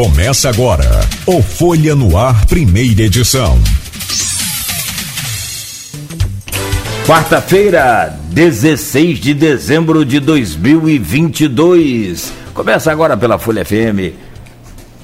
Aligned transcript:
Começa 0.00 0.48
agora 0.48 0.88
o 1.26 1.42
Folha 1.42 1.94
no 1.94 2.16
Ar, 2.16 2.46
primeira 2.46 3.02
edição. 3.02 3.58
Quarta-feira, 7.06 8.18
16 8.30 9.20
de 9.20 9.34
dezembro 9.34 10.02
de 10.06 10.18
2022. 10.18 12.32
Começa 12.54 12.90
agora 12.90 13.14
pela 13.14 13.38
Folha 13.38 13.62
FM. 13.62 14.16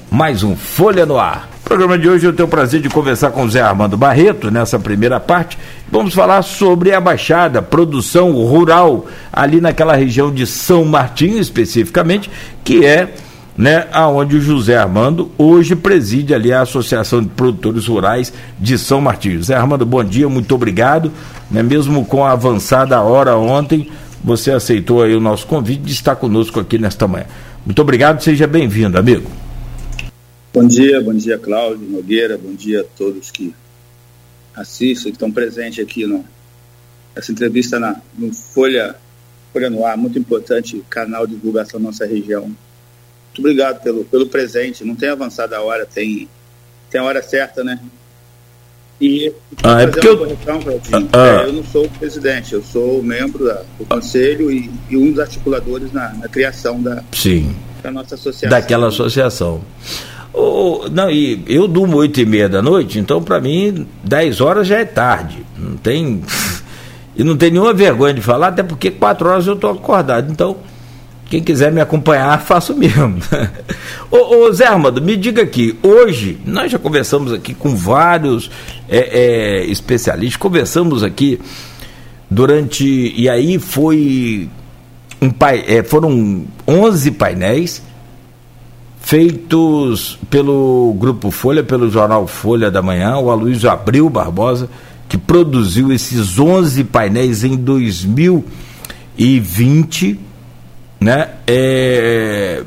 Mais 0.09 0.41
um 0.41 0.55
Folha 0.55 1.05
no 1.05 1.19
Ar. 1.19 1.47
No 1.53 1.69
programa 1.69 1.99
de 1.99 2.09
hoje 2.09 2.25
eu 2.25 2.33
tenho 2.33 2.47
o 2.47 2.49
prazer 2.49 2.81
de 2.81 2.89
conversar 2.89 3.29
com 3.29 3.47
Zé 3.47 3.61
Armando 3.61 3.95
Barreto 3.95 4.49
nessa 4.49 4.79
primeira 4.79 5.19
parte. 5.19 5.59
Vamos 5.91 6.15
falar 6.15 6.41
sobre 6.41 6.91
a 6.91 6.99
Baixada, 6.99 7.61
produção 7.61 8.31
rural 8.31 9.05
ali 9.31 9.61
naquela 9.61 9.95
região 9.95 10.33
de 10.33 10.47
São 10.47 10.83
Martinho 10.85 11.37
especificamente, 11.37 12.31
que 12.63 12.83
é 12.83 13.13
né, 13.57 13.87
aonde 13.91 14.37
o 14.37 14.41
José 14.41 14.77
Armando 14.77 15.31
hoje 15.37 15.75
preside 15.75 16.33
ali 16.33 16.53
a 16.53 16.61
Associação 16.61 17.23
de 17.23 17.29
Produtores 17.29 17.87
Rurais 17.87 18.31
de 18.59 18.77
São 18.77 19.01
Martinho. 19.01 19.37
José 19.37 19.55
Armando, 19.55 19.85
bom 19.85 20.03
dia, 20.03 20.29
muito 20.29 20.53
obrigado. 20.53 21.11
Né, 21.49 21.63
mesmo 21.63 22.05
com 22.05 22.23
a 22.23 22.33
avançada 22.33 23.01
hora 23.01 23.35
ontem, 23.35 23.89
você 24.23 24.51
aceitou 24.51 25.01
aí 25.01 25.15
o 25.15 25.19
nosso 25.19 25.47
convite 25.47 25.81
de 25.81 25.91
estar 25.91 26.15
conosco 26.15 26.59
aqui 26.59 26.77
nesta 26.77 27.07
manhã. 27.07 27.25
Muito 27.65 27.81
obrigado, 27.81 28.21
seja 28.21 28.45
bem-vindo, 28.45 28.97
amigo. 28.97 29.29
Bom 30.53 30.67
dia, 30.67 31.01
bom 31.01 31.13
dia, 31.13 31.37
Cláudio 31.37 31.87
Nogueira, 31.89 32.37
bom 32.37 32.53
dia 32.53 32.81
a 32.81 32.83
todos 32.83 33.31
que 33.31 33.53
assistem, 34.55 35.11
que 35.11 35.15
estão 35.15 35.31
presentes 35.31 35.83
aqui 35.83 36.05
no, 36.05 36.23
nessa 37.15 37.31
entrevista 37.31 37.79
na, 37.79 37.99
no 38.17 38.33
Folha, 38.33 38.95
Folha 39.51 39.69
no 39.69 39.85
Ar, 39.85 39.97
muito 39.97 40.17
importante 40.17 40.83
canal 40.89 41.25
de 41.25 41.35
divulgação 41.35 41.79
da 41.79 41.87
nossa 41.87 42.05
região 42.05 42.51
muito 43.37 43.39
obrigado 43.39 43.81
pelo, 43.81 44.03
pelo 44.05 44.27
presente. 44.27 44.83
Não 44.83 44.95
tem 44.95 45.09
avançado 45.09 45.53
a 45.55 45.61
hora, 45.61 45.85
tem, 45.85 46.27
tem 46.89 46.99
a 46.99 47.03
hora 47.03 47.21
certa, 47.21 47.63
né? 47.63 47.79
E 48.99 49.31
ah, 49.63 49.81
é 49.81 49.87
porque 49.87 50.07
eu... 50.07 50.17
Correção, 50.17 50.59
ah, 51.13 51.43
é, 51.43 51.45
eu 51.45 51.53
não 51.53 51.63
sou 51.63 51.85
o 51.85 51.89
presidente, 51.89 52.53
eu 52.53 52.63
sou 52.63 53.03
membro 53.03 53.45
da, 53.45 53.61
do 53.77 53.85
conselho 53.85 54.51
e, 54.51 54.71
e, 54.89 54.97
um 54.97 55.11
dos 55.11 55.19
articuladores 55.19 55.93
na, 55.93 56.09
na, 56.13 56.27
criação 56.27 56.81
da, 56.81 57.03
Sim. 57.11 57.55
da 57.83 57.91
nossa 57.91 58.15
associação. 58.15 58.49
Daquela 58.49 58.87
associação. 58.87 59.61
Oh, 60.33 60.87
não, 60.91 61.11
e 61.11 61.43
eu 61.47 61.67
durmo 61.67 61.97
oito 61.97 62.19
e 62.19 62.25
meia 62.25 62.49
da 62.49 62.61
noite, 62.61 62.97
então 62.97 63.21
para 63.21 63.39
mim 63.39 63.87
dez 64.03 64.41
horas 64.41 64.67
já 64.67 64.79
é 64.79 64.85
tarde. 64.85 65.45
Não 65.57 65.77
tem. 65.77 66.21
E 67.19 67.23
não 67.23 67.35
tem 67.35 67.49
nenhuma 67.49 67.73
vergonha 67.73 68.13
de 68.13 68.21
falar, 68.21 68.49
até 68.49 68.61
porque 68.61 68.91
quatro 68.91 69.27
horas 69.27 69.47
eu 69.47 69.55
estou 69.55 69.71
acordado. 69.71 70.31
Então, 70.31 70.57
quem 71.29 71.43
quiser 71.43 71.71
me 71.71 71.81
acompanhar, 71.81 72.41
faço 72.41 72.75
mesmo. 72.75 73.19
ô, 74.09 74.37
ô, 74.37 74.53
Zé 74.53 74.65
Armando, 74.65 75.01
me 75.01 75.17
diga 75.17 75.41
aqui, 75.41 75.77
hoje, 75.83 76.37
nós 76.45 76.71
já 76.71 76.79
conversamos 76.79 77.33
aqui 77.33 77.53
com 77.53 77.75
vários 77.75 78.49
é, 78.87 78.97
é, 78.97 79.65
especialistas, 79.65 80.37
conversamos 80.37 81.03
aqui 81.03 81.39
durante. 82.29 83.13
E 83.15 83.29
aí 83.29 83.59
foi. 83.59 84.49
Um, 85.21 85.31
é, 85.67 85.83
foram 85.83 86.45
11 86.67 87.11
painéis 87.11 87.83
feitos 89.01 90.19
pelo 90.29 90.95
Grupo 90.99 91.31
Folha, 91.31 91.63
pelo 91.63 91.89
jornal 91.89 92.27
Folha 92.27 92.69
da 92.69 92.81
Manhã, 92.81 93.17
o 93.17 93.31
Aloysio 93.31 93.69
Abreu 93.69 94.09
Barbosa, 94.09 94.69
que 95.09 95.17
produziu 95.17 95.91
esses 95.91 96.37
11 96.37 96.83
painéis 96.83 97.43
em 97.43 97.55
2020 97.55 100.26
né? 100.99 101.29
É, 101.45 102.63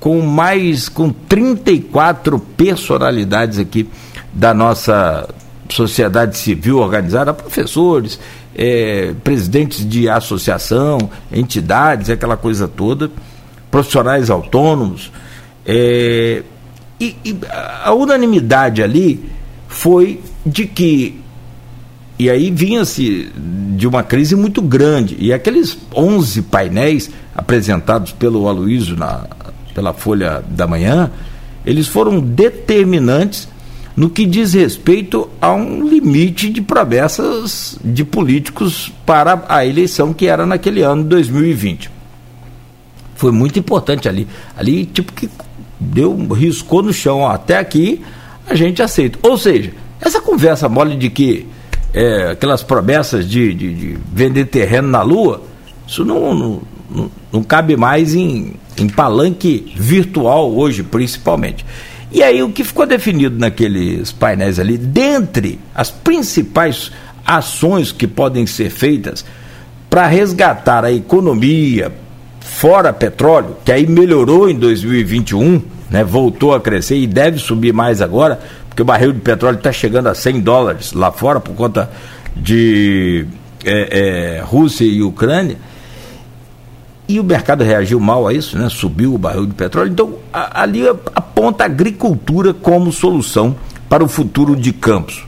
com 0.00 0.20
mais 0.20 0.88
com 0.88 1.10
34 1.10 2.38
personalidades 2.38 3.58
aqui 3.58 3.88
da 4.32 4.52
nossa 4.52 5.28
sociedade 5.70 6.36
civil 6.36 6.78
organizada, 6.78 7.32
professores, 7.32 8.18
é, 8.54 9.14
presidentes 9.22 9.88
de 9.88 10.08
associação, 10.08 10.98
entidades, 11.30 12.10
aquela 12.10 12.36
coisa 12.36 12.66
toda, 12.66 13.10
profissionais 13.70 14.28
autônomos. 14.28 15.10
É, 15.64 16.42
e, 17.00 17.16
e 17.24 17.38
a 17.84 17.92
unanimidade 17.94 18.82
ali 18.82 19.24
foi 19.68 20.20
de 20.44 20.66
que 20.66 21.21
e 22.22 22.30
aí 22.30 22.52
vinha-se 22.52 23.32
de 23.76 23.84
uma 23.84 24.04
crise 24.04 24.36
muito 24.36 24.62
grande. 24.62 25.16
E 25.18 25.32
aqueles 25.32 25.76
11 25.92 26.42
painéis 26.42 27.10
apresentados 27.34 28.12
pelo 28.12 28.46
Aloysio 28.46 28.96
na, 28.96 29.26
pela 29.74 29.92
Folha 29.92 30.40
da 30.48 30.64
Manhã, 30.64 31.10
eles 31.66 31.88
foram 31.88 32.20
determinantes 32.20 33.48
no 33.96 34.08
que 34.08 34.24
diz 34.24 34.54
respeito 34.54 35.28
a 35.40 35.52
um 35.52 35.82
limite 35.88 36.48
de 36.48 36.62
promessas 36.62 37.76
de 37.84 38.04
políticos 38.04 38.92
para 39.04 39.44
a 39.48 39.66
eleição 39.66 40.14
que 40.14 40.28
era 40.28 40.46
naquele 40.46 40.82
ano 40.82 41.02
de 41.02 41.08
2020. 41.08 41.90
Foi 43.16 43.32
muito 43.32 43.58
importante 43.58 44.08
ali. 44.08 44.28
Ali, 44.56 44.86
tipo, 44.86 45.12
que 45.12 45.28
deu, 45.80 46.16
riscou 46.28 46.84
no 46.84 46.92
chão. 46.92 47.22
Ó, 47.22 47.32
até 47.32 47.58
aqui 47.58 48.00
a 48.48 48.54
gente 48.54 48.80
aceita. 48.80 49.18
Ou 49.24 49.36
seja, 49.36 49.72
essa 50.00 50.20
conversa 50.20 50.68
mole 50.68 50.94
de 50.94 51.10
que 51.10 51.50
é, 51.92 52.30
aquelas 52.30 52.62
promessas 52.62 53.28
de, 53.28 53.52
de, 53.52 53.74
de, 53.74 53.98
vender 54.12 54.46
terreno 54.46 54.88
na 54.88 55.02
Lua, 55.02 55.42
isso 55.86 56.04
não, 56.04 56.34
não, 56.90 57.10
não, 57.32 57.42
cabe 57.42 57.76
mais 57.76 58.14
em, 58.14 58.54
em 58.78 58.88
palanque 58.88 59.72
virtual 59.76 60.54
hoje, 60.54 60.82
principalmente. 60.82 61.64
E 62.10 62.22
aí 62.22 62.42
o 62.42 62.50
que 62.50 62.64
ficou 62.64 62.86
definido 62.86 63.38
naqueles 63.38 64.12
painéis 64.12 64.58
ali, 64.58 64.76
dentre 64.76 65.58
as 65.74 65.90
principais 65.90 66.90
ações 67.24 67.92
que 67.92 68.06
podem 68.06 68.46
ser 68.46 68.70
feitas 68.70 69.24
para 69.88 70.06
resgatar 70.06 70.84
a 70.84 70.92
economia 70.92 71.92
fora 72.40 72.92
petróleo, 72.92 73.56
que 73.64 73.72
aí 73.72 73.86
melhorou 73.86 74.48
em 74.48 74.58
2021, 74.58 75.62
né, 75.92 76.02
voltou 76.02 76.54
a 76.54 76.60
crescer 76.60 76.96
e 76.96 77.06
deve 77.06 77.38
subir 77.38 77.72
mais 77.72 78.00
agora, 78.00 78.40
porque 78.66 78.80
o 78.80 78.84
barril 78.84 79.12
de 79.12 79.20
petróleo 79.20 79.58
está 79.58 79.70
chegando 79.70 80.08
a 80.08 80.14
100 80.14 80.40
dólares 80.40 80.92
lá 80.94 81.12
fora 81.12 81.38
por 81.38 81.54
conta 81.54 81.90
de 82.34 83.26
é, 83.62 84.38
é, 84.38 84.40
Rússia 84.40 84.86
e 84.86 85.02
Ucrânia. 85.02 85.58
E 87.06 87.20
o 87.20 87.24
mercado 87.24 87.62
reagiu 87.62 88.00
mal 88.00 88.26
a 88.26 88.32
isso, 88.32 88.56
né? 88.56 88.70
subiu 88.70 89.14
o 89.14 89.18
barril 89.18 89.44
de 89.44 89.52
petróleo. 89.52 89.92
Então, 89.92 90.14
a, 90.32 90.62
ali 90.62 90.88
aponta 91.14 91.64
a 91.64 91.66
agricultura 91.66 92.54
como 92.54 92.90
solução 92.90 93.54
para 93.86 94.02
o 94.02 94.08
futuro 94.08 94.56
de 94.56 94.72
Campos. 94.72 95.26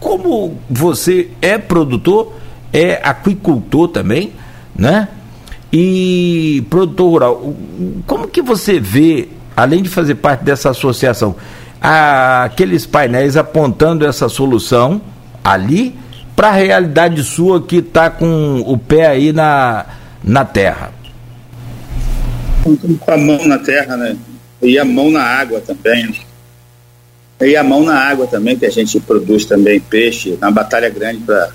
Como 0.00 0.56
você 0.70 1.28
é 1.42 1.58
produtor, 1.58 2.32
é 2.72 2.98
aquicultor 3.04 3.88
também, 3.88 4.32
né? 4.74 5.08
E 5.72 6.64
produtor 6.68 7.10
rural, 7.10 7.54
como 8.06 8.28
que 8.28 8.42
você 8.42 8.78
vê, 8.78 9.28
além 9.56 9.82
de 9.82 9.88
fazer 9.88 10.16
parte 10.16 10.44
dessa 10.44 10.70
associação, 10.70 11.34
aqueles 11.80 12.84
painéis 12.84 13.36
apontando 13.36 14.06
essa 14.06 14.28
solução 14.28 15.00
ali 15.42 15.94
para 16.36 16.48
a 16.48 16.52
realidade 16.52 17.22
sua 17.22 17.62
que 17.62 17.76
está 17.76 18.10
com 18.10 18.62
o 18.66 18.76
pé 18.76 19.06
aí 19.06 19.32
na, 19.32 19.86
na 20.22 20.44
terra? 20.44 20.92
Com 23.00 23.10
a 23.10 23.16
mão 23.16 23.46
na 23.46 23.58
terra, 23.58 23.96
né? 23.96 24.16
E 24.60 24.78
a 24.78 24.84
mão 24.84 25.10
na 25.10 25.22
água 25.22 25.60
também. 25.60 26.14
E 27.40 27.56
a 27.56 27.64
mão 27.64 27.82
na 27.82 27.96
água 27.98 28.26
também, 28.26 28.56
que 28.56 28.66
a 28.66 28.70
gente 28.70 29.00
produz 29.00 29.44
também 29.44 29.80
peixe, 29.80 30.38
na 30.40 30.50
batalha 30.50 30.88
grande 30.88 31.18
para 31.18 31.50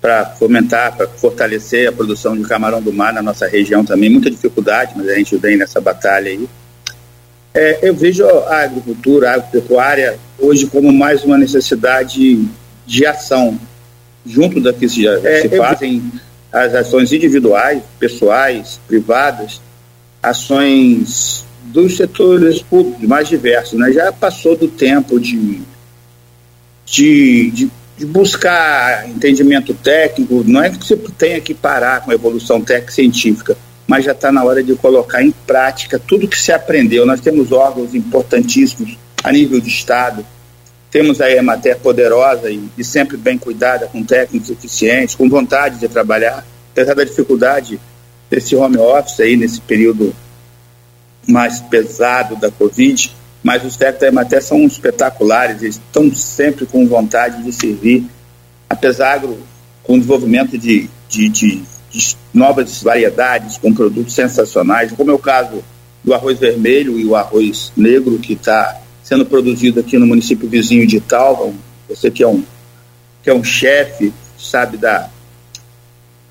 para 0.00 0.26
fomentar, 0.26 0.96
para 0.96 1.08
fortalecer 1.08 1.88
a 1.88 1.92
produção 1.92 2.36
de 2.36 2.44
camarão 2.44 2.80
do 2.80 2.92
mar 2.92 3.12
na 3.12 3.22
nossa 3.22 3.46
região 3.46 3.84
também. 3.84 4.08
Muita 4.08 4.30
dificuldade, 4.30 4.92
mas 4.96 5.08
a 5.08 5.14
gente 5.14 5.36
vem 5.36 5.56
nessa 5.56 5.80
batalha 5.80 6.30
aí. 6.30 6.48
É, 7.52 7.88
eu 7.88 7.94
vejo 7.94 8.24
a 8.24 8.62
agricultura, 8.62 9.30
a 9.30 9.34
agropecuária, 9.34 10.18
hoje 10.38 10.66
como 10.66 10.92
mais 10.92 11.24
uma 11.24 11.36
necessidade 11.36 12.48
de 12.86 13.06
ação, 13.06 13.58
junto 14.24 14.60
da 14.60 14.72
que 14.72 14.88
se, 14.88 15.06
é, 15.08 15.42
se 15.42 15.48
fazem 15.56 16.12
as 16.52 16.74
ações 16.74 17.12
individuais, 17.12 17.82
pessoais, 17.98 18.80
privadas, 18.86 19.60
ações 20.22 21.44
dos 21.64 21.96
setores 21.96 22.62
públicos 22.62 23.06
mais 23.06 23.28
diversos. 23.28 23.78
Né? 23.78 23.92
Já 23.92 24.12
passou 24.12 24.56
do 24.56 24.68
tempo 24.68 25.20
de, 25.20 25.60
de, 26.86 27.50
de, 27.50 27.70
de 27.98 28.06
buscar 28.06 29.08
entendimento 29.08 29.74
técnico, 29.74 30.44
não 30.46 30.62
é 30.62 30.70
que 30.70 30.78
você 30.78 30.96
tenha 30.96 31.40
que 31.40 31.52
parar 31.52 32.04
com 32.04 32.12
a 32.12 32.14
evolução 32.14 32.60
técnica 32.60 32.92
científica, 32.92 33.56
mas 33.88 34.04
já 34.04 34.12
está 34.12 34.30
na 34.30 34.44
hora 34.44 34.62
de 34.62 34.76
colocar 34.76 35.20
em 35.20 35.32
prática 35.32 35.98
tudo 35.98 36.28
que 36.28 36.38
se 36.38 36.52
aprendeu. 36.52 37.04
Nós 37.04 37.20
temos 37.20 37.50
órgãos 37.50 37.96
importantíssimos 37.96 38.96
a 39.24 39.32
nível 39.32 39.60
de 39.60 39.68
Estado, 39.68 40.24
temos 40.92 41.20
aí 41.20 41.36
a 41.36 41.42
matéria 41.42 41.76
poderosa 41.76 42.48
e, 42.50 42.62
e, 42.78 42.84
sempre 42.84 43.16
bem 43.16 43.36
cuidada, 43.36 43.88
com 43.88 44.02
técnicos 44.04 44.48
eficientes, 44.48 45.16
com 45.16 45.28
vontade 45.28 45.80
de 45.80 45.88
trabalhar, 45.88 46.46
apesar 46.70 46.94
da 46.94 47.02
dificuldade 47.02 47.80
desse 48.30 48.54
home 48.54 48.78
office 48.78 49.18
aí 49.20 49.36
nesse 49.36 49.60
período 49.60 50.14
mais 51.26 51.60
pesado 51.60 52.36
da 52.36 52.50
Covid, 52.50 53.12
mas 53.42 53.64
os 53.64 53.76
técnicos 53.76 54.00
da 54.00 54.08
Emater 54.08 54.42
são 54.42 54.64
espetaculares, 54.64 55.62
eles 55.62 55.76
estão 55.76 56.14
sempre 56.14 56.66
com 56.66 56.86
vontade 56.86 57.42
de 57.42 57.52
servir, 57.52 58.04
apesar 58.68 59.18
do 59.18 59.38
com 59.82 59.98
desenvolvimento 59.98 60.58
de, 60.58 60.88
de, 61.08 61.28
de, 61.30 61.62
de 61.90 62.16
novas 62.34 62.82
variedades, 62.82 63.56
com 63.56 63.72
produtos 63.72 64.12
sensacionais, 64.12 64.92
como 64.92 65.10
é 65.10 65.14
o 65.14 65.18
caso 65.18 65.64
do 66.04 66.12
arroz 66.12 66.38
vermelho 66.38 66.98
e 66.98 67.06
o 67.06 67.16
arroz 67.16 67.72
negro, 67.74 68.18
que 68.18 68.34
está 68.34 68.80
sendo 69.02 69.24
produzido 69.24 69.80
aqui 69.80 69.96
no 69.96 70.06
município 70.06 70.46
vizinho 70.46 70.86
de 70.86 71.00
Talva. 71.00 71.50
Você 71.88 72.10
que 72.10 72.22
é 72.22 72.28
um, 72.28 72.44
que 73.22 73.30
é 73.30 73.34
um 73.34 73.42
chefe, 73.42 74.12
sabe 74.38 74.76
da, 74.76 75.08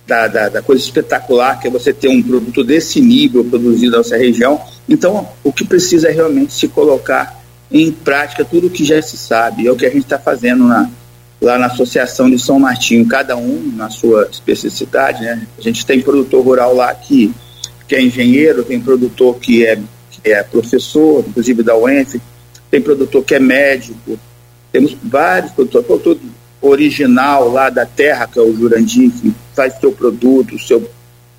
da, 0.07 0.25
da, 0.27 0.49
da, 0.49 0.61
coisa 0.61 0.81
espetacular 0.81 1.59
que 1.59 1.67
é 1.67 1.69
você 1.69 1.91
ter 1.91 2.07
um 2.07 2.23
produto 2.23 2.63
desse 2.63 3.01
nível 3.01 3.43
produzido 3.43 3.97
nessa 3.97 4.15
região. 4.15 4.59
Então, 4.87 5.27
o 5.43 5.51
que 5.51 5.65
precisa 5.65 6.07
é 6.07 6.11
realmente 6.11 6.53
se 6.53 6.69
colocar 6.69 7.43
em 7.69 7.91
prática 7.91 8.45
tudo 8.45 8.67
o 8.67 8.69
que 8.69 8.85
já 8.85 9.01
se 9.01 9.17
sabe. 9.17 9.67
É 9.67 9.71
o 9.71 9.75
que 9.75 9.85
a 9.85 9.89
gente 9.89 10.03
está 10.03 10.17
fazendo 10.17 10.63
na, 10.63 10.89
lá 11.41 11.57
na 11.57 11.65
Associação 11.65 12.29
de 12.29 12.39
São 12.39 12.57
Martinho, 12.57 13.05
cada 13.05 13.35
um 13.35 13.73
na 13.75 13.89
sua 13.89 14.29
especificidade. 14.31 15.23
Né? 15.23 15.45
A 15.57 15.61
gente 15.61 15.85
tem 15.85 16.01
produtor 16.01 16.43
rural 16.43 16.73
lá 16.73 16.93
que, 16.95 17.33
que 17.85 17.93
é 17.93 18.01
engenheiro, 18.01 18.63
tem 18.63 18.79
produtor 18.79 19.37
que 19.37 19.65
é, 19.65 19.77
que 20.09 20.31
é 20.31 20.41
professor, 20.41 21.25
inclusive 21.27 21.61
da 21.63 21.75
UENF, 21.75 22.21
tem 22.71 22.81
produtor 22.81 23.23
que 23.25 23.35
é 23.35 23.39
médico, 23.39 24.17
temos 24.71 24.95
vários 25.03 25.51
produtores, 25.51 25.85
produtor 25.85 26.17
original 26.61 27.49
lá 27.49 27.69
da 27.69 27.85
terra, 27.85 28.27
que 28.27 28.39
é 28.39 28.41
o 28.41 28.55
Jurandir, 28.55 29.11
que 29.11 29.33
faz 29.57 29.73
seu 29.79 29.91
produto, 29.91 30.59
seu, 30.59 30.87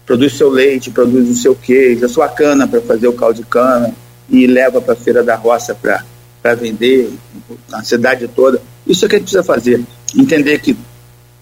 produz 0.05 0.37
seu 0.37 0.51
leite, 0.51 0.91
produz 0.91 1.29
o 1.29 1.41
seu 1.41 1.55
queijo, 1.55 2.05
a 2.05 2.09
sua 2.09 2.29
cana 2.29 2.67
para 2.67 2.81
fazer 2.81 3.07
o 3.07 3.13
caldo 3.13 3.37
de 3.37 3.45
cana 3.45 3.95
e 4.29 4.45
leva 4.45 4.81
para 4.81 4.95
a 4.95 4.97
feira 4.97 5.23
da 5.23 5.37
roça 5.37 5.73
para 5.73 6.55
vender 6.57 7.13
na 7.69 7.85
cidade 7.85 8.27
toda. 8.27 8.61
Isso 8.85 9.07
é 9.07 9.09
que 9.09 9.15
a 9.15 9.19
gente 9.19 9.27
precisa 9.27 9.45
fazer, 9.45 9.81
entender 10.17 10.59
que 10.59 10.77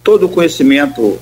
todo 0.05 0.27
o 0.27 0.29
conhecimento, 0.29 1.19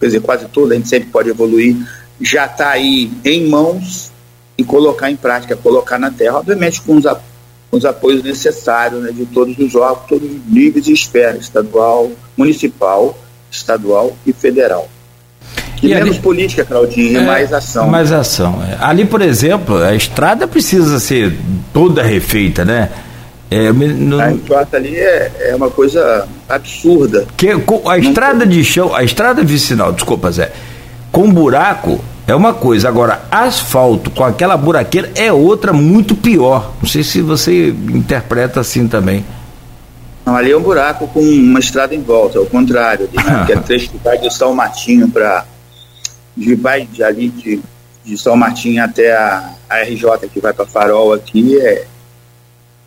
quer 0.00 0.06
dizer, 0.06 0.20
quase 0.22 0.46
todo, 0.46 0.72
a 0.72 0.74
gente 0.74 0.88
sempre 0.88 1.10
pode 1.10 1.28
evoluir, 1.28 1.76
já 2.18 2.46
está 2.46 2.70
aí 2.70 3.10
em 3.26 3.46
mãos 3.46 4.10
e 4.56 4.64
colocar 4.64 5.10
em 5.10 5.16
prática, 5.16 5.54
colocar 5.54 5.98
na 5.98 6.10
terra, 6.10 6.38
obviamente 6.38 6.80
com 6.80 6.96
os, 6.96 7.04
com 7.04 7.76
os 7.76 7.84
apoios 7.84 8.22
necessários 8.22 9.02
né, 9.02 9.12
de 9.12 9.26
todos 9.26 9.58
os 9.58 9.74
órgãos, 9.74 10.08
todos 10.08 10.30
os 10.30 10.46
níveis 10.46 10.86
e 10.86 10.94
esferas, 10.94 11.42
estadual, 11.42 12.10
municipal, 12.38 13.18
estadual 13.50 14.16
e 14.26 14.32
federal. 14.32 14.88
E, 15.82 15.86
e 15.86 15.94
menos 15.94 16.10
ali, 16.10 16.18
política, 16.20 16.64
Claudinho, 16.64 17.18
é, 17.18 17.22
e 17.22 17.26
mais 17.26 17.52
ação. 17.52 17.88
Mais 17.88 18.12
ação. 18.12 18.62
É. 18.62 18.76
Ali, 18.80 19.04
por 19.04 19.20
exemplo, 19.22 19.76
a 19.82 19.94
estrada 19.94 20.46
precisa 20.48 20.98
ser 20.98 21.36
toda 21.72 22.02
refeita, 22.02 22.64
né? 22.64 22.90
É, 23.50 23.72
não... 23.72 24.18
A 24.20 24.76
ali 24.76 24.96
é, 24.96 25.50
é 25.50 25.54
uma 25.54 25.70
coisa 25.70 26.26
absurda. 26.48 27.26
Que, 27.36 27.50
a 27.86 27.98
estrada 27.98 28.44
de 28.44 28.64
chão, 28.64 28.94
a 28.94 29.04
estrada 29.04 29.42
vicinal, 29.44 29.92
desculpa, 29.92 30.30
Zé, 30.32 30.50
com 31.12 31.32
buraco 31.32 32.00
é 32.26 32.34
uma 32.34 32.52
coisa, 32.52 32.88
agora 32.88 33.22
asfalto 33.30 34.10
com 34.10 34.24
aquela 34.24 34.56
buraqueira 34.56 35.12
é 35.14 35.32
outra 35.32 35.72
muito 35.72 36.16
pior. 36.16 36.74
Não 36.80 36.88
sei 36.88 37.04
se 37.04 37.20
você 37.20 37.68
interpreta 37.68 38.60
assim 38.60 38.88
também. 38.88 39.24
Não, 40.26 40.34
ali 40.34 40.50
é 40.50 40.56
um 40.56 40.62
buraco 40.62 41.06
com 41.06 41.20
uma 41.20 41.60
estrada 41.60 41.94
em 41.94 42.02
volta, 42.02 42.40
ao 42.40 42.46
contrário, 42.46 43.08
ali, 43.08 43.16
né? 43.24 43.44
que 43.46 43.52
é 43.52 43.60
trecho 43.60 43.90
que 43.90 43.98
vai 43.98 44.18
de 44.18 44.28
São 44.34 44.52
Martinho 44.52 45.08
para. 45.08 45.46
vai 46.58 46.84
de 46.84 47.04
ali 47.04 47.28
de, 47.28 47.60
de 48.04 48.18
São 48.18 48.36
Martinho 48.36 48.82
até 48.82 49.16
a, 49.16 49.54
a 49.70 49.82
RJ 49.82 50.28
que 50.32 50.40
vai 50.40 50.52
para 50.52 50.66
Farol 50.66 51.12
aqui, 51.12 51.56
é 51.60 51.86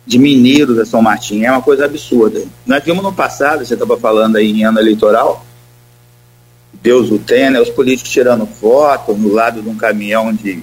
de 0.06 0.18
Mineiro 0.18 0.74
da 0.74 0.84
São 0.84 1.00
Martinho, 1.00 1.46
é 1.46 1.50
uma 1.50 1.62
coisa 1.62 1.86
absurda. 1.86 2.42
Nós 2.66 2.84
vimos 2.84 3.02
no 3.02 3.12
passado, 3.12 3.64
você 3.64 3.72
estava 3.72 3.96
falando 3.96 4.36
aí 4.36 4.50
em 4.50 4.64
ano 4.64 4.78
eleitoral, 4.78 5.44
Deus 6.82 7.10
o 7.10 7.18
tenha, 7.18 7.50
né, 7.50 7.60
os 7.60 7.70
políticos 7.70 8.12
tirando 8.12 8.46
foto 8.46 9.14
no 9.14 9.32
lado 9.32 9.62
de 9.62 9.68
um 9.68 9.76
caminhão 9.76 10.32
de 10.34 10.62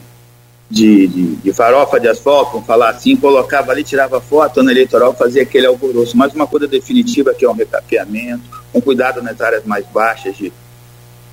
de, 0.69 1.08
de, 1.08 1.36
de, 1.38 1.54
farofa 1.54 2.00
de 2.00 2.08
asfalto, 2.08 2.52
vamos 2.52 2.68
falar 2.68 2.90
assim, 2.90 3.16
colocava 3.16 3.72
ali, 3.72 3.84
tirava 3.84 4.19
foto, 4.19 4.60
ano 4.60 4.69
eleitoral 4.69 5.16
fazia 5.16 5.44
aquele 5.44 5.66
alvoroço. 5.66 6.18
Mas 6.18 6.34
uma 6.34 6.46
coisa 6.46 6.68
definitiva 6.68 7.34
que 7.34 7.46
é 7.46 7.50
um 7.50 7.54
recapeamento, 7.54 8.44
com 8.72 8.81
cuidado 8.81 9.22
nas 9.22 9.40
áreas 9.40 9.66
mais 9.66 9.86
baixas, 9.88 10.36
de, 10.36 10.52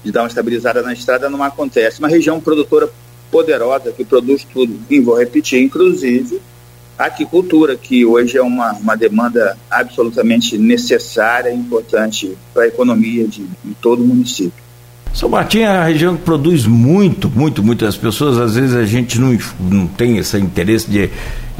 de 0.04 0.12
dar 0.12 0.22
uma 0.22 0.28
estabilizada 0.28 0.82
na 0.82 0.92
estrada, 0.92 1.28
não 1.28 1.42
acontece. 1.42 1.98
Uma 1.98 2.08
região 2.08 2.40
produtora 2.40 2.88
poderosa 3.30 3.90
que 3.90 4.04
produz 4.04 4.44
tudo, 4.44 4.78
e 4.88 5.00
vou 5.00 5.18
repetir, 5.18 5.60
inclusive 5.60 6.40
a 6.96 7.06
aquicultura, 7.06 7.76
que 7.76 8.06
hoje 8.06 8.38
é 8.38 8.42
uma, 8.42 8.72
uma 8.74 8.96
demanda 8.96 9.58
absolutamente 9.68 10.56
necessária 10.56 11.50
e 11.50 11.56
importante 11.56 12.38
para 12.52 12.62
a 12.62 12.68
economia 12.68 13.26
de, 13.26 13.42
de 13.42 13.74
todo 13.82 14.02
o 14.02 14.06
município. 14.06 14.63
São 15.14 15.28
Martinho 15.28 15.66
é 15.66 15.68
a 15.68 15.84
região 15.84 16.16
que 16.16 16.22
produz 16.22 16.66
muito, 16.66 17.30
muito, 17.30 17.62
muito. 17.62 17.86
As 17.86 17.96
pessoas, 17.96 18.36
às 18.36 18.56
vezes, 18.56 18.74
a 18.74 18.84
gente 18.84 19.20
não, 19.20 19.38
não 19.60 19.86
tem 19.86 20.18
esse 20.18 20.36
interesse 20.38 20.90
de 20.90 21.08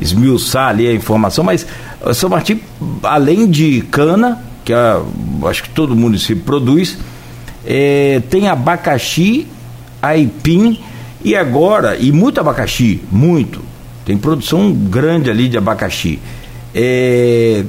esmiuçar 0.01 0.71
ali 0.71 0.89
a 0.89 0.93
informação, 0.93 1.45
mas 1.45 1.65
eh, 2.05 2.13
São 2.13 2.29
Martinho, 2.29 2.61
além 3.05 3.49
de 3.49 3.83
cana, 3.93 4.43
que 4.65 4.73
é, 4.73 5.01
acho 5.49 5.63
que 5.63 5.71
todo 5.71 5.95
município 5.95 6.43
produz, 6.43 6.99
é, 7.65 8.21
tem 8.29 8.49
abacaxi, 8.49 9.47
aipim 10.03 10.81
e 11.23 11.37
agora, 11.37 11.97
e 11.97 12.11
muito 12.11 12.41
abacaxi, 12.41 13.03
muito. 13.09 13.63
Tem 14.05 14.19
produção 14.19 14.73
grande 14.73 15.31
ali 15.31 15.49
de 15.49 15.57
abacaxi. 15.57 16.19
É, 16.75 17.65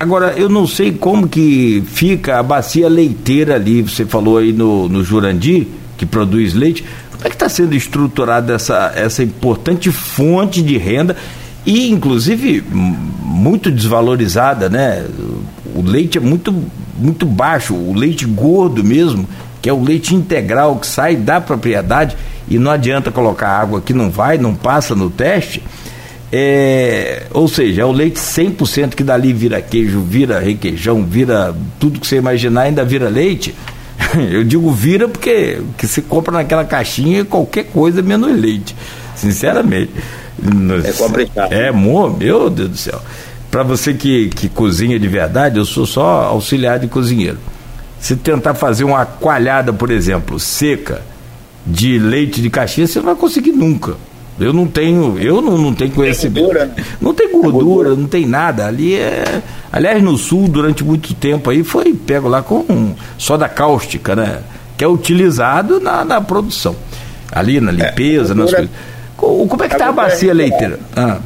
Agora, 0.00 0.32
eu 0.34 0.48
não 0.48 0.66
sei 0.66 0.92
como 0.92 1.28
que 1.28 1.84
fica 1.86 2.38
a 2.38 2.42
bacia 2.42 2.88
leiteira 2.88 3.56
ali, 3.56 3.82
você 3.82 4.06
falou 4.06 4.38
aí 4.38 4.50
no, 4.50 4.88
no 4.88 5.04
Jurandi, 5.04 5.68
que 5.98 6.06
produz 6.06 6.54
leite. 6.54 6.82
Como 7.10 7.26
é 7.26 7.28
que 7.28 7.34
está 7.34 7.50
sendo 7.50 7.74
estruturada 7.74 8.54
essa, 8.54 8.92
essa 8.96 9.22
importante 9.22 9.92
fonte 9.92 10.62
de 10.62 10.78
renda 10.78 11.14
e, 11.66 11.90
inclusive, 11.90 12.64
muito 12.70 13.70
desvalorizada, 13.70 14.70
né? 14.70 15.04
O 15.74 15.82
leite 15.82 16.16
é 16.16 16.20
muito, 16.20 16.64
muito 16.96 17.26
baixo, 17.26 17.74
o 17.74 17.92
leite 17.92 18.24
gordo 18.24 18.82
mesmo, 18.82 19.28
que 19.60 19.68
é 19.68 19.72
o 19.72 19.84
leite 19.84 20.14
integral 20.14 20.76
que 20.76 20.86
sai 20.86 21.14
da 21.14 21.42
propriedade 21.42 22.16
e 22.48 22.58
não 22.58 22.70
adianta 22.70 23.10
colocar 23.10 23.50
água 23.50 23.82
que 23.82 23.92
não 23.92 24.08
vai, 24.08 24.38
não 24.38 24.54
passa 24.54 24.94
no 24.94 25.10
teste 25.10 25.62
é, 26.32 27.26
ou 27.32 27.48
seja, 27.48 27.82
é 27.82 27.84
o 27.84 27.90
leite 27.90 28.20
100% 28.20 28.94
que 28.94 29.02
dali 29.02 29.32
vira 29.32 29.60
queijo, 29.60 30.00
vira 30.00 30.38
requeijão, 30.38 31.04
vira 31.04 31.54
tudo 31.80 31.98
que 31.98 32.06
você 32.06 32.16
imaginar, 32.16 32.62
ainda 32.62 32.84
vira 32.84 33.08
leite. 33.08 33.54
Eu 34.30 34.44
digo 34.44 34.70
vira 34.70 35.08
porque 35.08 35.60
que 35.76 35.86
se 35.88 36.02
compra 36.02 36.32
naquela 36.32 36.64
caixinha 36.64 37.24
qualquer 37.24 37.64
coisa 37.64 38.00
menos 38.00 38.30
leite, 38.40 38.76
sinceramente. 39.16 39.90
É 40.84 40.92
complicado. 40.92 41.52
É, 41.52 41.72
meu 41.72 42.48
Deus 42.48 42.70
do 42.70 42.76
céu. 42.76 43.02
Para 43.50 43.64
você 43.64 43.92
que, 43.92 44.28
que 44.28 44.48
cozinha 44.48 44.98
de 44.98 45.08
verdade, 45.08 45.58
eu 45.58 45.64
sou 45.64 45.84
só 45.84 46.22
auxiliar 46.22 46.78
de 46.78 46.86
cozinheiro. 46.86 47.38
Se 47.98 48.14
tentar 48.14 48.54
fazer 48.54 48.84
uma 48.84 49.04
coalhada, 49.04 49.72
por 49.72 49.90
exemplo, 49.90 50.38
seca 50.38 51.02
de 51.66 51.98
leite 51.98 52.40
de 52.40 52.48
caixinha, 52.48 52.86
você 52.86 53.00
não 53.00 53.06
vai 53.06 53.16
conseguir 53.16 53.50
nunca 53.50 53.96
eu 54.38 54.52
não 54.52 54.66
tenho, 54.66 55.18
eu 55.18 55.40
não, 55.42 55.58
não 55.58 55.74
tenho 55.74 55.90
conhecimento. 55.90 56.44
Gordura, 56.44 56.66
né? 56.66 56.84
Não 57.00 57.12
tem 57.12 57.30
gordura, 57.30 57.52
gordura, 57.52 57.96
não 57.96 58.08
tem 58.08 58.26
nada. 58.26 58.66
Ali 58.66 58.94
é. 58.94 59.42
Aliás, 59.72 60.02
no 60.02 60.16
sul, 60.16 60.48
durante 60.48 60.82
muito 60.82 61.14
tempo 61.14 61.50
aí, 61.50 61.62
foi 61.62 61.92
pego 61.94 62.28
lá 62.28 62.42
com 62.42 62.94
soda 63.18 63.48
cáustica, 63.48 64.16
né? 64.16 64.42
Que 64.76 64.84
é 64.84 64.88
utilizado 64.88 65.78
na, 65.78 66.04
na 66.04 66.20
produção. 66.20 66.74
Ali 67.30 67.60
na 67.60 67.70
limpeza, 67.70 68.32
é, 68.32 68.36
nas 68.36 68.50
coisas. 68.50 68.70
Como 69.16 69.62
é 69.62 69.68
que 69.68 69.74
está 69.74 69.88
a 69.88 69.92
bacia 69.92 70.30
é 70.30 70.34
leiteira? 70.34 70.80
Ah. 70.96 71.18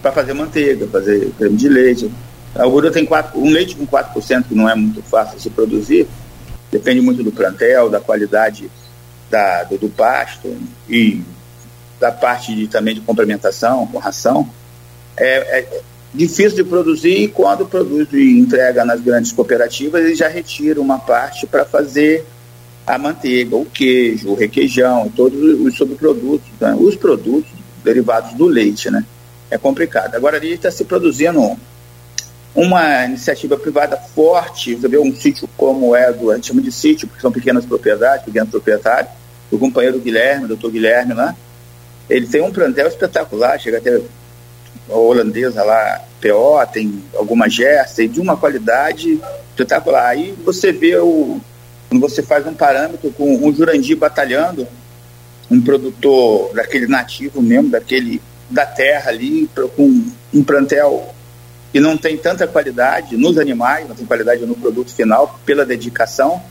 Para 0.00 0.12
fazer 0.12 0.32
manteiga, 0.32 0.86
fazer 0.86 1.32
creme 1.36 1.56
de 1.56 1.68
leite. 1.68 2.10
A 2.54 2.62
gordura 2.62 2.92
tem 2.92 3.04
quatro, 3.04 3.38
um 3.40 3.50
leite 3.50 3.74
com 3.74 3.86
4%, 3.86 4.44
que 4.48 4.54
não 4.54 4.68
é 4.68 4.74
muito 4.74 5.02
fácil 5.02 5.36
de 5.36 5.42
se 5.42 5.50
produzir. 5.50 6.06
Depende 6.70 7.00
muito 7.00 7.22
do 7.22 7.32
plantel, 7.32 7.90
da 7.90 7.98
qualidade 7.98 8.70
da, 9.30 9.64
do, 9.64 9.76
do 9.76 9.88
pasto 9.88 10.56
e 10.88 11.22
da 12.00 12.12
parte 12.12 12.54
de, 12.54 12.68
também 12.68 12.94
de 12.94 13.00
complementação 13.00 13.86
com 13.86 13.98
ração, 13.98 14.48
é, 15.16 15.60
é, 15.60 15.80
difícil 16.14 16.56
de 16.56 16.64
produzir 16.64 17.22
e 17.22 17.28
quando 17.28 17.66
produz 17.66 18.08
e 18.12 18.38
entrega 18.38 18.84
nas 18.84 19.00
grandes 19.00 19.32
cooperativas, 19.32 20.04
ele 20.04 20.14
já 20.14 20.28
retira 20.28 20.80
uma 20.80 20.98
parte 20.98 21.46
para 21.46 21.64
fazer 21.64 22.24
a 22.86 22.96
manteiga, 22.96 23.54
o 23.54 23.66
queijo, 23.66 24.30
o 24.30 24.34
requeijão, 24.34 25.12
todos 25.14 25.38
os 25.60 25.76
subprodutos, 25.76 26.48
né? 26.58 26.74
os 26.78 26.96
produtos 26.96 27.50
derivados 27.84 28.32
do 28.32 28.46
leite, 28.46 28.90
né? 28.90 29.04
É 29.50 29.58
complicado. 29.58 30.14
Agora 30.14 30.36
ali 30.36 30.52
está 30.52 30.70
se 30.70 30.84
produzindo 30.84 31.58
uma 32.54 33.04
iniciativa 33.04 33.56
privada 33.58 33.96
forte, 33.96 34.74
você 34.74 34.88
vê 34.88 34.98
um 34.98 35.14
sítio 35.14 35.48
como 35.56 35.94
é 35.94 36.12
do, 36.12 36.30
a 36.30 36.36
gente 36.36 36.48
chama 36.48 36.62
de 36.62 36.72
sítio, 36.72 37.06
porque 37.06 37.20
são 37.20 37.30
pequenas 37.30 37.64
propriedades, 37.64 38.24
pequenos 38.24 38.50
proprietários, 38.50 39.12
do 39.50 39.58
companheiro 39.58 39.98
Guilherme, 39.98 40.48
doutor 40.48 40.70
Guilherme 40.70 41.14
lá, 41.14 41.34
Ele 42.08 42.26
tem 42.26 42.40
um 42.40 42.52
plantel 42.52 42.88
espetacular, 42.88 43.58
chega 43.58 43.78
até 43.78 44.00
a 44.90 44.96
holandesa 44.96 45.62
lá, 45.62 46.02
PO, 46.20 46.72
tem 46.72 47.02
alguma 47.14 47.48
Jersey, 47.48 48.08
de 48.08 48.20
uma 48.20 48.36
qualidade 48.36 49.20
espetacular. 49.50 50.08
Aí 50.08 50.34
você 50.44 50.72
vê 50.72 50.96
o. 50.96 51.40
Quando 51.88 52.00
você 52.00 52.22
faz 52.22 52.46
um 52.46 52.54
parâmetro 52.54 53.10
com 53.12 53.34
um 53.36 53.54
Jurandir 53.54 53.96
batalhando, 53.96 54.66
um 55.50 55.60
produtor 55.60 56.52
daquele 56.54 56.86
nativo 56.86 57.40
mesmo, 57.40 57.70
daquele 57.70 58.20
da 58.50 58.66
terra 58.66 59.10
ali, 59.10 59.48
com 59.76 60.04
um 60.32 60.42
plantel 60.42 61.14
que 61.72 61.80
não 61.80 61.96
tem 61.96 62.16
tanta 62.16 62.46
qualidade 62.46 63.16
nos 63.16 63.38
animais, 63.38 63.88
não 63.88 63.94
tem 63.94 64.06
qualidade 64.06 64.44
no 64.44 64.54
produto 64.54 64.94
final, 64.94 65.38
pela 65.44 65.66
dedicação, 65.66 66.42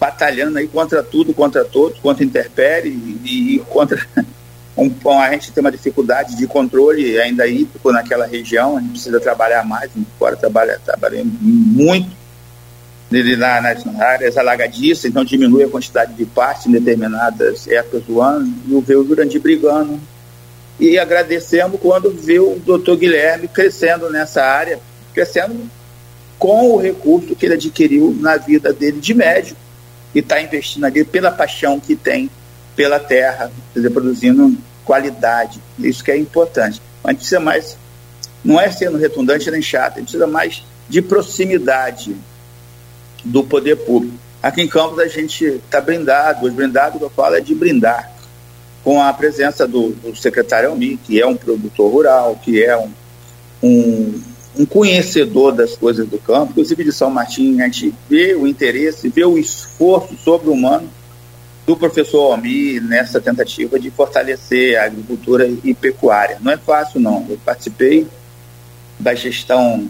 batalhando 0.00 0.58
aí 0.58 0.66
contra 0.66 1.02
tudo, 1.02 1.34
contra 1.34 1.64
todos, 1.64 1.98
contra 1.98 2.24
interpere 2.24 2.88
e, 2.88 3.56
e 3.56 3.58
contra 3.68 4.06
um, 4.76 4.90
a 5.10 5.30
gente 5.30 5.52
tem 5.52 5.62
uma 5.62 5.72
dificuldade 5.72 6.36
de 6.36 6.46
controle 6.46 7.18
ainda 7.18 7.46
hídrico 7.46 7.90
naquela 7.90 8.26
região, 8.26 8.76
a 8.76 8.80
gente 8.80 8.90
precisa 8.90 9.18
trabalhar 9.18 9.64
mais, 9.64 9.90
fora 10.18 10.36
trabalha, 10.36 10.78
trabalha 10.84 11.22
muito 11.24 12.10
na, 13.10 13.60
nas 13.60 13.86
áreas 14.00 14.36
alagadiças, 14.36 15.06
então 15.06 15.24
diminui 15.24 15.64
a 15.64 15.68
quantidade 15.68 16.12
de 16.14 16.26
pasto 16.26 16.68
em 16.68 16.72
determinadas 16.72 17.66
épocas 17.68 18.02
do 18.02 18.20
ano, 18.20 18.52
e 18.68 18.74
o 18.74 18.80
ver 18.80 18.96
o 18.96 19.06
Jurandir 19.06 19.40
brigando. 19.40 19.98
E 20.78 20.98
agradecemos 20.98 21.80
quando 21.80 22.10
vê 22.10 22.38
o 22.38 22.56
doutor 22.56 22.96
Guilherme 22.96 23.48
crescendo 23.48 24.10
nessa 24.10 24.42
área, 24.42 24.78
crescendo 25.14 25.70
com 26.38 26.72
o 26.72 26.76
recurso 26.76 27.34
que 27.34 27.46
ele 27.46 27.54
adquiriu 27.54 28.14
na 28.20 28.36
vida 28.36 28.72
dele 28.72 29.00
de 29.00 29.14
médico, 29.14 29.58
e 30.14 30.18
está 30.18 30.40
investindo 30.40 30.84
ali 30.84 31.04
pela 31.04 31.30
paixão 31.30 31.80
que 31.80 31.96
tem 31.96 32.28
pela 32.76 33.00
terra, 33.00 33.50
dizer, 33.74 33.90
produzindo 33.90 34.56
qualidade. 34.84 35.60
Isso 35.78 36.04
que 36.04 36.10
é 36.10 36.16
importante. 36.16 36.80
A 37.02 37.10
gente 37.10 37.18
precisa 37.18 37.40
mais, 37.40 37.76
não 38.44 38.60
é 38.60 38.70
sendo 38.70 38.98
redundante 38.98 39.50
nem 39.50 39.62
chato, 39.62 39.94
a 39.94 39.98
gente 39.98 40.10
precisa 40.10 40.26
mais 40.26 40.62
de 40.88 41.02
proximidade 41.02 42.14
do 43.24 43.42
poder 43.42 43.76
público. 43.76 44.14
Aqui 44.42 44.62
em 44.62 44.68
Campos 44.68 45.00
a 45.00 45.08
gente 45.08 45.44
está 45.44 45.80
brindado, 45.80 46.46
os 46.46 46.52
brindados 46.52 46.98
que 46.98 47.04
eu 47.04 47.10
falo 47.10 47.34
é 47.34 47.40
de 47.40 47.54
brindar, 47.54 48.12
com 48.84 49.02
a 49.02 49.12
presença 49.12 49.66
do, 49.66 49.88
do 49.88 50.14
secretário 50.14 50.68
Almi, 50.68 50.96
que 50.98 51.20
é 51.20 51.26
um 51.26 51.34
produtor 51.34 51.90
rural, 51.90 52.38
que 52.40 52.62
é 52.62 52.76
um, 52.76 52.90
um, 53.60 54.22
um 54.58 54.66
conhecedor 54.66 55.52
das 55.52 55.74
coisas 55.74 56.06
do 56.06 56.18
campo, 56.18 56.52
inclusive 56.52 56.84
de 56.84 56.92
São 56.92 57.10
Martim, 57.10 57.60
a 57.60 57.64
gente 57.64 57.92
vê 58.08 58.36
o 58.36 58.46
interesse, 58.46 59.08
vê 59.08 59.24
o 59.24 59.36
esforço 59.36 60.16
sobre-humano 60.18 60.88
do 61.66 61.76
professor 61.76 62.32
Almi 62.32 62.78
nessa 62.78 63.20
tentativa 63.20 63.78
de 63.78 63.90
fortalecer 63.90 64.78
a 64.78 64.84
agricultura 64.84 65.48
e 65.64 65.74
pecuária. 65.74 66.38
Não 66.40 66.52
é 66.52 66.56
fácil, 66.56 67.00
não. 67.00 67.26
Eu 67.28 67.38
participei 67.44 68.06
da 68.98 69.14
gestão 69.14 69.88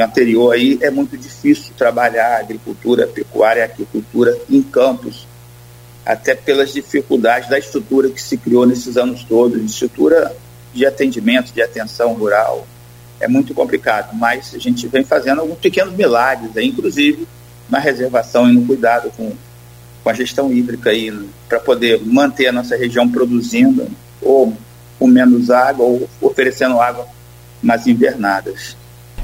anterior 0.00 0.52
aí, 0.52 0.78
é 0.82 0.90
muito 0.90 1.16
difícil 1.16 1.72
trabalhar 1.78 2.40
agricultura, 2.40 3.06
pecuária, 3.06 3.62
agricultura 3.62 4.36
em 4.50 4.60
campos, 4.60 5.28
até 6.04 6.34
pelas 6.34 6.72
dificuldades 6.72 7.48
da 7.48 7.56
estrutura 7.56 8.10
que 8.10 8.20
se 8.20 8.36
criou 8.36 8.66
nesses 8.66 8.96
anos 8.96 9.22
todos, 9.22 9.62
estrutura 9.62 10.34
de 10.74 10.84
atendimento, 10.84 11.52
de 11.52 11.62
atenção 11.62 12.14
rural. 12.14 12.66
É 13.20 13.28
muito 13.28 13.54
complicado, 13.54 14.14
mas 14.14 14.52
a 14.54 14.58
gente 14.58 14.88
vem 14.88 15.04
fazendo 15.04 15.40
alguns 15.40 15.58
pequenos 15.58 15.94
milagres, 15.94 16.56
aí, 16.56 16.66
inclusive 16.66 17.26
na 17.68 17.78
reservação 17.78 18.48
e 18.48 18.52
no 18.52 18.66
cuidado 18.66 19.10
com 19.16 19.32
com 20.06 20.10
a 20.10 20.14
gestão 20.14 20.52
hídrica 20.52 20.90
aí, 20.90 21.12
para 21.48 21.58
poder 21.58 22.00
manter 22.06 22.46
a 22.46 22.52
nossa 22.52 22.76
região 22.76 23.08
produzindo, 23.08 23.88
ou 24.22 24.56
com 25.00 25.08
menos 25.08 25.50
água, 25.50 25.84
ou 25.84 26.08
oferecendo 26.20 26.80
água 26.80 27.04
nas 27.60 27.88
invernadas. 27.88 28.76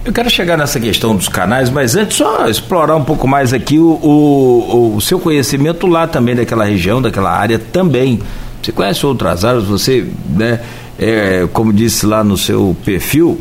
Eu 0.05 0.13
quero 0.13 0.29
chegar 0.29 0.59
nessa 0.59 0.81
questão 0.81 1.15
dos 1.15 1.29
canais, 1.29 1.71
mas 1.71 1.95
antes 1.95 2.17
só 2.17 2.49
explorar 2.49 2.97
um 2.97 3.05
pouco 3.05 3.29
mais 3.29 3.53
aqui 3.53 3.79
o, 3.79 3.93
o, 3.93 4.97
o 4.97 5.01
seu 5.01 5.21
conhecimento 5.21 5.87
lá 5.87 6.09
também 6.09 6.35
daquela 6.35 6.65
região, 6.65 7.01
daquela 7.01 7.31
área 7.31 7.61
também. 7.61 8.21
Você 8.61 8.73
conhece 8.73 9.07
outras 9.07 9.45
áreas, 9.45 9.63
você, 9.63 10.05
né, 10.31 10.61
é, 10.99 11.47
como 11.53 11.73
disse 11.73 12.05
lá 12.05 12.25
no 12.25 12.37
seu 12.37 12.77
perfil, 12.85 13.41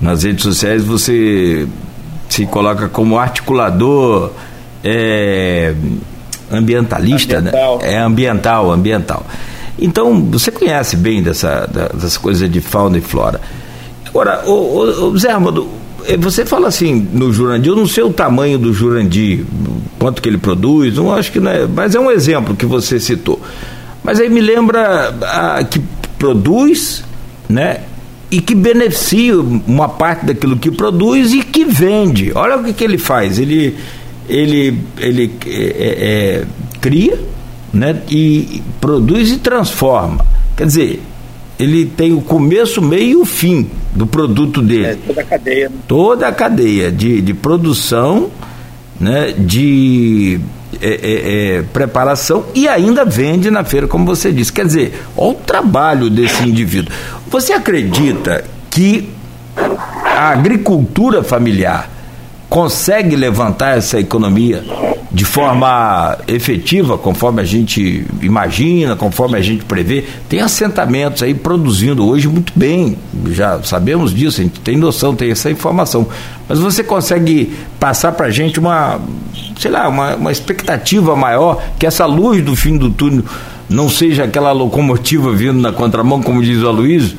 nas 0.00 0.24
redes 0.24 0.42
sociais, 0.42 0.82
você 0.82 1.68
se 2.28 2.44
coloca 2.46 2.88
como 2.88 3.16
articulador 3.16 4.32
é, 4.82 5.72
ambientalista, 6.54 7.40
né? 7.40 7.50
ambiental. 7.50 7.78
né? 7.78 7.92
É 7.92 7.98
ambiental, 7.98 8.70
ambiental. 8.70 9.26
Então, 9.78 10.22
você 10.30 10.50
conhece 10.50 10.96
bem 10.96 11.22
dessa, 11.22 11.68
dessas 11.92 12.16
coisas 12.16 12.50
de 12.50 12.60
fauna 12.60 12.98
e 12.98 13.00
flora. 13.00 13.40
Agora, 14.06 14.44
o, 14.46 15.08
o 15.08 15.18
Zé 15.18 15.32
Armando, 15.32 15.68
eh, 16.06 16.16
você 16.16 16.46
fala 16.46 16.68
assim 16.68 17.08
no 17.12 17.32
Jurandir, 17.32 17.72
eu 17.72 17.76
não 17.76 17.86
sei 17.86 18.04
o 18.04 18.12
tamanho 18.12 18.58
do 18.58 18.72
Jurandir, 18.72 19.44
quanto 19.98 20.22
que 20.22 20.28
ele 20.28 20.38
produz, 20.38 20.94
não 20.94 21.12
acho 21.12 21.32
que 21.32 21.40
não 21.40 21.50
é, 21.50 21.66
mas 21.66 21.94
é 21.94 22.00
um 22.00 22.10
exemplo 22.10 22.54
que 22.54 22.64
você 22.64 23.00
citou. 23.00 23.40
Mas 24.04 24.20
aí 24.20 24.28
me 24.28 24.40
lembra 24.40 25.14
a, 25.22 25.64
que 25.64 25.80
produz, 26.18 27.02
né? 27.48 27.80
E 28.30 28.40
que 28.40 28.54
beneficia 28.54 29.40
uma 29.40 29.88
parte 29.88 30.26
daquilo 30.26 30.56
que 30.56 30.70
produz 30.70 31.32
e 31.32 31.42
que 31.42 31.64
vende. 31.64 32.32
Olha 32.34 32.56
o 32.56 32.64
que, 32.64 32.72
que 32.72 32.84
ele 32.84 32.98
faz. 32.98 33.38
Ele, 33.38 33.76
ele, 34.28 34.78
ele 34.98 35.30
é, 35.46 35.50
é, 35.50 36.40
é, 36.40 36.44
cria 36.80 37.18
né, 37.72 38.00
e 38.08 38.62
produz 38.80 39.30
e 39.30 39.38
transforma. 39.38 40.24
Quer 40.56 40.66
dizer, 40.66 41.02
ele 41.58 41.86
tem 41.86 42.12
o 42.12 42.20
começo, 42.20 42.80
meio 42.80 43.10
e 43.10 43.16
o 43.16 43.24
fim 43.24 43.68
do 43.94 44.06
produto 44.06 44.62
dele. 44.62 44.86
É, 44.86 44.96
toda 45.06 45.20
a 45.20 45.24
cadeia. 45.24 45.68
Né? 45.68 45.76
Toda 45.86 46.28
a 46.28 46.32
cadeia 46.32 46.92
de, 46.92 47.20
de 47.20 47.34
produção, 47.34 48.30
né, 48.98 49.32
de 49.36 50.40
é, 50.80 50.88
é, 50.88 51.56
é, 51.58 51.62
preparação 51.62 52.46
e 52.54 52.66
ainda 52.66 53.04
vende 53.04 53.50
na 53.50 53.64
feira, 53.64 53.86
como 53.86 54.04
você 54.04 54.32
disse. 54.32 54.52
Quer 54.52 54.66
dizer, 54.66 55.02
olha 55.16 55.30
o 55.30 55.34
trabalho 55.34 56.10
desse 56.10 56.42
indivíduo. 56.44 56.92
Você 57.28 57.52
acredita 57.52 58.44
que 58.70 59.08
a 60.04 60.30
agricultura 60.30 61.22
familiar 61.22 61.93
consegue 62.54 63.16
levantar 63.16 63.76
essa 63.76 63.98
economia 63.98 64.62
de 65.10 65.24
forma 65.24 66.16
efetiva, 66.28 66.96
conforme 66.96 67.42
a 67.42 67.44
gente 67.44 68.06
imagina, 68.22 68.94
conforme 68.94 69.36
a 69.36 69.40
gente 69.40 69.64
prevê. 69.64 70.04
Tem 70.28 70.38
assentamentos 70.38 71.24
aí 71.24 71.34
produzindo 71.34 72.06
hoje 72.06 72.28
muito 72.28 72.52
bem, 72.54 72.96
já 73.32 73.60
sabemos 73.64 74.14
disso, 74.14 74.40
a 74.40 74.44
gente 74.44 74.60
tem 74.60 74.76
noção, 74.76 75.16
tem 75.16 75.32
essa 75.32 75.50
informação. 75.50 76.06
Mas 76.48 76.60
você 76.60 76.84
consegue 76.84 77.52
passar 77.80 78.12
para 78.12 78.26
a 78.26 78.30
gente 78.30 78.60
uma, 78.60 79.00
sei 79.58 79.72
lá, 79.72 79.88
uma, 79.88 80.14
uma 80.14 80.30
expectativa 80.30 81.16
maior 81.16 81.60
que 81.76 81.84
essa 81.84 82.06
luz 82.06 82.40
do 82.40 82.54
fim 82.54 82.78
do 82.78 82.88
túnel 82.88 83.24
não 83.68 83.88
seja 83.88 84.22
aquela 84.22 84.52
locomotiva 84.52 85.32
vindo 85.32 85.60
na 85.60 85.72
contramão, 85.72 86.22
como 86.22 86.40
diz 86.40 86.62
o 86.62 86.68
Aloysio? 86.68 87.18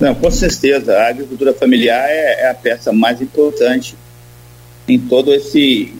Não, 0.00 0.14
com 0.14 0.30
certeza. 0.30 0.96
A 0.96 1.08
agricultura 1.08 1.52
familiar 1.52 2.08
é, 2.08 2.40
é 2.40 2.50
a 2.50 2.54
peça 2.54 2.90
mais 2.90 3.20
importante 3.20 3.94
em 4.88 4.98
todo 4.98 5.32
esse, 5.32 5.92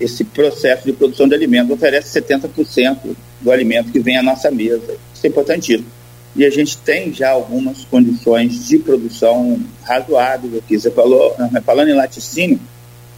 esse 0.00 0.24
processo 0.24 0.86
de 0.86 0.92
produção 0.94 1.28
de 1.28 1.34
alimentos. 1.34 1.70
Oferece 1.70 2.20
70% 2.20 3.14
do 3.42 3.52
alimento 3.52 3.92
que 3.92 4.00
vem 4.00 4.16
à 4.16 4.22
nossa 4.22 4.50
mesa. 4.50 4.96
Isso 5.14 5.26
é 5.26 5.28
importantíssimo. 5.28 5.86
E 6.34 6.44
a 6.44 6.50
gente 6.50 6.78
tem 6.78 7.12
já 7.12 7.30
algumas 7.30 7.84
condições 7.84 8.66
de 8.66 8.78
produção 8.78 9.60
razoáveis 9.82 10.56
aqui. 10.56 10.78
Você 10.78 10.90
falou, 10.90 11.36
eh, 11.38 11.60
falando 11.60 11.90
em 11.90 11.94
laticínio, 11.94 12.58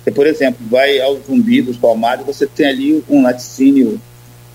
você, 0.03 0.11
por 0.11 0.27
exemplo, 0.27 0.59
vai 0.69 1.01
ao 1.01 1.19
Zumbi 1.23 1.63
dos 1.63 1.77
Palmares, 1.79 2.27
você 2.27 2.47
tem 2.47 2.67
ali 2.67 3.05
um 3.09 3.23
laticínio 3.23 3.99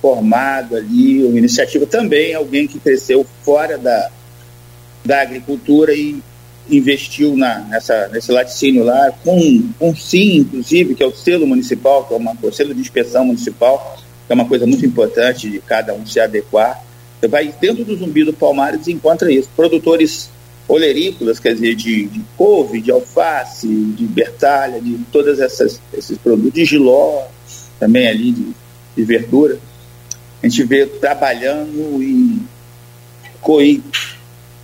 formado 0.02 0.76
ali, 0.76 1.24
uma 1.24 1.38
iniciativa 1.38 1.86
também, 1.86 2.36
alguém 2.36 2.68
que 2.68 2.80
cresceu 2.80 3.26
fora 3.44 3.78
da, 3.78 4.12
da 5.04 5.22
agricultura 5.22 5.94
e 5.94 6.22
investiu 6.70 7.36
na, 7.36 7.60
nessa, 7.62 8.08
nesse 8.10 8.32
laticínio 8.32 8.84
lá, 8.84 9.12
com 9.24 9.64
um 9.80 9.96
sim, 9.96 10.38
inclusive, 10.38 10.96
que 10.96 11.04
é 11.04 11.06
o 11.06 11.16
selo 11.16 11.48
municipal, 11.48 12.06
que 12.06 12.14
é 12.14 12.18
uma, 12.18 12.36
o 12.42 12.52
selo 12.52 12.74
de 12.74 12.82
inspeção 12.82 13.26
municipal, 13.26 13.98
que 14.28 14.32
é 14.32 14.36
uma 14.36 14.46
coisa 14.46 14.66
muito 14.66 14.86
importante 14.86 15.50
de 15.50 15.60
cada 15.60 15.94
um 15.94 16.06
se 16.06 16.20
adequar. 16.20 16.82
Você 17.20 17.28
vai 17.28 17.54
dentro 17.60 17.84
do 17.84 17.96
Zumbi 17.96 18.24
do 18.24 18.34
Palmares 18.34 18.88
e 18.88 18.94
encontra 18.94 19.32
isso. 19.32 19.50
Produtores 19.56 20.30
olerícolas, 20.68 21.40
quer 21.40 21.54
dizer, 21.54 21.76
de, 21.76 22.06
de 22.06 22.22
couve, 22.38 22.82
de 22.82 22.92
alface, 22.92 23.68
de 23.68 24.06
bertalha, 24.06 24.80
de 24.80 24.98
todas 25.12 25.40
essas 25.40 25.80
esses 25.94 26.18
produtos, 26.18 26.54
de 26.54 26.66
giló, 26.66 27.24
também 27.80 28.08
ali 28.08 28.32
de, 28.32 28.48
de 28.96 29.04
verdura. 29.04 29.60
A 30.42 30.48
gente 30.48 30.64
vê 30.64 30.86
trabalhando 30.86 32.02
em 32.02 32.42
coí 33.42 33.84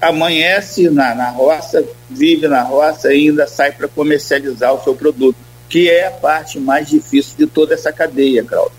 amanhece 0.01 0.89
na, 0.89 1.16
na 1.16 1.30
roça, 1.30 1.84
vive 2.10 2.48
na 2.48 2.62
roça 2.62 3.13
e 3.13 3.27
ainda 3.27 3.48
sai 3.48 3.72
para 3.72 3.88
comercializar 3.88 4.74
o 4.74 4.84
seu 4.84 4.96
produto, 4.96 5.38
que 5.68 5.89
é 5.89 6.08
a 6.08 6.12
parte 6.12 6.60
mais 6.60 6.88
difícil 6.88 7.36
de 7.38 7.48
toda 7.48 7.74
essa 7.74 7.92
cadeia, 7.92 8.44
Claudio. 8.44 8.77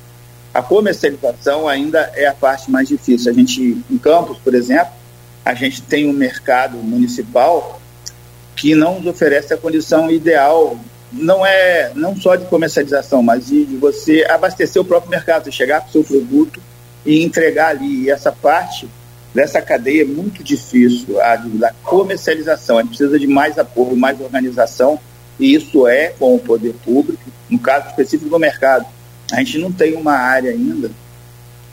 A 0.55 0.63
comercialização 0.63 1.69
ainda 1.69 2.11
é 2.15 2.27
a 2.27 2.35
parte 2.35 2.71
mais 2.71 2.89
difícil. 2.89 3.31
A 3.31 3.35
gente, 3.35 3.83
em 3.91 3.99
Campos, 3.99 4.39
por 4.39 4.55
exemplo, 4.55 4.93
a 5.45 5.55
gente 5.55 5.83
tem 5.83 6.09
um 6.09 6.13
mercado 6.13 6.79
municipal 6.79 7.81
que 8.57 8.75
não 8.75 8.97
nos 8.97 9.07
oferece 9.07 9.55
a 9.55 9.57
condição 9.57 10.11
ideal, 10.11 10.79
não 11.13 11.47
é 11.47 11.93
não 11.95 12.17
só 12.17 12.35
de 12.35 12.45
comercialização, 12.47 13.23
mas 13.23 13.47
de, 13.47 13.65
de 13.65 13.77
você 13.77 14.27
abastecer 14.29 14.81
o 14.81 14.85
próprio 14.85 15.11
mercado, 15.11 15.51
chegar 15.53 15.81
com 15.83 15.89
o 15.89 15.93
seu 15.93 16.05
produto 16.05 16.61
e 17.05 17.23
entregar 17.23 17.69
ali. 17.69 18.05
E 18.05 18.11
essa 18.11 18.33
parte 18.33 18.89
dessa 19.35 19.61
cadeia 19.61 20.03
é 20.03 20.05
muito 20.05 20.43
difícil, 20.43 21.21
a 21.21 21.37
da 21.37 21.73
comercialização. 21.83 22.79
A 22.79 22.83
gente 22.83 22.91
precisa 22.91 23.19
de 23.19 23.27
mais 23.27 23.59
apoio, 23.59 23.97
mais 23.97 24.21
organização, 24.21 24.99
e 25.39 25.55
isso 25.55 25.87
é 25.87 26.09
com 26.19 26.35
o 26.35 26.39
poder 26.39 26.75
público, 26.85 27.23
no 27.49 27.59
caso 27.59 27.89
específico 27.89 28.31
do 28.31 28.39
mercado. 28.39 28.87
A 29.33 29.37
gente 29.39 29.59
não 29.59 29.71
tem 29.71 29.95
uma 29.95 30.15
área 30.15 30.51
ainda 30.51 30.91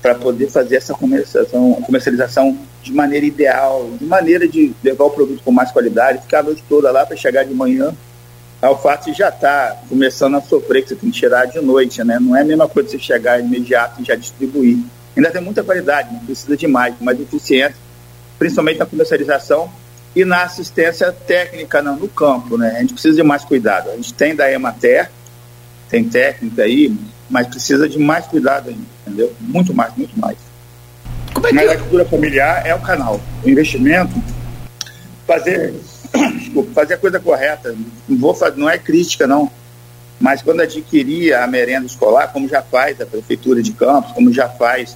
para 0.02 0.14
poder 0.14 0.50
fazer 0.52 0.76
essa 0.76 0.94
comercialização, 0.94 1.74
comercialização 1.82 2.58
de 2.84 2.94
maneira 2.94 3.26
ideal, 3.26 3.90
de 4.00 4.06
maneira 4.06 4.48
de 4.48 4.72
levar 4.84 5.06
o 5.06 5.10
produto 5.10 5.42
com 5.44 5.52
mais 5.52 5.72
qualidade, 5.72 6.22
ficar 6.22 6.40
a 6.40 6.44
noite 6.44 6.64
toda 6.70 6.92
lá 6.92 7.06
para 7.06 7.16
chegar 7.16 7.44
de 7.44 7.54
manhã. 7.54 7.92
A 8.62 8.68
alface 8.68 9.14
já 9.14 9.30
está 9.30 9.76
começando 9.90 10.36
a 10.36 10.42
sofrer, 10.42 10.84
que 10.84 10.90
você 10.90 10.96
tem 10.96 11.10
que 11.10 11.20
tirar 11.20 11.46
de 11.46 11.60
noite, 11.60 12.04
né? 12.04 12.20
Não 12.20 12.36
é 12.36 12.42
a 12.42 12.46
mesma 12.46 12.68
coisa 12.68 12.90
você 12.90 13.00
chegar 13.00 13.40
imediato 13.40 14.02
e 14.02 14.06
já 14.06 14.16
distribuir. 14.16 14.78
Ainda 15.16 15.32
tem 15.32 15.42
muita 15.42 15.64
qualidade, 15.64 16.14
não 16.14 16.20
precisa 16.20 16.58
de 16.58 16.68
mais, 16.68 16.94
mais 17.00 17.20
eficiência, 17.20 17.76
principalmente 18.38 18.80
na 18.80 18.86
comercialização 18.86 19.72
e 20.16 20.26
na 20.26 20.44
assistência 20.44 21.12
técnica 21.12 21.82
no, 21.82 21.96
no 21.96 22.08
campo, 22.08 22.58
né? 22.58 22.76
A 22.78 22.80
gente 22.82 22.94
precisa 22.94 23.16
de 23.16 23.24
mais 23.24 23.44
cuidado. 23.44 23.90
A 23.90 23.96
gente 23.96 24.14
tem 24.14 24.36
da 24.36 24.52
Emater, 24.52 25.10
tem 25.90 26.04
técnica 26.04 26.64
aí, 26.64 26.94
mas 27.30 27.48
precisa 27.48 27.88
de 27.88 27.98
mais 27.98 28.26
cuidado 28.26 28.70
ainda, 28.70 28.82
entendeu? 29.06 29.34
Muito 29.40 29.74
mais, 29.74 29.96
muito 29.96 30.18
mais. 30.20 30.38
Como 31.34 31.48
é 31.48 31.50
que... 31.50 31.56
Na 31.56 31.62
agricultura 31.64 32.06
familiar 32.06 32.66
é 32.66 32.74
o 32.76 32.82
canal. 32.82 33.20
O 33.44 33.50
investimento, 33.50 34.14
fazer, 35.26 35.74
desculpa, 36.38 36.72
fazer 36.74 36.94
a 36.96 36.98
coisa 36.98 37.20
correta. 37.20 37.76
Não, 38.08 38.18
vou 38.18 38.34
fazer, 38.34 38.58
não 38.58 38.70
é 38.70 38.78
crítica, 38.78 39.26
não. 39.28 39.50
Mas 40.20 40.42
quando 40.42 40.62
adquirir 40.62 41.34
a 41.34 41.46
merenda 41.46 41.86
escolar, 41.86 42.32
como 42.32 42.48
já 42.48 42.62
faz 42.62 43.00
a 43.02 43.06
Prefeitura 43.06 43.62
de 43.62 43.74
Campos, 43.74 44.14
como 44.14 44.32
já 44.32 44.48
faz 44.48 44.96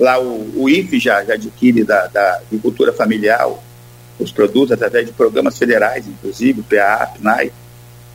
lá 0.00 0.18
o, 0.18 0.62
o 0.62 0.68
IFE 0.68 0.98
já, 0.98 1.22
já 1.24 1.34
adquire 1.34 1.84
da, 1.84 2.06
da 2.08 2.38
agricultura 2.38 2.92
familiar 2.92 3.48
os 4.18 4.32
produtos 4.32 4.72
através 4.72 5.06
de 5.06 5.12
programas 5.12 5.56
federais, 5.58 6.06
inclusive, 6.06 6.62
PA, 6.62 7.12
PNAE, 7.16 7.52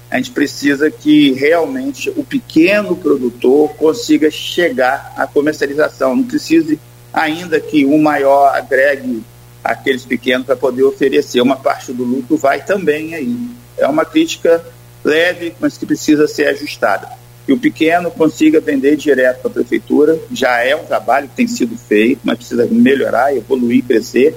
a 0.09 0.17
gente 0.17 0.31
precisa 0.31 0.91
que 0.91 1.33
realmente 1.33 2.09
o 2.11 2.23
pequeno 2.23 2.95
produtor 2.95 3.69
consiga 3.75 4.29
chegar 4.29 5.13
à 5.17 5.25
comercialização. 5.25 6.15
Não 6.15 6.23
precise 6.23 6.79
ainda 7.11 7.59
que 7.59 7.85
o 7.85 7.97
maior 7.97 8.55
agregue 8.55 9.23
aqueles 9.63 10.05
pequenos 10.05 10.45
para 10.45 10.55
poder 10.55 10.83
oferecer. 10.83 11.41
Uma 11.41 11.55
parte 11.55 11.91
do 11.91 12.03
lucro 12.03 12.37
vai 12.37 12.63
também 12.63 13.15
aí. 13.15 13.35
É 13.77 13.87
uma 13.87 14.05
crítica 14.05 14.63
leve, 15.03 15.55
mas 15.59 15.77
que 15.77 15.85
precisa 15.85 16.27
ser 16.27 16.47
ajustada. 16.47 17.09
Que 17.45 17.53
o 17.53 17.59
pequeno 17.59 18.09
consiga 18.09 18.59
vender 18.59 18.95
direto 18.95 19.41
para 19.41 19.51
a 19.51 19.53
prefeitura, 19.53 20.19
já 20.31 20.63
é 20.63 20.75
um 20.75 20.83
trabalho 20.83 21.27
que 21.27 21.35
tem 21.35 21.47
sido 21.47 21.77
feito, 21.77 22.21
mas 22.23 22.37
precisa 22.37 22.65
melhorar, 22.65 23.35
evoluir, 23.35 23.83
crescer. 23.83 24.35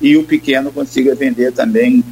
E 0.00 0.16
o 0.16 0.24
pequeno 0.24 0.72
consiga 0.72 1.14
vender 1.14 1.52
também 1.52 2.04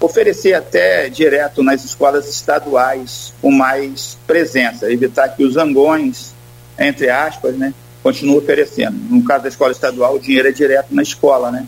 oferecer 0.00 0.54
até 0.54 1.08
direto 1.08 1.62
nas 1.62 1.84
escolas 1.84 2.28
estaduais 2.28 3.32
com 3.40 3.50
mais 3.50 4.18
presença, 4.26 4.90
evitar 4.90 5.28
que 5.28 5.44
os 5.44 5.54
zangões, 5.54 6.34
entre 6.78 7.08
aspas, 7.08 7.56
né, 7.56 7.72
continuem 8.02 8.38
oferecendo. 8.38 8.96
No 9.10 9.24
caso 9.24 9.44
da 9.44 9.48
escola 9.48 9.72
estadual, 9.72 10.16
o 10.16 10.20
dinheiro 10.20 10.48
é 10.48 10.52
direto 10.52 10.94
na 10.94 11.02
escola, 11.02 11.50
né? 11.50 11.66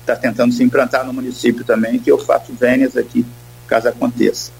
Está 0.00 0.16
tentando 0.16 0.52
se 0.52 0.62
implantar 0.62 1.06
no 1.06 1.12
município 1.12 1.64
também, 1.64 1.98
que 1.98 2.10
eu 2.10 2.18
faço 2.18 2.52
vênias 2.52 2.96
aqui, 2.96 3.24
caso 3.66 3.88
aconteça. 3.88 4.50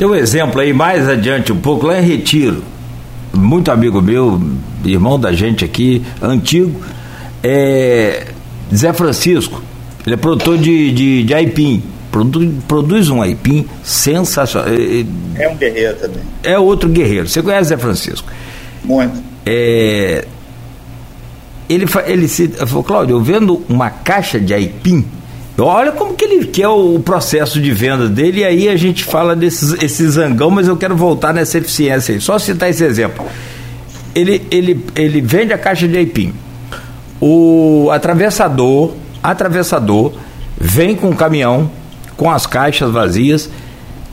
Tem 0.00 0.08
um 0.08 0.14
exemplo 0.14 0.58
aí 0.62 0.72
mais 0.72 1.06
adiante 1.06 1.52
um 1.52 1.58
pouco, 1.60 1.86
lá 1.86 2.00
em 2.00 2.02
Retiro, 2.02 2.64
muito 3.34 3.70
amigo 3.70 4.00
meu, 4.00 4.40
irmão 4.82 5.20
da 5.20 5.30
gente 5.30 5.62
aqui, 5.62 6.02
antigo, 6.22 6.80
é 7.44 8.28
Zé 8.74 8.94
Francisco, 8.94 9.62
ele 10.06 10.14
é 10.14 10.16
produtor 10.16 10.56
de, 10.56 10.90
de, 10.90 11.22
de 11.22 11.34
aipim 11.34 11.82
Produz, 12.10 12.50
produz 12.66 13.10
um 13.10 13.20
aipim 13.20 13.66
sensacional. 13.84 14.70
É, 14.70 14.72
é, 14.72 15.44
é 15.44 15.48
um 15.50 15.56
guerreiro 15.56 15.96
também. 15.96 16.22
É 16.44 16.58
outro 16.58 16.88
guerreiro. 16.88 17.28
Você 17.28 17.42
conhece 17.42 17.68
Zé 17.68 17.76
Francisco? 17.76 18.26
Muito. 18.82 19.22
É, 19.44 20.24
ele, 21.68 21.84
ele 22.06 22.26
se 22.26 22.48
falou, 22.48 22.82
Cláudio, 22.82 23.16
eu 23.16 23.20
vendo 23.20 23.62
uma 23.68 23.90
caixa 23.90 24.40
de 24.40 24.54
aipim, 24.54 25.04
olha 25.66 25.92
como 25.92 26.14
que 26.14 26.24
ele 26.24 26.46
quer 26.46 26.68
o, 26.68 26.96
o 26.96 27.00
processo 27.00 27.60
de 27.60 27.70
venda 27.72 28.08
dele, 28.08 28.40
e 28.40 28.44
aí 28.44 28.68
a 28.68 28.76
gente 28.76 29.04
fala 29.04 29.34
desses 29.34 29.72
esse 29.82 30.08
zangão, 30.08 30.50
mas 30.50 30.68
eu 30.68 30.76
quero 30.76 30.96
voltar 30.96 31.32
nessa 31.32 31.58
eficiência 31.58 32.14
aí. 32.14 32.20
Só 32.20 32.38
citar 32.38 32.70
esse 32.70 32.84
exemplo. 32.84 33.24
Ele, 34.14 34.42
ele, 34.50 34.84
ele 34.96 35.20
vende 35.20 35.52
a 35.52 35.58
caixa 35.58 35.86
de 35.86 35.96
aipim. 35.96 36.32
O 37.20 37.90
atravessador, 37.92 38.92
atravessador, 39.22 40.12
vem 40.58 40.94
com 40.94 41.10
o 41.10 41.16
caminhão, 41.16 41.70
com 42.16 42.30
as 42.30 42.46
caixas 42.46 42.90
vazias, 42.90 43.50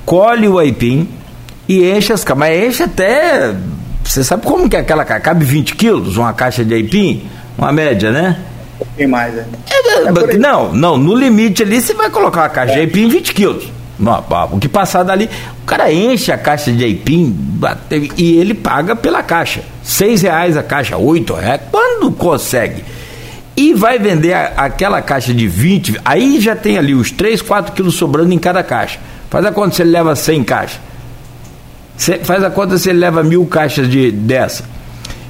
colhe 0.06 0.48
o 0.48 0.58
aipim 0.58 1.08
e 1.68 1.90
enche 1.90 2.14
as 2.14 2.24
caixas. 2.24 2.40
Mas 2.40 2.68
enche 2.68 2.84
até. 2.84 3.56
Você 4.04 4.24
sabe 4.24 4.46
como 4.46 4.70
que 4.70 4.76
é 4.76 4.80
aquela 4.80 5.04
caixa? 5.04 5.22
Cabe 5.22 5.46
20 5.46 5.76
quilos, 5.76 6.18
uma 6.18 6.34
caixa 6.34 6.64
de 6.64 6.74
aipim? 6.74 7.28
Uma 7.58 7.72
média, 7.72 8.12
né? 8.12 8.38
Tem 8.96 9.08
mais, 9.08 9.34
né? 9.34 9.46
É, 9.70 10.34
é 10.34 10.38
não, 10.38 10.74
não, 10.74 10.98
no 10.98 11.16
limite 11.16 11.64
ali 11.64 11.82
você 11.82 11.94
vai 11.94 12.10
colocar 12.10 12.42
uma 12.42 12.50
caixa 12.50 12.74
de 12.74 12.80
aipim 12.80 13.04
em 13.04 13.10
20 13.10 13.34
quilos. 13.34 13.72
O 14.52 14.60
que 14.60 14.70
passar 14.70 15.04
dali, 15.04 15.28
o 15.64 15.66
cara 15.66 15.92
enche 15.92 16.32
a 16.32 16.38
caixa 16.38 16.72
de 16.72 16.84
aipim 16.84 17.36
e 18.16 18.38
ele 18.38 18.54
paga 18.54 18.96
pela 18.96 19.24
caixa. 19.24 19.62
Seis 19.84 20.22
reais 20.22 20.56
a 20.56 20.62
caixa, 20.62 20.98
oito 20.98 21.34
reais, 21.34 21.62
quando 21.72 22.12
consegue 22.12 22.84
e 23.56 23.74
vai 23.74 23.98
vender 23.98 24.34
a, 24.34 24.54
aquela 24.56 25.02
caixa 25.02 25.34
de 25.34 25.48
20, 25.48 26.00
aí 26.06 26.40
já 26.40 26.56
tem 26.56 26.78
ali 26.78 26.94
os 26.94 27.10
3, 27.10 27.42
4 27.42 27.74
quilos 27.74 27.96
sobrando 27.96 28.32
em 28.32 28.38
cada 28.38 28.62
caixa. 28.62 29.00
Faz 29.32 29.44
a 29.44 29.52
conta 29.52 29.76
se 29.76 29.82
ele 29.82 29.90
leva 29.90 30.16
100 30.16 30.44
caixas. 30.44 30.80
Cê, 31.98 32.20
faz 32.20 32.44
a 32.44 32.52
conta 32.52 32.78
se 32.78 32.90
ele 32.92 33.00
leva 33.00 33.24
mil 33.24 33.44
caixas 33.48 33.90
de, 33.90 34.12
dessa. 34.12 34.64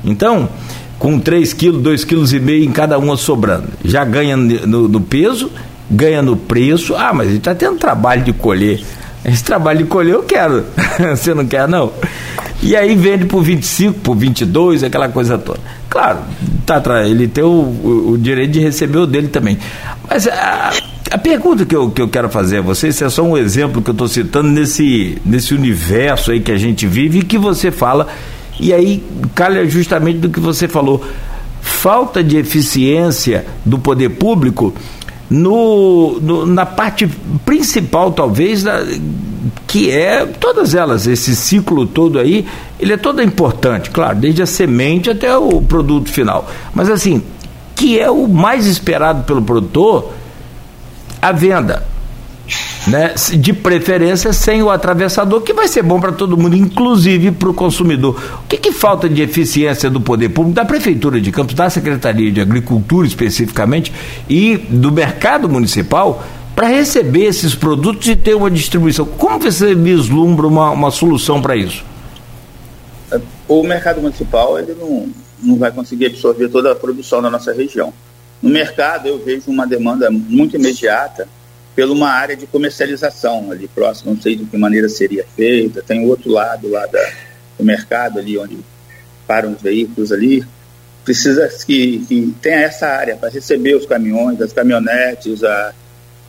Então, 0.04 0.50
com 1.00 1.20
3 1.20 1.54
quilos, 1.54 1.82
2 1.82 2.04
quilos 2.04 2.34
em 2.34 2.72
cada 2.72 2.98
uma 2.98 3.18
sobrando. 3.18 3.68
Já 3.84 4.04
ganha 4.04 4.36
no, 4.36 4.88
no 4.88 5.02
peso, 5.02 5.52
ganha 5.90 6.22
no 6.22 6.36
preço. 6.36 6.96
Ah, 6.96 7.14
mas 7.14 7.28
ele 7.28 7.38
está 7.38 7.54
tendo 7.54 7.78
trabalho 7.78 8.24
de 8.24 8.34
colher. 8.34 8.82
Esse 9.24 9.44
trabalho 9.44 9.80
de 9.80 9.86
colher 9.86 10.14
eu 10.14 10.24
quero. 10.24 10.66
Você 11.16 11.34
não 11.34 11.46
quer, 11.46 11.68
não? 11.68 11.92
E 12.62 12.76
aí 12.76 12.96
vende 12.96 13.26
por 13.26 13.44
25, 13.44 14.00
por 14.00 14.16
22, 14.16 14.84
aquela 14.84 15.10
coisa 15.10 15.38
toda. 15.38 15.60
Claro, 15.90 16.20
tá, 16.66 16.82
ele 17.06 17.28
tem 17.28 17.44
o, 17.44 17.48
o, 17.48 18.12
o 18.12 18.18
direito 18.18 18.52
de 18.52 18.60
receber 18.60 18.98
o 18.98 19.06
dele 19.06 19.28
também. 19.28 19.58
Mas 20.10 20.28
a, 20.28 20.72
a 21.12 21.18
pergunta 21.18 21.66
que 21.66 21.76
eu, 21.76 21.90
que 21.92 22.02
eu 22.02 22.08
quero 22.08 22.30
fazer 22.30 22.58
a 22.58 22.62
vocês 22.62 23.02
é 23.02 23.10
só 23.10 23.24
um 23.24 23.38
exemplo 23.38 23.82
que 23.82 23.90
eu 23.90 23.94
estou 23.94 24.08
citando 24.08 24.50
nesse, 24.50 25.18
nesse 25.24 25.54
universo 25.54 26.32
aí 26.32 26.40
que 26.40 26.52
a 26.52 26.58
gente 26.58 26.88
vive 26.88 27.20
e 27.20 27.24
que 27.24 27.38
você 27.38 27.72
fala, 27.72 28.08
e 28.60 28.74
aí 28.74 29.04
calha 29.36 29.66
justamente 29.66 30.20
do 30.20 30.30
que 30.30 30.40
você 30.40 30.68
falou. 30.68 31.04
Falta 31.62 32.24
de 32.24 32.38
eficiência 32.38 33.46
do 33.66 33.78
poder 33.78 34.10
público 34.10 34.74
no, 35.30 36.20
no, 36.22 36.46
na 36.46 36.66
parte 36.66 37.08
principal, 37.46 38.12
talvez, 38.12 38.64
da, 38.64 38.82
que 39.66 39.92
é 39.92 40.26
todas 40.26 40.74
elas, 40.74 41.08
esse 41.08 41.36
ciclo 41.36 41.86
todo 41.86 42.20
aí, 42.20 42.46
ele 42.80 42.94
é 42.94 42.98
todo 42.98 43.22
importante, 43.22 43.90
claro, 43.90 44.18
desde 44.18 44.42
a 44.42 44.46
semente 44.46 45.10
até 45.10 45.36
o 45.38 45.62
produto 45.62 46.10
final. 46.10 46.50
Mas 46.74 46.90
assim, 46.90 47.22
que 47.76 48.00
é 48.00 48.10
o 48.10 48.28
mais 48.28 48.66
esperado 48.66 49.24
pelo 49.24 49.42
produtor, 49.42 50.14
a 51.22 51.32
venda 51.32 51.86
né, 52.88 53.14
de 53.38 53.54
preferência 53.54 54.32
sem 54.32 54.64
o 54.64 54.70
atravessador, 54.70 55.42
que 55.42 55.54
vai 55.54 55.68
ser 55.68 55.84
bom 55.84 56.00
para 56.00 56.12
todo 56.12 56.38
mundo, 56.38 56.56
inclusive 56.56 57.32
para 57.32 57.50
o 57.50 57.54
consumidor. 57.54 58.42
O 58.44 58.48
que, 58.48 58.58
que, 58.58 58.72
falta 58.72 59.10
de 59.10 59.22
eficiência 59.22 59.90
do 59.90 60.00
poder 60.00 60.30
público, 60.30 60.56
da 60.56 60.66
Prefeitura 60.66 61.20
de 61.20 61.32
Campos, 61.32 61.54
da 61.54 61.70
Secretaria 61.70 62.32
de 62.32 62.40
Agricultura 62.40 63.08
especificamente, 63.08 63.92
e 64.30 64.58
do 64.58 64.92
mercado 64.92 65.50
municipal 65.50 66.24
para 66.56 66.68
receber 66.68 67.26
esses 67.26 67.54
produtos 67.54 68.08
e 68.08 68.16
ter 68.16 68.36
uma 68.36 68.50
distribuição? 68.50 69.06
Como 69.06 69.40
você 69.40 69.76
vislumbra 69.76 70.48
uma, 70.48 70.72
uma 70.72 70.92
solução 70.92 71.42
para 71.42 71.56
isso? 71.56 71.84
O 73.48 73.64
mercado 73.64 74.02
municipal 74.02 74.60
ele 74.60 74.74
não, 74.74 75.10
não 75.42 75.58
vai 75.58 75.72
conseguir 75.72 76.08
absorver 76.08 76.50
toda 76.50 76.72
a 76.72 76.76
produção 76.76 77.22
da 77.22 77.30
nossa 77.30 77.54
região. 77.54 77.94
No 78.42 78.50
mercado, 78.50 79.08
eu 79.08 79.18
vejo 79.18 79.50
uma 79.50 79.66
demanda 79.66 80.12
muito 80.12 80.56
imediata 80.56 81.28
pela 81.78 81.94
uma 81.94 82.10
área 82.10 82.36
de 82.36 82.48
comercialização 82.48 83.52
ali 83.52 83.68
próximo, 83.68 84.16
não 84.16 84.20
sei 84.20 84.36
de 84.36 84.46
que 84.46 84.58
maneira 84.58 84.90
seria 84.90 85.24
feita, 85.36 85.80
tem 85.84 86.04
o 86.04 86.08
outro 86.08 86.32
lado 86.32 86.68
lá 86.68 86.88
da, 86.88 87.12
do 87.56 87.64
mercado 87.64 88.18
ali 88.18 88.36
onde 88.36 88.58
param 89.28 89.54
os 89.54 89.62
veículos 89.62 90.12
ali, 90.12 90.44
precisa 91.06 91.48
que, 91.68 92.00
que 92.08 92.34
tenha 92.42 92.62
essa 92.62 92.88
área 92.88 93.16
para 93.16 93.30
receber 93.30 93.76
os 93.76 93.86
caminhões, 93.86 94.42
as 94.42 94.52
caminhonetes, 94.52 95.44
a, 95.44 95.72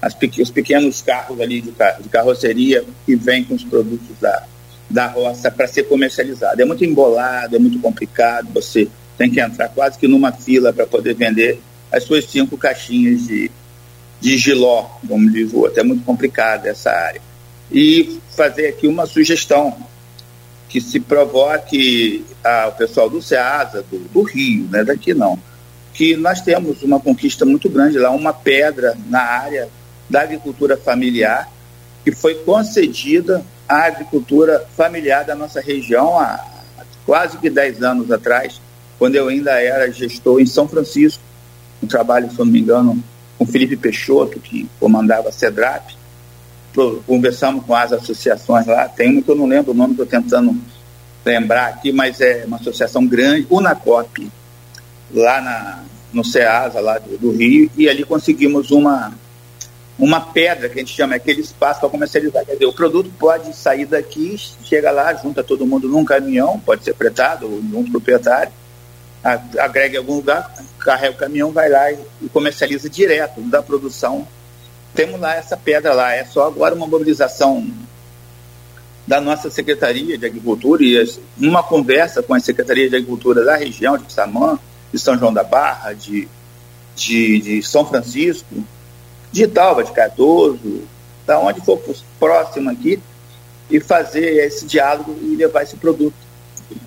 as, 0.02 0.14
os 0.38 0.50
pequenos 0.50 1.00
carros 1.00 1.40
ali 1.40 1.62
de, 1.62 1.70
de 1.70 2.08
carroceria 2.11 2.84
que 3.06 3.16
vêm 3.16 3.42
com 3.42 3.54
os 3.54 3.64
produtos 3.64 4.20
da, 4.20 4.44
da 4.90 5.06
roça 5.06 5.50
para 5.50 5.66
ser 5.66 5.84
comercializado. 5.84 6.61
É 6.61 6.64
muito 6.66 6.84
embolado, 6.84 7.56
é 7.56 7.58
muito 7.58 7.80
complicado, 7.80 8.50
você 8.52 8.87
tem 9.16 9.30
que 9.30 9.40
entrar 9.40 9.70
quase 9.70 9.98
que 9.98 10.06
numa 10.06 10.30
fila 10.30 10.74
para 10.74 10.87
poder 10.87 11.14
vender 11.14 11.58
as 11.90 12.04
suas 12.04 12.26
cinco 12.26 12.58
caixinhas 12.58 13.26
de, 13.26 13.50
de 14.20 14.37
giló, 14.37 14.87
vamos 15.02 15.33
dizer, 15.33 15.57
outro. 15.57 15.81
É 15.81 15.83
muito 15.83 16.04
complicado 16.04 16.66
essa 16.66 16.90
área. 16.90 17.20
E 17.70 18.18
fazer 18.37 18.68
aqui 18.68 18.87
uma 18.87 19.07
sugestão, 19.07 19.76
que 20.68 20.81
se 20.81 21.00
provoque 21.00 22.24
ao 22.44 22.72
pessoal 22.72 23.09
do 23.09 23.22
SEASA, 23.22 23.83
do, 23.90 23.98
do 23.98 24.22
Rio, 24.22 24.68
né, 24.70 24.85
daqui 24.85 25.14
não, 25.14 25.38
que 25.94 26.16
nós 26.16 26.40
temos 26.40 26.83
uma 26.83 27.00
conquista 27.00 27.44
muito 27.44 27.68
grande 27.68 27.98
lá, 27.98 28.11
uma 28.11 28.33
pedra 28.33 28.96
na 29.09 29.20
área 29.20 29.68
da 30.09 30.22
agricultura 30.22 30.76
familiar, 30.76 31.50
que 32.04 32.12
foi 32.12 32.35
concedida 32.37 33.44
à 33.68 33.87
agricultura 33.87 34.64
familiar 34.76 35.24
da 35.24 35.35
nossa 35.35 35.61
região 35.61 36.18
há 36.18 36.44
quase 37.04 37.38
que 37.38 37.50
10 37.50 37.83
anos 37.83 38.12
atrás, 38.12 38.61
quando 38.98 39.14
eu 39.16 39.28
ainda 39.28 39.52
era 39.52 39.90
gestor 39.90 40.40
em 40.40 40.46
São 40.46 40.68
Francisco, 40.68 41.22
um 41.83 41.87
trabalho, 41.87 42.31
se 42.31 42.38
não 42.38 42.46
me 42.46 42.61
engano, 42.61 43.02
com 43.38 43.46
Felipe 43.46 43.77
Peixoto, 43.77 44.40
que 44.40 44.68
comandava 44.81 45.29
a 45.29 45.33
CEDRAP. 45.33 45.96
Conversamos 47.07 47.64
com 47.64 47.74
as 47.74 47.92
associações 47.92 48.66
lá, 48.66 48.88
tem 48.88 49.12
uma 49.12 49.22
que 49.22 49.29
eu 49.31 49.37
não 49.37 49.46
lembro 49.46 49.72
o 49.72 49.74
nome, 49.74 49.92
estou 49.92 50.07
tentando 50.07 50.57
lembrar 51.24 51.68
aqui, 51.68 51.92
mas 51.92 52.20
é 52.20 52.44
uma 52.46 52.57
associação 52.57 53.07
grande, 53.07 53.46
Unacop, 53.51 54.31
lá 55.12 55.40
na, 55.40 55.85
no 56.12 56.24
CEASA, 56.24 56.81
lá 56.81 56.98
do, 56.98 57.18
do 57.18 57.31
Rio, 57.33 57.70
e 57.77 57.88
ali 57.88 58.05
conseguimos 58.05 58.70
uma, 58.70 59.12
uma 59.98 60.20
pedra, 60.20 60.68
que 60.68 60.77
a 60.77 60.83
gente 60.83 60.94
chama 60.94 61.16
aquele 61.16 61.40
espaço 61.40 61.81
para 61.81 61.88
comercializar. 61.88 62.44
Quer 62.44 62.53
dizer, 62.53 62.66
o 62.66 62.72
produto 62.72 63.11
pode 63.18 63.55
sair 63.57 63.87
daqui, 63.87 64.37
chega 64.64 64.90
lá, 64.90 65.12
junta 65.14 65.42
todo 65.42 65.66
mundo 65.66 65.88
num 65.88 66.05
caminhão, 66.05 66.61
pode 66.61 66.85
ser 66.85 66.94
fretado, 66.94 67.46
ou 67.46 67.81
um 67.81 67.90
proprietário, 67.90 68.53
agrega 69.22 69.96
em 69.96 69.98
algum 69.98 70.16
lugar, 70.16 70.52
carrega 70.78 71.14
o 71.14 71.18
caminhão, 71.18 71.50
vai 71.50 71.68
lá 71.68 71.90
e, 71.90 71.98
e 72.22 72.28
comercializa 72.28 72.88
direto 72.88 73.40
da 73.42 73.62
produção. 73.62 74.26
Temos 74.94 75.20
lá 75.20 75.35
essa 75.35 75.57
pedra 75.57 75.92
lá, 75.92 76.14
é 76.14 76.24
só 76.24 76.46
agora 76.46 76.74
uma 76.74 76.87
mobilização 76.87 77.66
da 79.07 79.20
nossa 79.20 79.50
Secretaria 79.50 80.18
de 80.18 80.26
Agricultura 80.26 80.83
e 80.83 81.18
uma 81.40 81.62
conversa 81.62 82.22
com 82.22 82.35
a 82.35 82.40
Secretaria 82.40 82.88
de 82.88 82.96
Agricultura 82.96 83.44
da 83.44 83.57
região 83.57 83.96
de 83.96 84.12
Samã, 84.12 84.59
de 84.92 84.98
São 84.98 85.18
João 85.18 85.33
da 85.33 85.42
Barra, 85.42 85.94
de, 85.94 86.28
de, 86.94 87.40
de 87.40 87.62
São 87.62 87.87
Francisco, 87.87 88.46
de 89.33 89.46
Talva, 89.46 89.83
de 89.83 89.92
Cardoso, 89.92 90.83
da 91.26 91.38
onde 91.38 91.61
for 91.62 91.81
próximo 92.18 92.70
aqui, 92.70 93.00
e 93.70 93.81
fazer 93.81 94.44
esse 94.46 94.66
diálogo 94.66 95.16
e 95.22 95.37
levar 95.37 95.62
esse 95.62 95.76
produto 95.76 96.28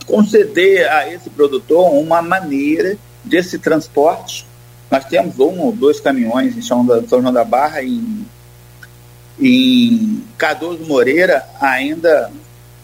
conceder 0.06 0.89
a 0.89 1.12
esse 1.12 1.30
produtor 1.30 1.94
uma 1.94 2.22
maneira 2.22 2.98
desse 3.24 3.60
transporte. 3.60 4.46
Nós 4.89 5.06
temos 5.06 5.39
um 5.39 5.60
ou 5.62 5.72
dois 5.72 6.00
caminhões 6.00 6.58
em 6.58 6.62
São 6.62 6.86
João 7.08 7.34
da 7.34 7.44
Barra, 7.44 7.82
em, 7.82 8.26
em 9.39 10.24
Cardoso 10.38 10.84
Moreira, 10.84 11.46
ainda 11.60 12.32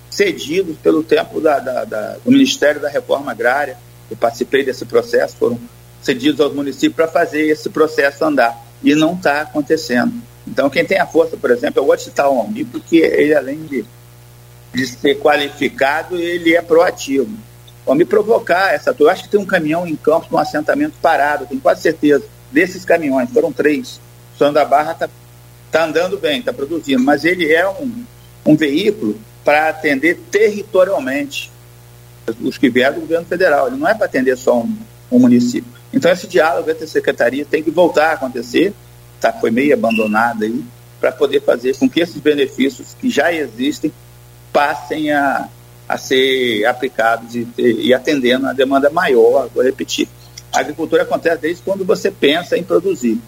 cedidos 0.10 0.78
pelo 0.78 1.04
tempo 1.04 1.42
da, 1.42 1.60
da, 1.60 1.86
da, 1.86 2.18
do 2.24 2.32
Ministério 2.32 2.82
da 2.82 2.90
Reforma 2.90 3.32
Agrária. 3.32 3.78
Eu 4.10 4.16
participei 4.16 4.64
desse 4.64 4.86
processo, 4.86 5.36
foram 5.36 5.60
cedidos 6.02 6.40
aos 6.40 6.54
municípios 6.54 6.96
para 6.96 7.08
fazer 7.08 7.48
esse 7.48 7.70
processo 7.70 8.24
andar. 8.24 8.66
E 8.84 8.96
não 8.96 9.16
está 9.16 9.42
acontecendo. 9.42 10.14
Então, 10.48 10.70
quem 10.70 10.86
tem 10.86 11.00
a 11.00 11.06
força, 11.06 11.36
por 11.36 11.52
exemplo, 11.52 11.82
eu 11.82 11.86
vou 11.86 11.98
citar 11.98 12.30
o 12.30 12.40
OMI, 12.40 12.64
porque 12.64 12.98
ele, 12.98 13.36
além 13.36 13.64
de 13.66 13.84
de 14.74 14.86
ser 14.86 15.20
qualificado, 15.20 16.18
ele 16.18 16.56
é 16.56 16.62
proativo. 16.62 17.30
Vamos 17.86 18.00
me 18.00 18.06
provocar 18.06 18.74
essa 18.74 18.94
Eu 19.00 19.10
acho 19.10 19.24
que 19.24 19.30
tem 19.30 19.40
um 19.40 19.46
caminhão 19.46 19.88
em 19.88 19.96
Campos, 19.96 20.30
num 20.30 20.38
assentamento 20.38 20.96
parado, 21.02 21.46
tenho 21.46 21.62
quase 21.62 21.82
certeza. 21.82 22.26
Desses 22.52 22.84
caminhões, 22.84 23.30
foram 23.32 23.52
três. 23.52 24.00
O 24.36 24.38
São 24.38 24.52
da 24.52 24.66
Barra 24.66 24.92
está 24.92 25.10
tá 25.72 25.86
andando 25.86 26.18
bem, 26.18 26.40
está 26.40 26.52
produzindo, 26.52 27.04
mas 27.04 27.24
ele 27.24 27.54
é 27.54 27.68
um, 27.68 28.04
um 28.46 28.56
veículo 28.56 29.18
para 29.44 29.70
atender 29.70 30.20
territorialmente 30.30 31.52
os 32.42 32.58
que 32.58 32.70
vieram 32.70 32.96
do 32.96 33.02
governo 33.02 33.26
federal. 33.26 33.68
Ele 33.68 33.78
não 33.78 33.88
é 33.88 33.94
para 33.94 34.06
atender 34.06 34.38
só 34.38 34.60
um, 34.60 34.78
um, 35.10 35.20
município. 35.20 35.72
Então, 35.94 36.12
esse 36.12 36.28
diálogo 36.28 36.70
entre 36.70 36.84
a 36.84 36.88
secretaria 36.88 37.46
tem 37.46 37.64
que 37.64 37.72
voltar 37.72 38.10
a 38.10 38.14
acontecer, 38.14 38.74
tá, 39.22 39.32
foi 39.32 39.50
meio 39.50 39.74
abandonado 39.74 40.44
aí, 40.44 40.64
para 41.00 41.12
poder 41.12 41.42
fazer 41.42 41.78
com 41.78 41.90
que 41.90 42.02
esses 42.02 42.20
benefícios 42.20 42.96
que 43.00 43.10
já 43.10 43.32
existem 43.32 43.92
passem 44.58 45.12
a, 45.12 45.48
a 45.88 45.98
ser 46.00 46.66
aplicados 46.66 47.36
e, 47.36 47.48
e 47.60 47.94
atendendo 47.94 48.48
a 48.48 48.54
demanda 48.54 48.90
maior, 48.90 49.48
vou 49.54 49.64
repetir. 49.64 50.10
A 50.52 50.62
agricultura 50.62 51.04
acontece 51.04 51.38
desde 51.38 51.62
quando 51.62 51.86
você 51.86 52.10
pensa 52.10 52.58
em 52.58 52.64
produzir. 52.64 53.22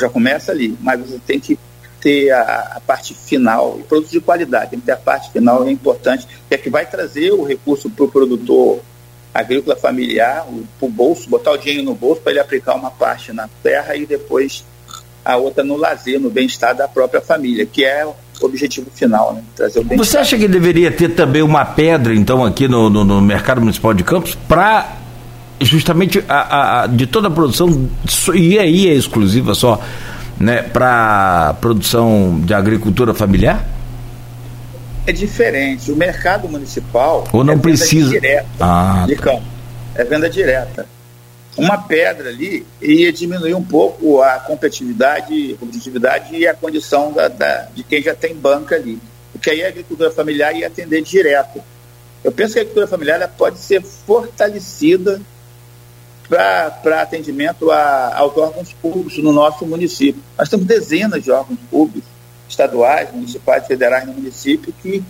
Já 0.00 0.08
começa 0.08 0.50
ali, 0.50 0.76
mas 0.80 0.98
você 0.98 1.20
tem 1.24 1.38
que 1.38 1.56
ter 2.00 2.32
a, 2.32 2.72
a, 2.74 2.80
parte 2.80 3.14
final, 3.14 3.78
e 3.78 3.84
produtos 3.84 4.10
de 4.10 4.20
qualidade, 4.20 4.70
tem 4.70 4.80
que 4.80 4.86
ter 4.86 4.92
a 4.92 4.96
parte 4.96 5.30
final, 5.30 5.64
é 5.64 5.70
importante, 5.70 6.26
que 6.48 6.54
é 6.56 6.58
que 6.58 6.68
vai 6.68 6.84
trazer 6.86 7.30
o 7.30 7.44
recurso 7.44 7.88
para 7.88 8.04
o 8.04 8.08
produtor 8.08 8.80
agrícola 9.32 9.76
familiar, 9.76 10.44
para 10.76 10.86
o 10.86 10.90
bolso, 10.90 11.30
botar 11.30 11.52
o 11.52 11.56
dinheiro 11.56 11.84
no 11.84 11.94
bolso 11.94 12.20
para 12.20 12.32
ele 12.32 12.40
aplicar 12.40 12.74
uma 12.74 12.90
parte 12.90 13.32
na 13.32 13.48
terra 13.62 13.94
e 13.94 14.06
depois 14.06 14.64
a 15.24 15.36
outra 15.36 15.62
no 15.62 15.76
lazer, 15.76 16.18
no 16.18 16.30
bem-estar 16.30 16.74
da 16.74 16.88
própria 16.88 17.20
família, 17.20 17.64
que 17.64 17.84
é 17.84 18.04
objetivo 18.46 18.90
final, 18.94 19.34
né? 19.34 19.42
Trazer 19.54 19.80
o 19.80 19.96
Você 19.96 20.18
acha 20.18 20.36
que 20.36 20.48
deveria 20.48 20.90
ter 20.90 21.10
também 21.10 21.42
uma 21.42 21.64
pedra, 21.64 22.14
então, 22.14 22.44
aqui 22.44 22.68
no, 22.68 22.88
no, 22.90 23.04
no 23.04 23.20
mercado 23.20 23.60
municipal 23.60 23.94
de 23.94 24.04
Campos, 24.04 24.34
para 24.34 24.96
justamente 25.60 26.22
a, 26.28 26.82
a, 26.82 26.86
de 26.86 27.06
toda 27.06 27.28
a 27.28 27.30
produção, 27.30 27.88
e 28.34 28.58
aí 28.58 28.88
é 28.88 28.94
exclusiva 28.94 29.54
só, 29.54 29.80
né, 30.38 30.62
para 30.62 31.54
produção 31.60 32.40
de 32.44 32.52
agricultura 32.52 33.14
familiar? 33.14 33.66
É 35.06 35.12
diferente. 35.12 35.90
O 35.90 35.96
mercado 35.96 36.48
municipal. 36.48 37.24
Ou 37.32 37.42
não 37.42 37.54
é 37.54 37.58
precisa. 37.58 38.10
Direta 38.10 38.46
ah, 38.60 39.04
de 39.06 39.16
tá. 39.16 39.22
campo. 39.22 39.42
É 39.94 40.04
venda 40.04 40.30
direta 40.30 40.86
uma 41.56 41.76
pedra 41.78 42.30
ali 42.30 42.66
ia 42.80 43.12
diminuir 43.12 43.54
um 43.54 43.62
pouco 43.62 44.22
a 44.22 44.38
competitividade, 44.40 45.56
competitividade 45.60 46.34
e 46.34 46.46
a 46.46 46.54
condição 46.54 47.12
da, 47.12 47.28
da, 47.28 47.68
de 47.74 47.82
quem 47.82 48.02
já 48.02 48.14
tem 48.14 48.34
banca 48.34 48.74
ali. 48.74 48.98
Porque 49.32 49.50
aí 49.50 49.62
a 49.62 49.68
agricultura 49.68 50.10
familiar 50.10 50.54
ia 50.54 50.66
atender 50.66 51.02
direto. 51.02 51.62
Eu 52.24 52.32
penso 52.32 52.54
que 52.54 52.60
a 52.60 52.62
agricultura 52.62 52.86
familiar 52.86 53.34
pode 53.36 53.58
ser 53.58 53.82
fortalecida 53.82 55.20
para 56.28 57.02
atendimento 57.02 57.70
a, 57.70 58.16
aos 58.16 58.36
órgãos 58.36 58.72
públicos 58.72 59.18
no 59.18 59.32
nosso 59.32 59.66
município. 59.66 60.22
Nós 60.38 60.48
temos 60.48 60.64
dezenas 60.64 61.22
de 61.22 61.30
órgãos 61.30 61.58
públicos, 61.70 62.08
estaduais, 62.48 63.12
municipais, 63.12 63.66
federais 63.66 64.06
no 64.06 64.14
município, 64.14 64.72
que 64.82 65.02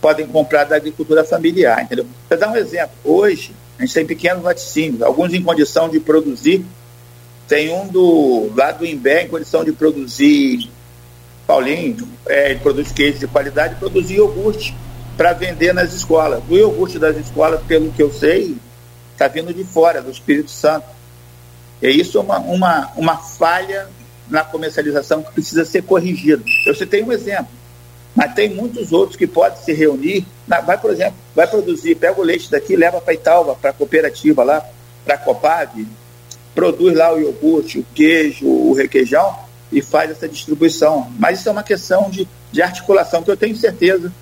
podem 0.00 0.26
comprar 0.26 0.64
da 0.64 0.76
agricultura 0.76 1.24
familiar, 1.24 1.82
entendeu? 1.82 2.06
Para 2.28 2.36
dar 2.36 2.50
um 2.50 2.56
exemplo, 2.56 2.94
hoje 3.04 3.52
a 3.78 3.82
gente 3.82 3.94
tem 3.94 4.06
pequenos 4.06 4.42
laticínios, 4.42 5.02
alguns 5.02 5.32
em 5.32 5.42
condição 5.42 5.88
de 5.88 6.00
produzir. 6.00 6.64
Tem 7.46 7.72
um 7.72 7.86
do 7.86 8.52
lá 8.54 8.72
do 8.72 8.84
Imbé 8.84 9.22
em 9.22 9.28
condição 9.28 9.64
de 9.64 9.72
produzir, 9.72 10.68
Paulinho, 11.46 12.06
é, 12.26 12.54
produz 12.56 12.92
queijo 12.92 13.18
de 13.18 13.26
qualidade, 13.26 13.76
produzir 13.76 14.16
iogurte 14.16 14.74
para 15.16 15.32
vender 15.32 15.72
nas 15.72 15.92
escolas. 15.94 16.42
O 16.48 16.54
iogurte 16.54 16.98
das 16.98 17.16
escolas, 17.16 17.62
pelo 17.62 17.90
que 17.92 18.02
eu 18.02 18.12
sei, 18.12 18.56
está 19.12 19.28
vindo 19.28 19.54
de 19.54 19.64
fora, 19.64 20.02
do 20.02 20.10
Espírito 20.10 20.50
Santo. 20.50 20.86
E 21.80 21.88
isso 21.88 22.18
é 22.18 22.20
uma, 22.20 22.38
uma, 22.38 22.92
uma 22.96 23.16
falha 23.16 23.88
na 24.28 24.44
comercialização 24.44 25.22
que 25.22 25.32
precisa 25.32 25.64
ser 25.64 25.82
corrigida. 25.82 26.42
Eu 26.66 26.74
citei 26.74 27.02
um 27.02 27.12
exemplo. 27.12 27.57
Mas 28.14 28.34
tem 28.34 28.48
muitos 28.48 28.92
outros 28.92 29.16
que 29.16 29.26
podem 29.26 29.62
se 29.62 29.72
reunir. 29.72 30.26
Vai, 30.46 30.78
por 30.78 30.90
exemplo, 30.90 31.14
vai 31.34 31.46
produzir, 31.46 31.94
pega 31.94 32.20
o 32.20 32.24
leite 32.24 32.50
daqui, 32.50 32.74
leva 32.74 33.00
para 33.00 33.14
Italva, 33.14 33.54
para 33.54 33.70
a 33.70 33.72
cooperativa 33.72 34.42
lá, 34.42 34.64
para 35.04 35.14
a 35.14 35.18
Copag, 35.18 35.86
produz 36.54 36.96
lá 36.96 37.14
o 37.14 37.20
iogurte, 37.20 37.78
o 37.78 37.86
queijo, 37.94 38.46
o 38.46 38.72
requeijão 38.72 39.36
e 39.70 39.80
faz 39.80 40.10
essa 40.10 40.28
distribuição. 40.28 41.10
Mas 41.18 41.40
isso 41.40 41.48
é 41.48 41.52
uma 41.52 41.62
questão 41.62 42.10
de, 42.10 42.26
de 42.50 42.62
articulação 42.62 43.22
que 43.22 43.30
eu 43.30 43.36
tenho 43.36 43.56
certeza 43.56 44.12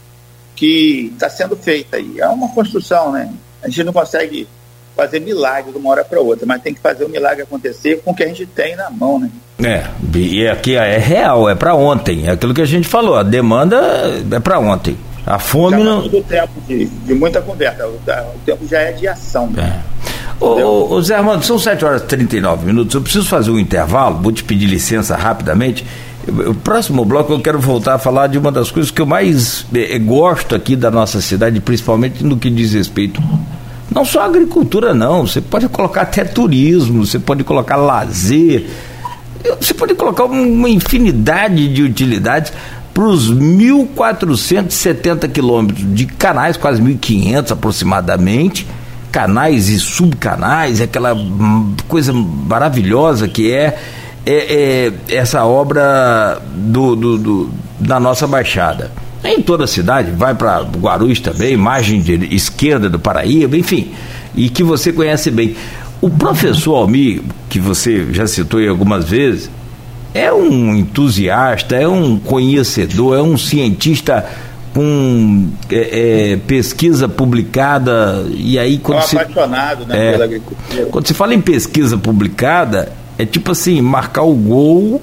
que 0.55 1.11
está 1.15 1.31
sendo 1.31 1.57
feita 1.57 1.97
aí. 1.97 2.21
É 2.21 2.27
uma 2.29 2.49
construção, 2.53 3.13
né? 3.13 3.33
A 3.63 3.69
gente 3.69 3.85
não 3.85 3.93
consegue 3.93 4.49
fazer 4.97 5.21
milagre 5.21 5.71
de 5.71 5.79
uma 5.79 5.91
hora 5.91 6.05
para 6.05 6.21
outra, 6.21 6.47
mas 6.47 6.63
tem 6.63 6.73
que 6.73 6.81
fazer 6.81 7.05
o 7.05 7.09
milagre 7.09 7.43
acontecer 7.43 8.01
com 8.03 8.13
o 8.13 8.15
que 8.15 8.23
a 8.23 8.29
gente 8.29 8.47
tem 8.47 8.75
na 8.75 8.91
mão, 8.91 9.19
né? 9.19 9.31
É, 9.63 9.85
e 10.15 10.47
aqui 10.49 10.75
é 10.75 10.99
real, 10.99 11.49
é 11.49 11.55
para 11.55 11.75
ontem, 11.75 12.27
é 12.27 12.31
aquilo 12.31 12.53
que 12.53 12.61
a 12.61 12.67
gente 12.67 12.89
falou, 12.89 13.17
a 13.17 13.23
demanda 13.23 13.77
é 14.31 14.41
para 14.41 14.59
ontem. 14.59 14.97
A 15.27 15.39
fome 15.39 15.79
já 15.79 15.85
não. 15.85 16.07
do 16.07 16.23
tempo 16.23 16.53
de, 16.69 16.85
de 16.85 17.15
muita 17.15 17.43
conversa, 17.43 17.87
o, 17.87 17.95
o, 17.95 18.39
tempo 18.45 18.67
já 18.69 18.79
é 18.81 18.93
de 18.93 19.09
ação. 19.09 19.49
Né? 19.49 19.83
É. 19.93 20.45
Ô, 20.45 20.95
ô, 20.95 21.03
Zé 21.03 21.17
Armando, 21.17 21.45
são 21.45 21.59
7 21.59 21.85
horas 21.85 22.03
e 22.03 22.07
39 22.07 22.67
minutos. 22.67 22.95
Eu 22.95 23.01
preciso 23.01 23.27
fazer 23.27 23.51
um 23.51 23.59
intervalo, 23.59 24.21
vou 24.23 24.31
te 24.31 24.45
pedir 24.45 24.67
licença 24.67 25.17
rapidamente. 25.17 25.85
O 26.29 26.55
próximo 26.55 27.05
bloco 27.05 27.33
eu 27.33 27.41
quero 27.41 27.59
voltar 27.59 27.95
a 27.95 27.99
falar 27.99 28.27
de 28.27 28.39
uma 28.39 28.53
das 28.53 28.71
coisas 28.71 28.91
que 28.91 29.01
eu 29.01 29.07
mais 29.07 29.65
eh, 29.75 29.99
gosto 29.99 30.55
aqui 30.55 30.77
da 30.77 30.91
nossa 30.91 31.21
cidade, 31.21 31.61
principalmente 31.61 32.23
no 32.23 32.37
que 32.37 32.51
diz 32.51 32.73
respeito. 32.75 33.21
Não 33.97 34.05
só 34.05 34.21
agricultura, 34.27 34.93
não. 34.93 35.27
Você 35.27 35.41
pode 35.41 35.67
colocar 35.71 36.03
até 36.03 36.23
turismo, 36.23 37.07
você 37.07 37.19
pode 37.19 37.43
colocar 37.43 37.77
lazer, 37.77 38.67
você 39.59 39.73
pode 39.73 39.95
colocar 39.95 40.25
uma 40.25 40.69
infinidade 40.69 41.67
de 41.73 41.83
utilidades 41.83 42.53
para 42.93 43.05
os 43.05 43.33
1.470 43.33 45.31
quilômetros 45.33 45.95
de 45.95 46.05
canais, 46.05 46.59
quase 46.59 46.83
1.500 46.83 47.53
aproximadamente, 47.53 48.67
canais 49.11 49.71
e 49.71 49.81
subcanais, 49.81 50.83
aquela 50.83 51.17
coisa 51.89 52.13
maravilhosa 52.13 53.27
que 53.27 53.51
é, 53.51 53.79
é, 54.27 54.93
é 55.09 55.15
essa 55.17 55.43
obra 55.47 56.39
do, 56.55 56.95
do, 56.95 57.17
do, 57.17 57.51
da 57.81 57.99
nossa 57.99 58.27
Baixada. 58.27 59.06
Em 59.25 59.43
toda 59.43 59.65
a 59.65 59.67
cidade, 59.67 60.11
vai 60.13 60.35
para 60.35 60.63
Guarulhos 60.63 61.21
também, 61.21 61.57
margem 61.57 62.01
de 62.01 62.35
esquerda 62.35 62.89
do 62.89 62.99
Paraíba, 62.99 63.57
enfim, 63.57 63.93
e 64.35 64.49
que 64.49 64.63
você 64.63 64.93
conhece 64.93 65.31
bem. 65.31 65.57
O 66.01 66.11
professor 66.11 66.77
Almir, 66.77 67.23
que 67.49 67.59
você 67.59 68.07
já 68.13 68.27
citou 68.27 68.61
aí 68.61 68.69
algumas 68.69 69.05
vezes, 69.07 69.51
é 70.15 70.33
um 70.33 70.75
entusiasta, 70.75 71.77
é 71.77 71.89
um 71.89 72.19
conhecedor, 72.19 73.19
é 73.19 73.23
um 73.23 73.37
cientista 73.37 74.25
com 74.73 75.49
é, 75.71 76.33
é, 76.33 76.37
pesquisa 76.37 77.09
publicada 77.09 78.27
e 78.31 78.59
aí 78.59 78.77
quando 78.77 78.99
é 78.99 79.01
um 79.01 79.21
apaixonado 79.21 79.87
né, 79.87 80.09
é, 80.09 80.13
pela 80.13 80.25
agricultura. 80.25 80.87
Quando 80.87 81.07
se 81.07 81.15
fala 81.15 81.35
em 81.35 81.41
pesquisa 81.41 81.97
publicada, 81.97 82.93
é 83.19 83.25
tipo 83.25 83.53
assim, 83.53 83.81
marcar 83.81 84.23
o 84.23 84.35
gol 84.35 85.01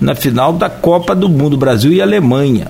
na 0.00 0.14
final 0.14 0.52
da 0.52 0.70
Copa 0.70 1.14
do 1.14 1.28
Mundo, 1.28 1.56
Brasil 1.56 1.92
e 1.92 2.00
Alemanha. 2.00 2.68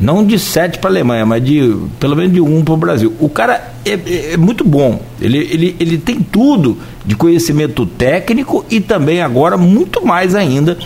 Não 0.00 0.24
de 0.24 0.38
sete 0.38 0.78
para 0.78 0.88
a 0.88 0.92
Alemanha, 0.92 1.26
mas 1.26 1.44
de 1.44 1.76
pelo 1.98 2.16
menos 2.16 2.32
de 2.32 2.40
um 2.40 2.64
para 2.64 2.74
o 2.74 2.76
Brasil. 2.76 3.12
O 3.20 3.28
cara 3.28 3.72
é, 3.84 3.90
é, 3.90 4.32
é, 4.32 4.36
muito 4.36 4.64
bom. 4.64 5.00
Ele, 5.20 5.38
ele, 5.38 5.76
ele 5.78 5.98
tem 5.98 6.20
tudo 6.20 6.78
de 7.04 7.14
conhecimento 7.14 7.84
técnico 7.84 8.64
e 8.70 8.80
também 8.80 9.20
agora 9.20 9.58
muito 9.58 10.04
mais 10.04 10.34
ainda 10.34 10.78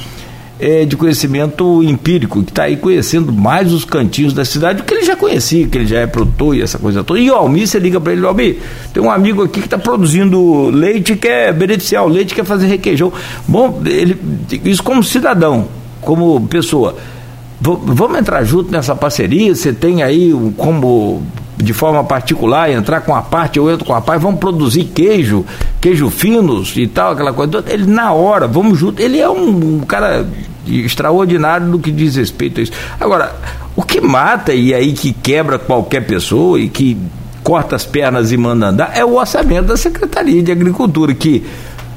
é, 0.59 0.85
de 0.85 0.96
conhecimento 0.96 1.83
empírico, 1.83 2.42
que 2.42 2.50
está 2.50 2.64
aí 2.64 2.77
conhecendo 2.77 3.33
mais 3.33 3.72
os 3.72 3.85
cantinhos 3.85 4.33
da 4.33 4.44
cidade, 4.44 4.83
que 4.83 4.94
ele 4.94 5.05
já 5.05 5.16
conhecia, 5.16 5.66
que 5.66 5.79
ele 5.79 5.87
já 5.87 6.00
é 6.00 6.07
produtor 6.07 6.57
e 6.57 6.62
essa 6.62 6.79
coisa 6.79 7.03
toda. 7.03 7.20
E 7.20 7.31
o 7.31 7.35
Almir, 7.35 7.66
você 7.66 7.79
liga 7.79 8.00
para 8.00 8.12
ele, 8.12 8.24
Almir, 8.24 8.59
tem 8.92 9.03
um 9.03 9.11
amigo 9.11 9.42
aqui 9.42 9.61
que 9.61 9.66
está 9.66 9.79
produzindo 9.79 10.70
leite, 10.70 11.16
quer 11.16 11.53
beneficiar 11.53 12.05
o 12.05 12.09
leite, 12.09 12.35
quer 12.35 12.44
fazer 12.44 12.66
requeijão. 12.66 13.12
Bom, 13.46 13.83
ele, 13.85 14.16
isso 14.64 14.83
como 14.83 15.03
cidadão, 15.03 15.68
como 16.00 16.40
pessoa. 16.48 16.96
Vamos 17.64 18.18
entrar 18.18 18.44
junto 18.44 18.70
nessa 18.70 18.94
parceria, 18.94 19.55
você 19.55 19.72
tem 19.72 20.03
aí 20.03 20.35
como 20.59 21.22
de 21.57 21.72
forma 21.72 22.05
particular, 22.05 22.70
entrar 22.70 23.00
com 23.00 23.14
a 23.14 23.22
parte, 23.22 23.59
eu 23.59 23.70
entro 23.70 23.87
com 23.87 23.94
a 23.94 24.03
parte, 24.03 24.20
vamos 24.20 24.38
produzir 24.38 24.85
queijo, 24.85 25.46
queijo 25.81 26.11
finos 26.11 26.77
e 26.77 26.87
tal, 26.87 27.12
aquela 27.12 27.33
coisa. 27.33 27.64
Ele 27.66 27.87
na 27.87 28.12
hora, 28.12 28.46
vamos 28.46 28.79
junto. 28.79 29.00
Ele 29.00 29.18
é 29.18 29.31
um, 29.31 29.77
um 29.77 29.81
cara 29.81 30.27
extraordinário 30.66 31.66
no 31.66 31.79
que 31.79 31.90
diz 31.90 32.16
respeito 32.16 32.61
a 32.61 32.62
isso. 32.62 32.72
Agora, 33.00 33.35
o 33.74 33.83
que 33.83 33.98
mata 33.98 34.53
e 34.53 34.74
aí 34.74 34.92
que 34.92 35.14
quebra 35.14 35.59
qualquer 35.59 36.07
pessoa 36.07 36.61
e 36.61 36.68
que 36.68 36.98
corta 37.42 37.77
as 37.77 37.87
pernas 37.87 38.31
e 38.31 38.37
manda 38.37 38.68
andar 38.68 38.92
é 38.94 39.05
o 39.05 39.14
orçamento 39.14 39.68
da 39.68 39.77
Secretaria 39.77 40.42
de 40.42 40.53
Agricultura, 40.53 41.14
que 41.14 41.44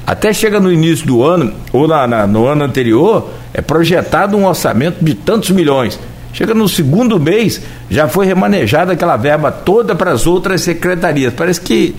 até 0.08 0.32
chega 0.32 0.58
no 0.58 0.72
início 0.72 1.06
do 1.06 1.22
ano, 1.22 1.52
ou 1.70 1.86
na, 1.86 2.06
na, 2.06 2.26
no 2.26 2.46
ano 2.46 2.64
anterior, 2.64 3.28
é 3.52 3.60
projetado 3.60 4.38
um 4.38 4.46
orçamento 4.46 5.04
de 5.04 5.12
tantos 5.12 5.50
milhões. 5.50 6.00
Chega 6.32 6.54
no 6.54 6.66
segundo 6.66 7.20
mês, 7.20 7.60
já 7.90 8.08
foi 8.08 8.24
remanejada 8.24 8.94
aquela 8.94 9.18
verba 9.18 9.52
toda 9.52 9.94
para 9.94 10.10
as 10.10 10.26
outras 10.26 10.62
secretarias. 10.62 11.34
Parece 11.34 11.60
que 11.60 11.94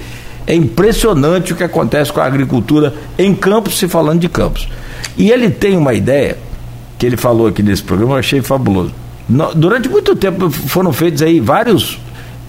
é 0.48 0.56
impressionante 0.56 1.54
o 1.54 1.56
que 1.56 1.64
acontece 1.64 2.12
com 2.12 2.20
a 2.20 2.26
agricultura 2.26 2.96
em 3.16 3.36
Campos, 3.36 3.78
se 3.78 3.88
falando 3.88 4.22
de 4.22 4.28
Campos. 4.28 4.68
E 5.16 5.30
ele 5.30 5.52
tem 5.52 5.78
uma 5.78 5.94
ideia, 5.94 6.36
que 6.98 7.06
ele 7.06 7.16
falou 7.16 7.46
aqui 7.46 7.62
nesse 7.62 7.84
programa, 7.84 8.16
eu 8.16 8.18
achei 8.18 8.42
fabuloso. 8.42 8.92
Durante 9.56 9.88
muito 9.88 10.16
tempo 10.16 10.50
foram 10.50 10.92
feitos 10.92 11.22
aí 11.22 11.40
vários 11.40 12.00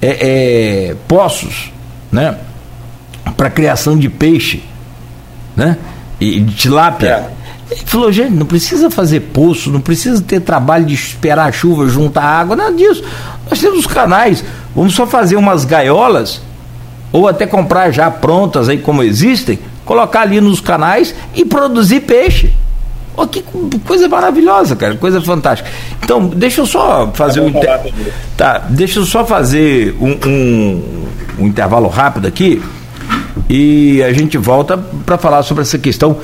é, 0.01 0.89
é, 0.89 0.97
poços, 1.07 1.71
né? 2.11 2.39
Para 3.37 3.51
criação 3.51 3.99
de 3.99 4.09
peixe, 4.09 4.63
né? 5.61 5.77
E 6.19 6.41
de 6.41 6.55
tilápia. 6.55 7.09
É. 7.09 7.41
Ele 7.71 7.83
falou, 7.85 8.11
gente, 8.11 8.33
não 8.33 8.47
precisa 8.47 8.91
fazer 8.91 9.21
poço, 9.21 9.71
não 9.71 9.81
precisa 9.81 10.21
ter 10.21 10.41
trabalho 10.41 10.87
de 10.87 10.95
esperar 10.95 11.49
a 11.49 11.53
chuva, 11.53 11.87
juntar 11.87 12.25
água, 12.25 12.57
nada 12.57 12.73
disso. 12.73 13.05
Nós 13.49 13.61
temos 13.61 13.81
os 13.81 13.87
canais, 13.87 14.43
vamos 14.75 14.95
só 14.95 15.07
fazer 15.07 15.37
umas 15.37 15.65
gaiolas, 15.65 16.41
ou 17.13 17.29
até 17.29 17.47
comprar 17.47 17.93
já 17.93 18.11
prontas 18.11 18.69
aí 18.69 18.79
como 18.79 19.03
existem, 19.05 19.59
colocar 19.85 20.23
ali 20.23 20.41
nos 20.41 20.61
canais 20.61 21.15
e 21.33 21.45
produzir 21.45 22.01
peixe. 22.01 22.53
Oh, 23.17 23.27
que 23.27 23.45
coisa 23.87 24.09
maravilhosa, 24.09 24.75
cara, 24.75 24.97
coisa 24.97 25.21
fantástica. 25.21 25.71
Então, 26.03 26.27
deixa 26.27 26.63
eu 26.63 26.67
só 26.67 27.11
fazer 27.13 27.41
um. 27.41 27.53
Tá, 28.37 28.65
deixa 28.71 28.99
eu 28.99 29.05
só 29.05 29.25
fazer 29.25 29.95
um, 30.01 30.17
um, 30.27 31.07
um 31.41 31.47
intervalo 31.47 31.89
rápido 31.89 32.27
aqui 32.27 32.63
e 33.49 34.03
a 34.03 34.13
gente 34.13 34.37
volta 34.39 34.77
para 35.05 35.19
falar 35.19 35.43
sobre 35.43 35.63
essa 35.63 35.79
questão 35.79 36.17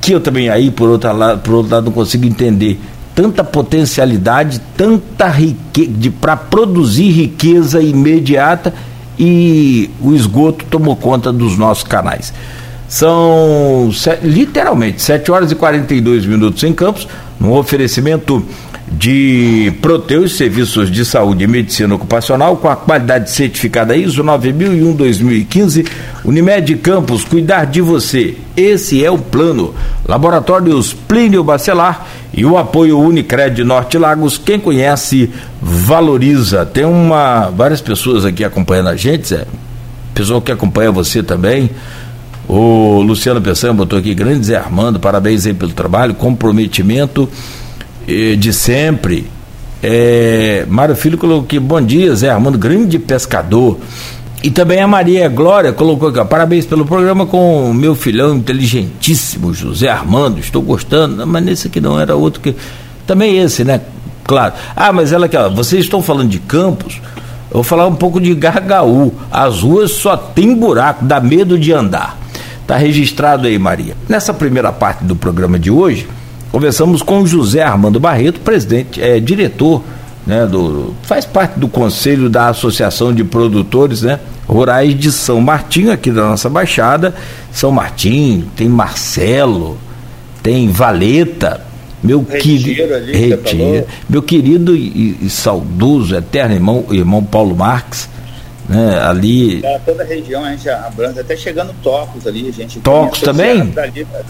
que 0.00 0.12
eu 0.12 0.20
também 0.20 0.48
aí, 0.48 0.70
por 0.70 0.88
outro 0.88 1.12
lado, 1.12 1.40
por 1.40 1.54
outro 1.54 1.72
lado 1.74 1.84
não 1.86 1.92
consigo 1.92 2.24
entender 2.24 2.78
tanta 3.14 3.42
potencialidade, 3.42 4.60
tanta 4.76 5.28
riqueza 5.28 6.12
para 6.20 6.36
produzir 6.36 7.10
riqueza 7.10 7.82
imediata 7.82 8.72
e 9.18 9.90
o 10.00 10.14
esgoto 10.14 10.64
tomou 10.66 10.94
conta 10.94 11.32
dos 11.32 11.58
nossos 11.58 11.82
canais. 11.82 12.32
São 12.88 13.90
literalmente 14.22 15.02
7 15.02 15.30
horas 15.30 15.50
e 15.50 15.54
42 15.54 16.24
minutos 16.24 16.62
em 16.62 16.72
Campos, 16.72 17.06
no 17.38 17.54
oferecimento 17.56 18.42
de 18.90 19.72
Proteus 19.82 20.36
Serviços 20.36 20.90
de 20.90 21.04
Saúde 21.04 21.44
e 21.44 21.46
Medicina 21.46 21.94
Ocupacional 21.94 22.56
com 22.56 22.68
a 22.68 22.76
qualidade 22.76 23.30
certificada 23.30 23.96
ISO 23.96 24.24
9001-2015. 24.24 25.86
Unimed 26.24 26.76
Campos, 26.76 27.24
cuidar 27.24 27.66
de 27.66 27.80
você. 27.80 28.36
Esse 28.56 29.04
é 29.04 29.10
o 29.10 29.18
plano. 29.18 29.74
Laboratórios 30.06 30.92
Plínio 30.92 31.44
Bacelar 31.44 32.06
e 32.32 32.44
o 32.44 32.56
apoio 32.56 32.98
Unicred 32.98 33.62
Norte 33.64 33.98
Lagos. 33.98 34.38
Quem 34.38 34.58
conhece, 34.58 35.30
valoriza. 35.60 36.64
Tem 36.64 36.84
uma 36.84 37.50
várias 37.50 37.80
pessoas 37.80 38.24
aqui 38.24 38.44
acompanhando 38.44 38.88
a 38.88 38.96
gente, 38.96 39.28
Zé. 39.28 39.46
Pessoal 40.14 40.40
que 40.40 40.50
acompanha 40.50 40.90
você 40.90 41.22
também. 41.22 41.70
O 42.48 43.02
Luciano 43.02 43.42
Pessan 43.42 43.74
botou 43.74 43.98
aqui, 43.98 44.14
grande 44.14 44.46
Zé 44.46 44.56
Armando, 44.56 44.98
parabéns 44.98 45.46
aí 45.46 45.52
pelo 45.52 45.72
trabalho, 45.72 46.14
comprometimento 46.14 47.28
de 48.08 48.52
sempre. 48.52 49.30
É, 49.82 50.64
Mário 50.68 50.96
Filho 50.96 51.18
colocou 51.18 51.44
aqui, 51.44 51.58
bom 51.58 51.80
dia, 51.80 52.14
Zé 52.16 52.30
Armando, 52.30 52.58
grande 52.58 52.98
pescador. 52.98 53.78
E 54.42 54.50
também 54.50 54.80
a 54.80 54.88
Maria 54.88 55.28
Glória 55.28 55.72
colocou 55.72 56.08
aqui, 56.08 56.18
ó, 56.18 56.24
parabéns 56.24 56.64
pelo 56.64 56.86
programa 56.86 57.26
com 57.26 57.70
o 57.70 57.74
meu 57.74 57.94
filhão 57.94 58.36
inteligentíssimo, 58.36 59.52
José 59.52 59.88
Armando, 59.88 60.38
estou 60.38 60.62
gostando, 60.62 61.26
mas 61.26 61.44
nesse 61.44 61.66
aqui 61.66 61.80
não 61.80 62.00
era 62.00 62.16
outro 62.16 62.40
que. 62.40 62.54
Também 63.06 63.38
esse, 63.38 63.64
né? 63.64 63.80
Claro. 64.24 64.54
Ah, 64.76 64.92
mas 64.92 65.12
ela 65.12 65.26
aqui, 65.26 65.36
ó, 65.36 65.48
vocês 65.48 65.84
estão 65.84 66.02
falando 66.02 66.28
de 66.28 66.38
campos, 66.38 67.00
eu 67.50 67.54
vou 67.54 67.62
falar 67.62 67.86
um 67.86 67.94
pouco 67.94 68.20
de 68.20 68.34
Gargaú. 68.34 69.12
As 69.30 69.62
ruas 69.62 69.92
só 69.92 70.16
tem 70.16 70.54
buraco, 70.54 71.04
dá 71.04 71.20
medo 71.20 71.58
de 71.58 71.72
andar. 71.72 72.18
Tá 72.66 72.76
registrado 72.76 73.46
aí, 73.46 73.58
Maria. 73.58 73.96
Nessa 74.08 74.34
primeira 74.34 74.70
parte 74.70 75.04
do 75.04 75.16
programa 75.16 75.58
de 75.58 75.70
hoje, 75.70 76.06
Conversamos 76.50 77.02
com 77.02 77.26
José 77.26 77.62
Armando 77.62 78.00
Barreto, 78.00 78.40
presidente, 78.40 79.02
é, 79.02 79.20
diretor, 79.20 79.82
né, 80.26 80.46
do, 80.46 80.94
faz 81.02 81.24
parte 81.24 81.58
do 81.58 81.68
conselho 81.68 82.28
da 82.28 82.48
Associação 82.48 83.12
de 83.12 83.22
Produtores 83.24 84.02
né, 84.02 84.18
Rurais 84.46 84.98
de 84.98 85.12
São 85.12 85.40
Martinho, 85.40 85.92
aqui 85.92 86.10
da 86.10 86.22
nossa 86.22 86.48
Baixada. 86.48 87.14
São 87.52 87.70
Martinho, 87.70 88.46
tem 88.56 88.68
Marcelo, 88.68 89.78
tem 90.42 90.70
Valeta, 90.70 91.66
meu 92.02 92.22
querido. 92.24 92.94
Retiro, 93.12 93.86
meu 94.08 94.22
querido 94.22 94.76
e, 94.76 95.18
e, 95.22 95.30
saudoso, 95.30 96.14
eterno 96.14 96.54
irmão, 96.54 96.84
irmão 96.90 97.22
Paulo 97.22 97.54
Marques, 97.56 98.08
né? 98.68 99.00
Ali. 99.00 99.64
É, 99.64 99.78
toda 99.78 100.02
a 100.02 100.06
região 100.06 100.44
a 100.44 100.50
gente 100.50 100.68
abrange, 100.68 101.18
até 101.18 101.36
chegando 101.36 101.74
Tocos 101.82 102.26
ali, 102.26 102.48
a 102.48 102.52
gente. 102.52 102.80
Tocos 102.80 103.20
também? 103.20 103.72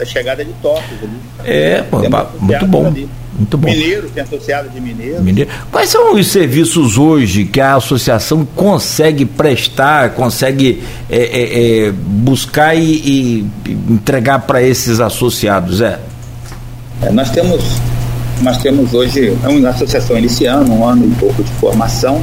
a 0.00 0.04
chegada 0.04 0.44
de 0.44 0.52
Tocos 0.62 0.84
ali. 1.02 1.18
É, 1.44 1.82
pô, 1.82 1.98
muito 2.40 2.66
bom. 2.66 2.86
Ali. 2.86 3.08
Muito 3.38 3.56
bom. 3.56 3.68
Mineiro, 3.68 4.10
tem 4.10 4.22
associado 4.22 4.68
de 4.68 4.80
Mineiro. 4.80 5.22
Mineiro. 5.22 5.48
Quais 5.70 5.88
são 5.88 6.14
os 6.14 6.26
serviços 6.26 6.98
hoje 6.98 7.44
que 7.44 7.60
a 7.60 7.76
associação 7.76 8.44
consegue 8.44 9.24
prestar, 9.24 10.10
consegue 10.10 10.82
é, 11.08 11.16
é, 11.16 11.86
é, 11.86 11.92
buscar 11.92 12.74
e, 12.74 12.82
e, 12.82 13.46
entregar 13.88 14.40
para 14.40 14.60
esses 14.60 14.98
associados? 14.98 15.80
É? 15.80 16.00
é? 17.02 17.10
nós 17.10 17.30
temos 17.30 17.62
nós 18.42 18.58
temos 18.58 18.94
hoje 18.94 19.36
é 19.42 19.48
uma 19.48 19.70
associação 19.70 20.16
iniciando 20.16 20.72
um 20.72 20.84
ano 20.84 21.06
e 21.06 21.14
pouco 21.16 21.42
de 21.42 21.50
formação. 21.52 22.22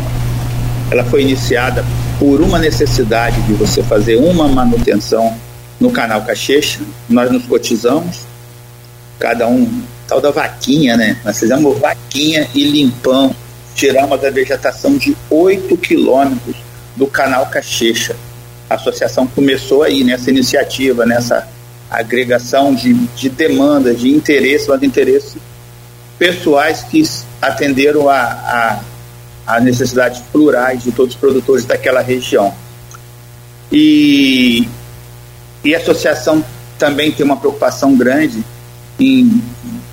Ela 0.92 1.04
foi 1.04 1.22
iniciada 1.22 1.84
por 2.20 2.42
uma 2.42 2.60
necessidade 2.60 3.42
de 3.44 3.54
você 3.54 3.84
fazer 3.84 4.18
uma 4.18 4.48
manutenção 4.48 5.36
no 5.80 5.92
canal 5.92 6.24
Cachecha. 6.24 6.80
Nós 7.10 7.32
nos 7.32 7.46
cotizamos, 7.46 8.22
cada 9.20 9.48
um 9.48 9.84
tal 10.08 10.22
da 10.22 10.32
vaquinha, 10.32 10.96
né? 10.96 11.18
Nós 11.24 11.40
fizemos 11.40 11.78
vaquinha 11.80 12.48
e 12.54 12.64
limpamos, 12.64 13.36
tiramos 13.74 14.24
a 14.24 14.30
vegetação 14.30 14.98
de 14.98 15.16
8 15.30 15.76
quilômetros 15.78 16.56
do 16.96 17.08
canal 17.08 17.48
Cachecha. 17.48 18.16
A 18.70 18.76
associação 18.76 19.28
começou 19.28 19.84
aí 19.84 20.04
nessa 20.04 20.30
iniciativa, 20.30 21.06
nessa 21.06 21.48
agregação 21.90 22.74
de, 22.74 22.94
de 22.94 23.30
demandas, 23.30 24.00
de 24.00 24.10
interesse, 24.10 24.68
mas 24.70 24.80
de 24.80 24.86
interesse 24.86 25.38
pessoais 26.18 26.82
que 26.84 27.04
atenderam 27.42 28.10
a, 28.10 28.22
a, 28.22 28.80
a 29.46 29.60
necessidades 29.60 30.22
plurais 30.32 30.84
de 30.84 30.92
todos 30.92 31.16
os 31.16 31.20
produtores 31.20 31.66
daquela 31.66 32.02
região. 32.02 32.54
E, 33.72 34.68
e 35.64 35.76
a 35.76 35.78
associação 35.78 36.44
também 36.78 37.12
tem 37.12 37.26
uma 37.26 37.38
preocupação 37.38 37.96
grande 37.96 38.44
em 39.00 39.42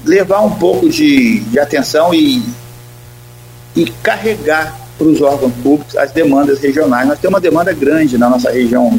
levar 0.05 0.41
um 0.41 0.53
pouco 0.53 0.89
de, 0.89 1.41
de 1.41 1.59
atenção 1.59 2.13
e, 2.15 2.43
e 3.77 3.87
carregar 4.03 4.79
para 4.99 5.07
os 5.07 5.21
órgãos 5.21 5.53
públicos 5.63 5.97
as 5.97 6.13
demandas 6.13 6.61
regionais. 6.61 7.09
Nós 7.09 7.19
temos 7.19 7.35
uma 7.35 7.41
demanda 7.41 7.73
grande 7.73 8.17
na 8.19 8.29
nossa 8.29 8.51
região 8.51 8.99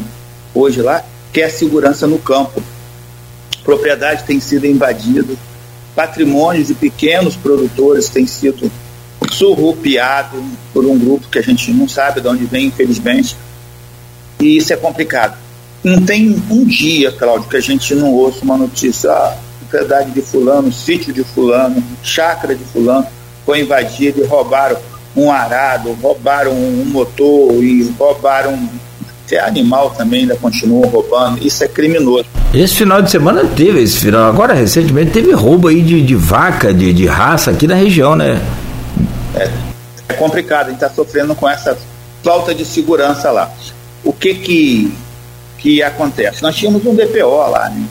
hoje 0.54 0.82
lá, 0.82 1.04
que 1.32 1.40
é 1.40 1.46
a 1.46 1.50
segurança 1.50 2.06
no 2.06 2.18
campo. 2.18 2.62
Propriedade 3.62 4.24
tem 4.24 4.38
sido 4.40 4.66
invadida, 4.66 5.34
patrimônios 5.94 6.68
de 6.68 6.74
pequenos 6.74 7.34
produtores 7.34 8.08
têm 8.08 8.26
sido 8.26 8.70
surrupiados 9.36 10.40
por 10.72 10.84
um 10.84 10.98
grupo 10.98 11.28
que 11.28 11.38
a 11.38 11.42
gente 11.42 11.70
não 11.72 11.88
sabe 11.88 12.20
de 12.20 12.28
onde 12.28 12.44
vem, 12.44 12.66
infelizmente, 12.66 13.36
e 14.40 14.56
isso 14.56 14.72
é 14.72 14.76
complicado. 14.76 15.36
Não 15.82 16.02
tem 16.02 16.42
um 16.50 16.64
dia, 16.64 17.12
Cláudio, 17.12 17.48
que 17.48 17.56
a 17.56 17.60
gente 17.60 17.94
não 17.94 18.12
ouça 18.12 18.42
uma 18.42 18.56
notícia, 18.56 19.10
ah, 19.10 19.36
propriedade 19.60 20.10
de 20.12 20.22
fulano, 20.22 20.72
sítio 20.72 21.12
de 21.12 21.22
fulano, 21.22 21.82
chácara 22.02 22.54
de 22.54 22.64
fulano, 22.64 23.06
foi 23.44 23.60
invadido 23.60 24.22
e 24.22 24.26
roubaram 24.26 24.76
um 25.16 25.30
arado, 25.30 25.92
roubaram 26.00 26.52
um 26.52 26.84
motor 26.86 27.62
e 27.62 27.82
roubaram 27.98 28.58
até 29.26 29.40
animal 29.40 29.90
também 29.90 30.22
ainda 30.22 30.36
continuam 30.36 30.82
roubando. 30.88 31.44
Isso 31.44 31.64
é 31.64 31.68
criminoso. 31.68 32.26
Esse 32.52 32.74
final 32.74 33.02
de 33.02 33.10
semana 33.10 33.44
teve, 33.44 33.82
esse 33.82 33.98
final, 33.98 34.28
agora 34.28 34.54
recentemente 34.54 35.10
teve 35.10 35.32
roubo 35.32 35.68
aí 35.68 35.82
de, 35.82 36.02
de 36.02 36.14
vaca, 36.14 36.72
de, 36.72 36.92
de 36.92 37.06
raça 37.06 37.50
aqui 37.50 37.66
na 37.66 37.74
região, 37.74 38.14
né? 38.14 38.40
É, 39.36 39.50
é 40.08 40.14
complicado, 40.14 40.66
a 40.66 40.70
gente 40.70 40.82
está 40.82 40.90
sofrendo 40.90 41.34
com 41.34 41.48
essa 41.48 41.76
falta 42.22 42.54
de 42.54 42.64
segurança 42.64 43.30
lá. 43.30 43.52
O 44.02 44.12
que 44.12 44.34
que, 44.34 44.94
que 45.58 45.82
acontece? 45.82 46.42
Nós 46.42 46.56
tínhamos 46.56 46.84
um 46.84 46.94
DPO 46.94 47.50
lá, 47.50 47.68
né? 47.68 47.86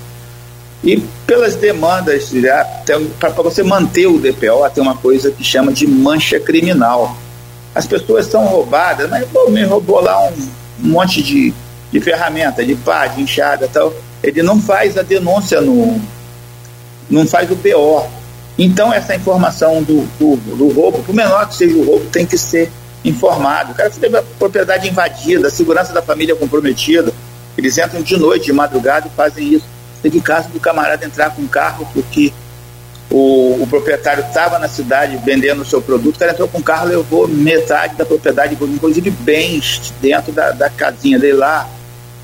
E 0.84 0.98
pelas 1.26 1.56
demandas, 1.56 2.32
para 3.18 3.30
você 3.30 3.64
manter 3.64 4.06
o 4.06 4.20
DPO, 4.20 4.70
tem 4.74 4.84
uma 4.84 4.98
coisa 4.98 5.32
que 5.32 5.44
chama 5.44 5.72
de 5.72 5.88
mancha 5.88 6.40
criminal. 6.40 7.16
As 7.74 7.88
pessoas 7.88 8.28
são 8.28 8.46
roubadas, 8.46 9.10
mas 9.10 9.26
pô, 9.30 9.50
me 9.50 9.64
roubou 9.64 10.02
lá 10.02 10.28
um, 10.28 10.34
um 10.84 10.90
monte 10.90 11.24
de, 11.24 11.54
de 11.90 12.02
ferramenta, 12.02 12.66
de 12.66 12.76
pá, 12.76 13.08
de 13.08 13.22
enxada 13.22 13.70
tal. 13.72 13.94
Ele 14.22 14.44
não 14.44 14.60
faz 14.60 14.98
a 14.98 15.02
denúncia 15.02 15.62
no. 15.62 16.02
não 17.10 17.26
faz 17.26 17.50
o 17.50 17.56
BO. 17.56 18.06
Então 18.58 18.94
essa 18.94 19.16
informação 19.16 19.82
do, 19.82 20.02
do, 20.20 20.36
do 20.36 20.70
roubo, 20.70 21.02
por 21.04 21.16
menor 21.16 21.48
que 21.48 21.56
seja 21.56 21.76
o 21.76 21.84
roubo, 21.84 22.06
tem 22.06 22.26
que 22.26 22.38
ser 22.38 22.72
informado. 23.04 23.72
O 23.72 23.76
cara 23.76 23.90
teve 23.90 24.18
a 24.18 24.24
propriedade 24.38 24.88
invadida, 24.88 25.48
a 25.48 25.52
segurança 25.52 25.92
da 25.92 26.02
família 26.02 26.36
comprometida. 26.36 27.12
Eles 27.58 27.78
entram 27.78 28.02
de 28.02 28.18
noite, 28.18 28.46
de 28.46 28.54
madrugada 28.54 29.08
e 29.08 29.16
fazem 29.16 29.54
isso. 29.54 29.66
Teve 30.02 30.22
caso 30.22 30.50
do 30.50 30.60
camarada 30.60 31.06
entrar 31.06 31.32
com 31.32 31.42
um 31.42 31.48
carro 31.48 31.88
porque 31.94 32.34
o, 33.10 33.62
o 33.62 33.68
proprietário 33.68 34.26
estava 34.26 34.58
na 34.58 34.68
cidade 34.68 35.20
vendendo 35.24 35.62
o 35.62 35.66
seu 35.66 35.82
produto, 35.82 36.16
o 36.16 36.20
cara 36.20 36.32
entrou 36.32 36.48
com 36.48 36.58
um 36.58 36.64
carro 36.64 36.88
levou 36.88 37.28
metade 37.28 37.96
da 37.96 38.06
propriedade, 38.06 38.58
inclusive 38.60 39.12
bens 39.12 39.94
dentro 40.02 40.32
da, 40.32 40.52
da 40.52 40.70
casinha 40.70 41.20
dele 41.20 41.38
lá, 41.38 41.70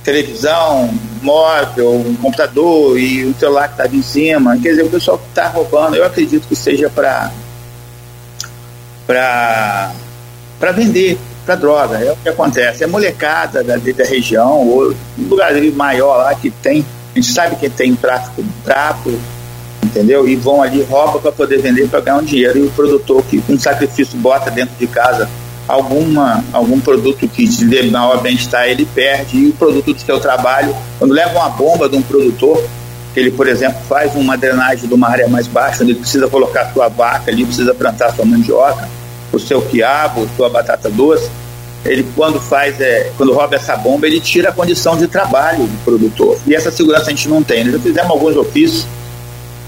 televisão, 0.09 0.89
móvel, 1.21 1.95
um 1.95 2.15
computador 2.15 2.99
e 2.99 3.25
o 3.25 3.35
celular 3.35 3.67
que 3.67 3.75
estava 3.75 3.95
em 3.95 4.01
cima. 4.01 4.57
Quer 4.57 4.69
dizer, 4.69 4.83
o 4.83 4.89
pessoal 4.89 5.19
que 5.19 5.27
está 5.27 5.47
roubando, 5.47 5.95
eu 5.95 6.03
acredito 6.03 6.47
que 6.47 6.55
seja 6.55 6.89
para 6.89 7.31
para 9.05 10.71
vender, 10.73 11.17
para 11.45 11.55
droga. 11.55 11.97
É 11.97 12.11
o 12.11 12.15
que 12.15 12.29
acontece. 12.29 12.83
É 12.83 12.87
molecada 12.87 13.63
da, 13.63 13.77
da 13.77 14.03
região, 14.03 14.67
ou 14.67 14.91
um 15.17 15.27
lugar 15.27 15.53
maior 15.73 16.17
lá 16.17 16.35
que 16.35 16.49
tem 16.49 16.85
a 17.15 17.19
gente 17.19 17.31
sabe 17.31 17.55
que 17.55 17.69
tem 17.69 17.95
tráfico 17.95 18.43
de 18.43 19.19
entendeu? 19.83 20.27
E 20.27 20.35
vão 20.35 20.61
ali, 20.61 20.83
roubam 20.83 21.19
para 21.19 21.31
poder 21.31 21.59
vender 21.59 21.87
para 21.87 21.99
ganhar 22.01 22.17
um 22.17 22.23
dinheiro. 22.23 22.59
E 22.59 22.67
o 22.67 22.71
produtor 22.71 23.23
que 23.23 23.41
com 23.41 23.57
sacrifício 23.57 24.17
bota 24.17 24.51
dentro 24.51 24.75
de 24.77 24.85
casa 24.87 25.27
alguma, 25.69 26.43
algum 26.51 26.79
produto 26.79 27.27
que 27.27 27.47
de 27.47 27.91
maior 27.91 28.19
bem-estar, 28.21 28.67
ele 28.67 28.86
perde. 28.86 29.38
E 29.38 29.49
o 29.49 29.53
produto 29.53 29.93
do 29.93 30.01
seu 30.01 30.19
trabalho, 30.19 30.75
quando 30.97 31.13
leva 31.13 31.32
uma 31.38 31.49
bomba 31.49 31.88
de 31.88 31.95
um 31.95 32.01
produtor, 32.01 32.62
que 33.13 33.19
ele, 33.19 33.29
por 33.29 33.47
exemplo, 33.47 33.79
faz 33.88 34.15
uma 34.15 34.36
drenagem 34.36 34.88
de 34.88 34.93
uma 34.93 35.08
área 35.08 35.27
mais 35.27 35.47
baixa, 35.47 35.84
onde 35.84 35.91
ele 35.91 35.99
precisa 35.99 36.27
colocar 36.27 36.73
sua 36.73 36.88
vaca 36.88 37.29
ali, 37.29 37.45
precisa 37.45 37.73
plantar 37.73 38.15
sua 38.15 38.25
mandioca, 38.25 38.89
o 39.32 39.39
seu 39.39 39.62
quiabo, 39.62 40.27
sua 40.36 40.49
batata 40.49 40.89
doce, 40.89 41.29
ele 41.86 42.05
quando 42.15 42.41
faz, 42.41 42.79
é, 42.82 43.12
quando 43.15 43.32
rouba 43.32 43.55
essa 43.55 43.75
bomba, 43.77 44.08
ele 44.08 44.19
tira 44.19 44.49
a 44.49 44.51
condição 44.51 44.97
de 44.97 45.08
trabalho 45.08 45.65
do 45.65 45.84
produtor. 45.86 46.38
E 46.47 46.55
essa 46.55 46.71
segurança 46.71 47.05
a 47.05 47.10
gente 47.10 47.29
não 47.29 47.43
tem. 47.43 47.63
Nós 47.63 47.73
já 47.73 47.79
fizemos 47.79 48.10
alguns 48.10 48.36
ofícios. 48.36 48.86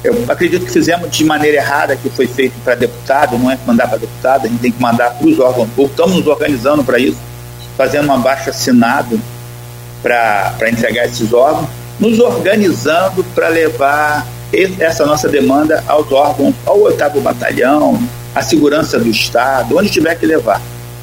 Eu 0.04 0.26
acredito 0.28 0.66
que 0.66 0.72
fizemos 0.72 1.12
de 1.12 1.24
maneira 1.24 1.58
errada, 1.58 1.96
que 1.96 2.10
foi 2.10 2.26
feito 2.26 2.54
para 2.64 2.74
deputado, 2.74 3.38
não 3.38 3.52
é 3.52 3.58
mandar 3.66 3.88
para 3.88 4.00
deputado, 4.00 4.46
a 4.46 4.50
gente 4.50 4.60
tem 4.60 4.72
que 4.72 4.82
mandar 4.82 5.12
para 5.12 5.28
os 5.28 5.40
órgãos 5.40 5.70
públicos. 5.70 5.92
Estamos 5.92 6.16
nos 6.16 6.28
organizando 6.28 6.84
para 6.84 6.98
isso, 6.98 7.18
fazendo 7.78 8.06
uma 8.06 8.18
baixa 8.18 8.50
assinado 8.50 9.20
para 10.02 10.70
entregar 10.70 11.06
esses 11.06 11.32
órgãos, 11.32 11.70
nos 12.00 12.20
organizando 12.20 13.24
para 13.36 13.48
levar 13.48 14.26
essa 14.80 15.06
nossa 15.06 15.30
demanda 15.30 15.84
aos 15.88 16.12
órgãos, 16.12 16.56
ao 16.66 16.80
oitavo 16.82 17.22
batalhão, 17.22 18.02
à 18.34 18.42
segurança 18.42 18.98
do 18.98 19.08
Estado, 19.08 19.78
onde 19.78 19.90
tiver 19.90 20.16
que 20.16 20.26
levar. 20.26 20.60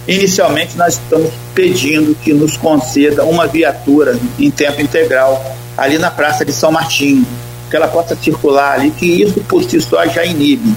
Inicialmente, 0.09 0.77
nós 0.77 0.95
estamos 0.95 1.31
pedindo 1.55 2.17
que 2.17 2.33
nos 2.33 2.57
conceda 2.57 3.25
uma 3.25 3.47
viatura 3.47 4.19
em 4.39 4.51
tempo 4.51 4.81
integral 4.81 5.55
ali 5.77 5.99
na 5.99 6.11
Praça 6.11 6.45
de 6.45 6.53
São 6.53 6.73
Martinho, 6.73 7.25
que 7.69 7.77
ela 7.77 7.89
possa 7.89 8.17
circular 8.17 8.75
ali, 8.75 8.91
que 8.91 9.23
isso 9.23 9.41
por 9.43 9.63
si 9.63 9.81
só 9.81 10.07
já 10.07 10.25
inibe, 10.25 10.75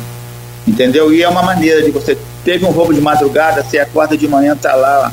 entendeu? 0.67 1.13
E 1.13 1.23
é 1.23 1.29
uma 1.29 1.43
maneira 1.43 1.81
de 1.81 1.91
você 1.91 2.17
teve 2.43 2.65
um 2.65 2.71
roubo 2.71 2.93
de 2.93 3.01
madrugada, 3.01 3.63
você 3.63 3.79
acorda 3.79 4.17
de 4.17 4.27
manhã, 4.27 4.55
tá 4.55 4.73
lá 4.75 5.11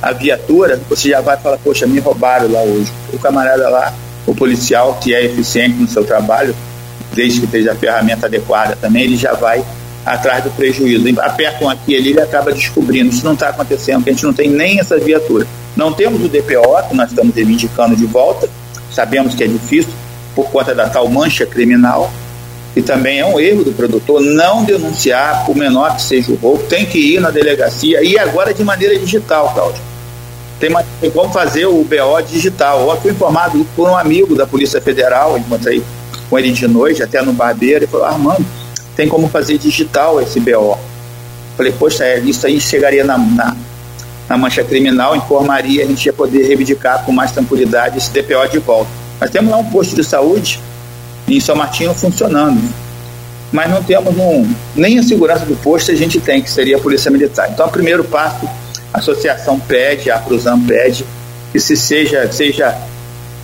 a 0.00 0.12
viatura, 0.12 0.80
você 0.88 1.10
já 1.10 1.20
vai 1.20 1.36
falar, 1.36 1.58
poxa, 1.58 1.86
me 1.86 2.00
roubaram 2.00 2.50
lá 2.50 2.60
hoje. 2.62 2.92
O 3.12 3.18
camarada 3.18 3.68
lá, 3.68 3.94
o 4.26 4.34
policial 4.34 4.98
que 5.00 5.14
é 5.14 5.24
eficiente 5.24 5.76
no 5.76 5.86
seu 5.86 6.04
trabalho, 6.04 6.54
desde 7.12 7.40
que 7.40 7.46
esteja 7.46 7.72
a 7.72 7.74
ferramenta 7.76 8.26
adequada 8.26 8.76
também, 8.80 9.04
ele 9.04 9.16
já 9.16 9.32
vai 9.34 9.64
atrás 10.04 10.42
do 10.42 10.50
prejuízo. 10.50 11.20
Apertam 11.20 11.68
aqui 11.68 11.96
ali 11.96 12.10
ele 12.10 12.20
acaba 12.20 12.52
descobrindo. 12.52 13.10
Isso 13.10 13.24
não 13.24 13.34
está 13.34 13.50
acontecendo, 13.50 13.98
porque 13.98 14.10
a 14.10 14.12
gente 14.12 14.24
não 14.24 14.32
tem 14.32 14.50
nem 14.50 14.80
essa 14.80 14.98
viatura. 14.98 15.46
Não 15.76 15.92
temos 15.92 16.22
o 16.24 16.28
DPO, 16.28 16.88
que 16.88 16.96
nós 16.96 17.10
estamos 17.10 17.34
reivindicando 17.34 17.94
de 17.94 18.04
volta, 18.04 18.48
sabemos 18.90 19.34
que 19.34 19.44
é 19.44 19.46
difícil 19.46 19.92
por 20.34 20.50
conta 20.50 20.74
da 20.74 20.88
tal 20.88 21.08
mancha 21.08 21.46
criminal, 21.46 22.10
e 22.74 22.80
também 22.80 23.20
é 23.20 23.26
um 23.26 23.38
erro 23.38 23.64
do 23.64 23.72
produtor 23.72 24.20
não 24.20 24.64
denunciar, 24.64 25.44
por 25.44 25.54
menor 25.54 25.96
que 25.96 26.02
seja 26.02 26.32
o 26.32 26.36
roubo, 26.36 26.62
tem 26.64 26.86
que 26.86 26.98
ir 26.98 27.20
na 27.20 27.30
delegacia, 27.30 28.02
e 28.02 28.18
agora 28.18 28.54
de 28.54 28.64
maneira 28.64 28.98
digital, 28.98 29.52
Cláudio. 29.52 29.82
Tem, 30.58 30.70
como 31.10 31.32
fazer 31.32 31.66
o 31.66 31.82
BO 31.82 32.22
digital. 32.24 32.88
Eu 32.88 32.96
fui 33.00 33.10
informado 33.10 33.66
por 33.74 33.88
um 33.88 33.96
amigo 33.96 34.36
da 34.36 34.46
Polícia 34.46 34.80
Federal, 34.80 35.36
encontrei 35.36 35.82
com 36.30 36.38
ele 36.38 36.52
de 36.52 36.68
noite, 36.68 37.02
até 37.02 37.20
no 37.20 37.32
barbeiro, 37.32 37.84
e 37.84 37.88
falou, 37.88 38.06
Armando, 38.06 38.46
tem 38.94 39.08
como 39.08 39.28
fazer 39.28 39.58
digital 39.58 40.20
esse 40.20 40.38
BO. 40.38 40.78
Falei, 41.56 41.72
poxa, 41.72 42.04
é, 42.04 42.20
isso 42.20 42.46
aí 42.46 42.60
chegaria 42.60 43.02
na, 43.02 43.18
na, 43.18 43.56
na 44.28 44.38
mancha 44.38 44.62
criminal, 44.62 45.16
informaria, 45.16 45.82
a 45.82 45.86
gente 45.86 46.06
ia 46.06 46.12
poder 46.12 46.46
reivindicar 46.46 47.04
com 47.04 47.10
mais 47.10 47.32
tranquilidade 47.32 47.98
esse 47.98 48.10
DPO 48.10 48.48
de 48.50 48.58
volta. 48.58 49.01
Nós 49.20 49.30
temos 49.30 49.50
lá 49.50 49.58
um 49.58 49.70
posto 49.70 49.94
de 49.94 50.04
saúde 50.04 50.60
em 51.28 51.40
São 51.40 51.56
Martinho 51.56 51.94
funcionando, 51.94 52.60
mas 53.52 53.70
não 53.70 53.82
temos 53.82 54.16
um, 54.16 54.48
nem 54.74 54.98
a 54.98 55.02
segurança 55.02 55.44
do 55.44 55.56
posto 55.56 55.90
a 55.90 55.94
gente 55.94 56.20
tem, 56.20 56.42
que 56.42 56.50
seria 56.50 56.76
a 56.76 56.80
Polícia 56.80 57.10
Militar. 57.10 57.48
Então, 57.50 57.66
o 57.66 57.70
primeiro 57.70 58.04
passo, 58.04 58.48
a 58.92 58.98
associação 58.98 59.58
pede, 59.58 60.10
a 60.10 60.18
Cruzam 60.18 60.60
pede, 60.60 61.04
que 61.52 61.60
se 61.60 61.76
seja, 61.76 62.30
seja 62.32 62.76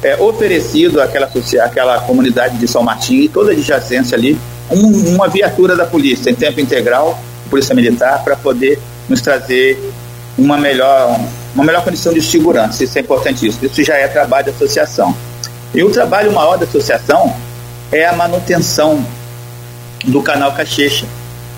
é, 0.03 0.17
oferecido 0.17 1.01
àquela, 1.01 1.31
àquela 1.63 2.01
comunidade 2.01 2.59
de 2.59 2.67
São 2.67 2.83
Martinho 2.83 3.23
e 3.23 3.29
toda 3.29 3.51
a 3.51 3.53
adjacência 3.53 4.17
ali 4.17 4.39
um, 4.71 5.15
uma 5.15 5.29
viatura 5.29 5.77
da 5.77 5.87
polícia 5.87 6.31
em 6.31 6.35
tempo 6.35 6.61
integral, 6.61 7.19
Polícia 7.49 7.75
Militar, 7.75 8.23
para 8.23 8.37
poder 8.37 8.79
nos 9.09 9.21
trazer 9.21 9.79
uma 10.37 10.59
melhor, 10.59 11.19
uma 11.55 11.65
melhor 11.65 11.83
condição 11.83 12.13
de 12.13 12.21
segurança. 12.21 12.85
Isso 12.85 12.99
é 12.99 13.01
importantíssimo. 13.01 13.67
Isso 13.67 13.83
já 13.83 13.95
é 13.97 14.07
trabalho 14.07 14.47
da 14.47 14.53
associação. 14.53 15.17
E 15.75 15.83
o 15.83 15.91
trabalho 15.91 16.33
maior 16.33 16.57
da 16.57 16.65
associação 16.65 17.35
é 17.93 18.07
a 18.07 18.13
manutenção 18.13 19.05
do 20.05 20.23
canal 20.23 20.53
Cachecha, 20.53 21.07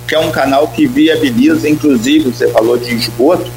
que 0.06 0.14
é 0.14 0.18
um 0.18 0.30
canal 0.30 0.68
que 0.68 0.86
viabiliza, 0.86 1.68
inclusive, 1.68 2.30
você 2.30 2.48
falou 2.48 2.76
de 2.76 2.94
esgoto, 2.94 3.50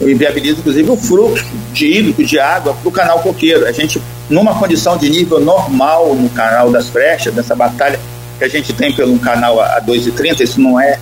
viabiliza, 0.00 0.58
inclusive, 0.58 0.90
o 0.90 0.96
fluxo 0.96 1.46
de 1.72 1.86
hídrico, 1.86 2.22
de 2.24 2.38
água 2.38 2.74
para 2.74 2.88
o 2.88 2.92
canal 2.92 3.20
Coqueiro. 3.20 3.66
A 3.66 3.72
gente, 3.72 4.00
numa 4.28 4.58
condição 4.58 4.96
de 4.96 5.08
nível 5.08 5.40
normal 5.40 6.14
no 6.14 6.28
canal 6.30 6.70
das 6.70 6.88
Frechas, 6.88 7.34
nessa 7.34 7.54
batalha 7.54 7.98
que 8.38 8.44
a 8.44 8.48
gente 8.48 8.72
tem 8.72 8.92
pelo 8.92 9.18
canal 9.18 9.60
a 9.60 9.80
2,30, 9.80 10.40
isso 10.40 10.60
não 10.60 10.78
é 10.78 10.98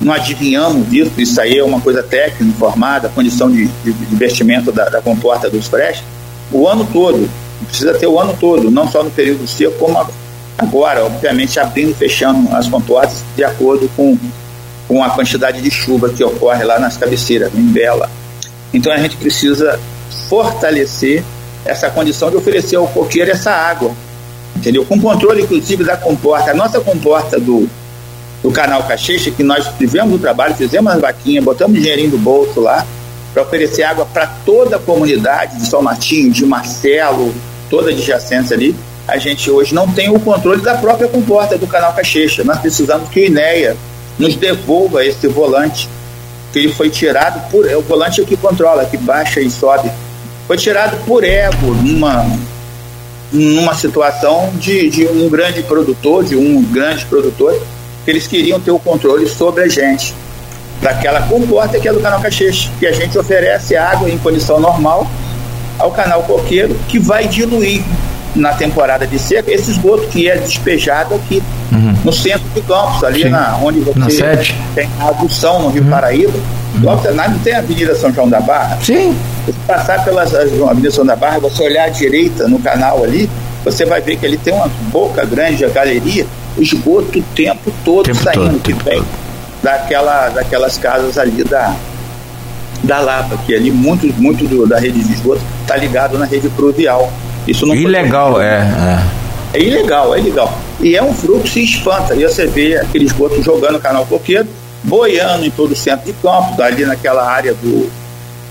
não 0.00 0.12
adivinhamos 0.12 0.88
disso, 0.88 1.10
isso 1.18 1.40
aí 1.40 1.58
é 1.58 1.64
uma 1.64 1.80
coisa 1.80 2.02
técnica, 2.02 2.44
informada, 2.44 3.08
condição 3.08 3.50
de, 3.50 3.66
de, 3.66 3.92
de 3.92 4.14
investimento 4.14 4.70
da, 4.70 4.88
da, 4.88 5.00
comporta 5.02 5.50
dos 5.50 5.66
freixos, 5.66 6.04
o 6.52 6.68
ano 6.68 6.86
todo, 6.92 7.28
precisa 7.66 7.94
ter 7.94 8.06
o 8.06 8.18
ano 8.18 8.36
todo, 8.38 8.70
não 8.70 8.90
só 8.90 9.02
no 9.02 9.10
período 9.10 9.46
seco, 9.46 9.78
como 9.78 10.06
agora, 10.56 11.04
obviamente 11.04 11.58
abrindo 11.58 11.90
e 11.90 11.94
fechando 11.94 12.54
as 12.54 12.68
comportas 12.68 13.24
de 13.36 13.44
acordo 13.44 13.88
com, 13.96 14.18
com 14.86 15.02
a 15.02 15.10
quantidade 15.10 15.60
de 15.60 15.70
chuva 15.70 16.08
que 16.08 16.22
ocorre 16.24 16.64
lá 16.64 16.78
nas 16.78 16.96
cabeceiras, 16.96 17.52
em 17.54 17.62
Bela. 17.62 18.10
Então 18.72 18.92
a 18.92 18.98
gente 18.98 19.16
precisa 19.16 19.78
fortalecer 20.28 21.22
essa 21.64 21.90
condição 21.90 22.30
de 22.30 22.36
oferecer 22.36 22.76
ao 22.76 22.86
coqueiro 22.88 23.30
essa 23.30 23.50
água, 23.50 23.92
entendeu? 24.56 24.84
Com 24.84 25.00
controle, 25.00 25.42
inclusive, 25.42 25.84
da 25.84 25.96
comporta. 25.96 26.50
A 26.50 26.54
nossa 26.54 26.80
comporta 26.80 27.38
do, 27.38 27.68
do 28.42 28.50
canal 28.50 28.82
Caxixa, 28.84 29.30
que 29.30 29.42
nós 29.42 29.68
tivemos 29.78 30.14
o 30.14 30.18
trabalho, 30.18 30.54
fizemos 30.54 30.92
as 30.92 31.00
vaquinhas, 31.00 31.44
botamos 31.44 31.80
dinheirinho 31.80 32.10
do 32.10 32.18
bolso 32.18 32.60
lá 32.60 32.86
para 33.32 33.42
oferecer 33.42 33.82
água 33.82 34.06
para 34.06 34.26
toda 34.44 34.76
a 34.76 34.78
comunidade 34.78 35.58
de 35.58 35.66
São 35.66 35.82
Martinho, 35.82 36.30
de 36.30 36.44
Marcelo, 36.44 37.34
toda 37.70 37.90
a 37.90 37.92
adjacência 37.92 38.56
ali. 38.56 38.74
A 39.06 39.16
gente 39.16 39.50
hoje 39.50 39.74
não 39.74 39.90
tem 39.90 40.10
o 40.10 40.20
controle 40.20 40.60
da 40.60 40.76
própria 40.76 41.08
comporta 41.08 41.56
do 41.56 41.66
canal 41.66 41.94
Caxixa. 41.94 42.44
Nós 42.44 42.58
precisamos 42.58 43.08
que 43.08 43.20
o 43.20 43.24
INEA 43.24 43.76
nos 44.18 44.36
devolva 44.36 45.04
esse 45.04 45.26
volante, 45.28 45.88
que 46.52 46.58
ele 46.58 46.72
foi 46.72 46.90
tirado 46.90 47.50
por. 47.50 47.64
O 47.66 47.82
volante 47.82 48.20
é 48.20 48.24
o 48.24 48.26
que 48.26 48.36
controla, 48.36 48.84
que 48.84 48.96
baixa 48.96 49.40
e 49.40 49.50
sobe. 49.50 49.90
Foi 50.46 50.56
tirado 50.56 50.96
por 51.04 51.24
ego, 51.24 51.74
numa, 51.82 52.26
numa 53.32 53.74
situação 53.74 54.50
de, 54.56 54.88
de 54.88 55.06
um 55.06 55.28
grande 55.28 55.62
produtor, 55.62 56.24
de 56.24 56.36
um 56.36 56.62
grande 56.62 57.04
produtor, 57.06 57.58
eles 58.06 58.26
queriam 58.26 58.58
ter 58.58 58.70
o 58.70 58.78
controle 58.78 59.28
sobre 59.28 59.64
a 59.64 59.68
gente, 59.68 60.14
daquela 60.80 61.22
comporta 61.22 61.78
que 61.78 61.88
é 61.88 61.92
do 61.92 62.00
canal 62.00 62.20
Caxixe, 62.20 62.70
que 62.78 62.86
a 62.86 62.92
gente 62.92 63.18
oferece 63.18 63.76
água 63.76 64.08
em 64.08 64.18
condição 64.18 64.60
normal 64.60 65.06
ao 65.78 65.90
canal 65.90 66.22
Coqueiro, 66.22 66.76
que 66.88 66.98
vai 66.98 67.26
diluir 67.26 67.82
na 68.34 68.52
temporada 68.52 69.06
de 69.06 69.18
seca 69.18 69.50
esse 69.50 69.70
esgoto 69.70 70.06
que 70.08 70.28
é 70.28 70.36
despejado 70.36 71.14
aqui 71.14 71.42
uhum. 71.72 71.94
no 72.04 72.12
centro 72.12 72.46
de 72.54 72.60
Campos, 72.62 73.02
ali 73.02 73.28
na, 73.28 73.58
onde 73.62 73.80
você 73.80 74.22
na 74.22 74.36
tem 74.74 74.88
a 75.00 75.08
adução 75.08 75.62
no 75.62 75.68
Rio 75.68 75.82
uhum. 75.82 75.90
Paraíba. 75.90 76.32
Uhum. 76.74 76.84
Logo, 76.84 77.10
não 77.12 77.38
tem 77.40 77.54
a 77.54 77.58
Avenida 77.58 77.94
São 77.94 78.12
João 78.12 78.28
da 78.28 78.40
Barra? 78.40 78.78
Sim. 78.82 79.16
Se 79.46 79.52
passar 79.66 80.04
pela 80.04 80.22
Avenida 80.22 80.90
São 80.90 81.04
João 81.04 81.06
da 81.06 81.16
Barra, 81.16 81.38
você 81.38 81.62
olhar 81.62 81.84
à 81.84 81.88
direita 81.88 82.46
no 82.46 82.58
canal 82.58 83.02
ali, 83.02 83.28
você 83.64 83.84
vai 83.84 84.00
ver 84.00 84.16
que 84.16 84.26
ele 84.26 84.36
tem 84.36 84.52
uma 84.52 84.68
boca 84.92 85.24
grande, 85.24 85.64
a 85.64 85.68
galeria, 85.68 86.26
esgoto 86.58 87.18
o 87.18 87.22
tempo 87.34 87.72
todo 87.84 88.04
tempo 88.04 88.22
saindo, 88.22 88.50
todo, 88.50 88.60
que 88.60 88.72
vem 88.72 89.02
daquela, 89.68 90.28
daquelas 90.30 90.78
casas 90.78 91.18
ali 91.18 91.44
da, 91.44 91.76
da 92.82 93.00
Lapa, 93.00 93.36
que 93.44 93.54
ali 93.54 93.70
muito, 93.70 94.06
muito 94.20 94.46
do, 94.46 94.66
da 94.66 94.78
rede 94.78 95.02
de 95.02 95.12
esgoto 95.12 95.42
está 95.62 95.76
ligado 95.76 96.18
na 96.18 96.24
rede 96.24 96.48
pluvial. 96.48 97.12
Isso 97.46 97.66
não 97.66 97.74
ilegal, 97.74 98.40
é, 98.40 98.60
é. 99.54 99.58
É 99.58 99.62
ilegal, 99.62 100.14
é 100.14 100.20
ilegal. 100.20 100.58
E 100.80 100.96
é 100.96 101.02
um 101.02 101.12
fluxo 101.12 101.58
e 101.58 101.64
espanta. 101.64 102.14
E 102.14 102.22
você 102.22 102.46
vê 102.46 102.76
aquele 102.76 103.04
esgoto 103.04 103.42
jogando 103.42 103.76
o 103.76 103.80
canal 103.80 104.04
Coqueiro, 104.06 104.46
boiando 104.84 105.44
em 105.44 105.50
todo 105.50 105.72
o 105.72 105.76
centro 105.76 106.06
de 106.06 106.12
campo, 106.14 106.60
ali 106.62 106.84
naquela 106.84 107.26
área 107.26 107.54
do, 107.54 107.90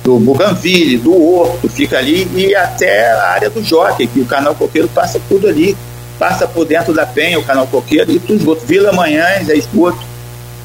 do 0.03 0.19
Buganville, 0.19 0.97
do 0.97 1.13
Horto, 1.13 1.69
fica 1.69 1.97
ali, 1.97 2.27
e 2.35 2.55
até 2.55 3.11
a 3.11 3.29
área 3.29 3.49
do 3.49 3.63
Jockey, 3.63 4.07
que 4.07 4.19
o 4.19 4.25
canal 4.25 4.55
Coqueiro 4.55 4.87
passa 4.87 5.21
tudo 5.29 5.47
ali 5.47 5.75
passa 6.17 6.47
por 6.47 6.65
dentro 6.65 6.95
da 6.95 7.05
penha, 7.05 7.37
o 7.37 7.43
canal 7.43 7.67
Coqueiro 7.67 8.11
e 8.11 8.19
tudo 8.19 8.39
esgoto. 8.39 8.65
Vila 8.65 8.91
Manhães 8.91 9.47
é 9.49 9.55
esgoto. 9.55 9.99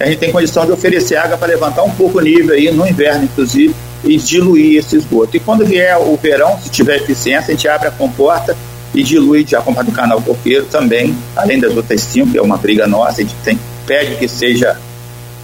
A 0.03 0.07
gente 0.07 0.19
tem 0.19 0.33
condição 0.33 0.67
de 0.67 0.73
oferecer 0.73 1.15
água 1.15 1.39
para 1.39 1.47
levantar 1.47 1.85
um 1.85 1.91
pouco 1.91 2.19
o 2.19 2.21
nível 2.21 2.57
aí, 2.57 2.73
no 2.73 2.85
inverno, 2.85 3.23
inclusive, 3.23 3.73
e 4.03 4.17
diluir 4.17 4.81
esse 4.81 4.97
esgoto. 4.97 5.37
E 5.37 5.41
quando 5.41 5.65
vier 5.65 5.97
o 5.97 6.17
verão, 6.17 6.59
se 6.61 6.69
tiver 6.71 6.97
eficiência, 6.97 7.53
a 7.53 7.55
gente 7.55 7.69
abre 7.69 7.87
a 7.87 7.91
comporta 7.93 8.57
e 8.93 9.01
dilui 9.01 9.47
já 9.47 9.61
a 9.61 9.83
do 9.83 9.93
canal 9.93 10.21
Coqueiro 10.21 10.67
também, 10.67 11.17
além 11.37 11.61
das 11.61 11.77
outras 11.77 12.01
cinco, 12.01 12.33
que 12.33 12.39
é 12.39 12.43
uma 12.43 12.57
briga 12.57 12.85
nossa, 12.85 13.21
a 13.21 13.25
gente 13.25 13.35
tem, 13.45 13.57
pede 13.87 14.17
que 14.17 14.27
seja 14.27 14.77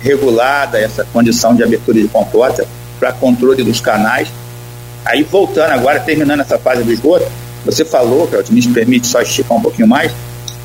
regulada 0.01 0.77
essa 0.77 1.05
condição 1.05 1.55
de 1.55 1.63
abertura 1.63 2.01
de 2.01 2.09
comporta 2.09 2.67
para 2.99 3.13
controle 3.13 3.63
dos 3.63 3.81
canais. 3.81 4.27
Aí 5.05 5.23
voltando 5.23 5.71
agora, 5.71 6.01
terminando 6.01 6.41
essa 6.41 6.59
fase 6.59 6.83
do 6.83 6.93
esgoto, 6.93 7.27
você 7.65 7.85
falou, 7.85 8.27
Claudio, 8.27 8.53
me 8.53 8.67
permite 8.75 9.07
só 9.07 9.23
esticar 9.23 9.57
um 9.57 9.63
pouquinho 9.63 9.87
mais, 9.87 10.11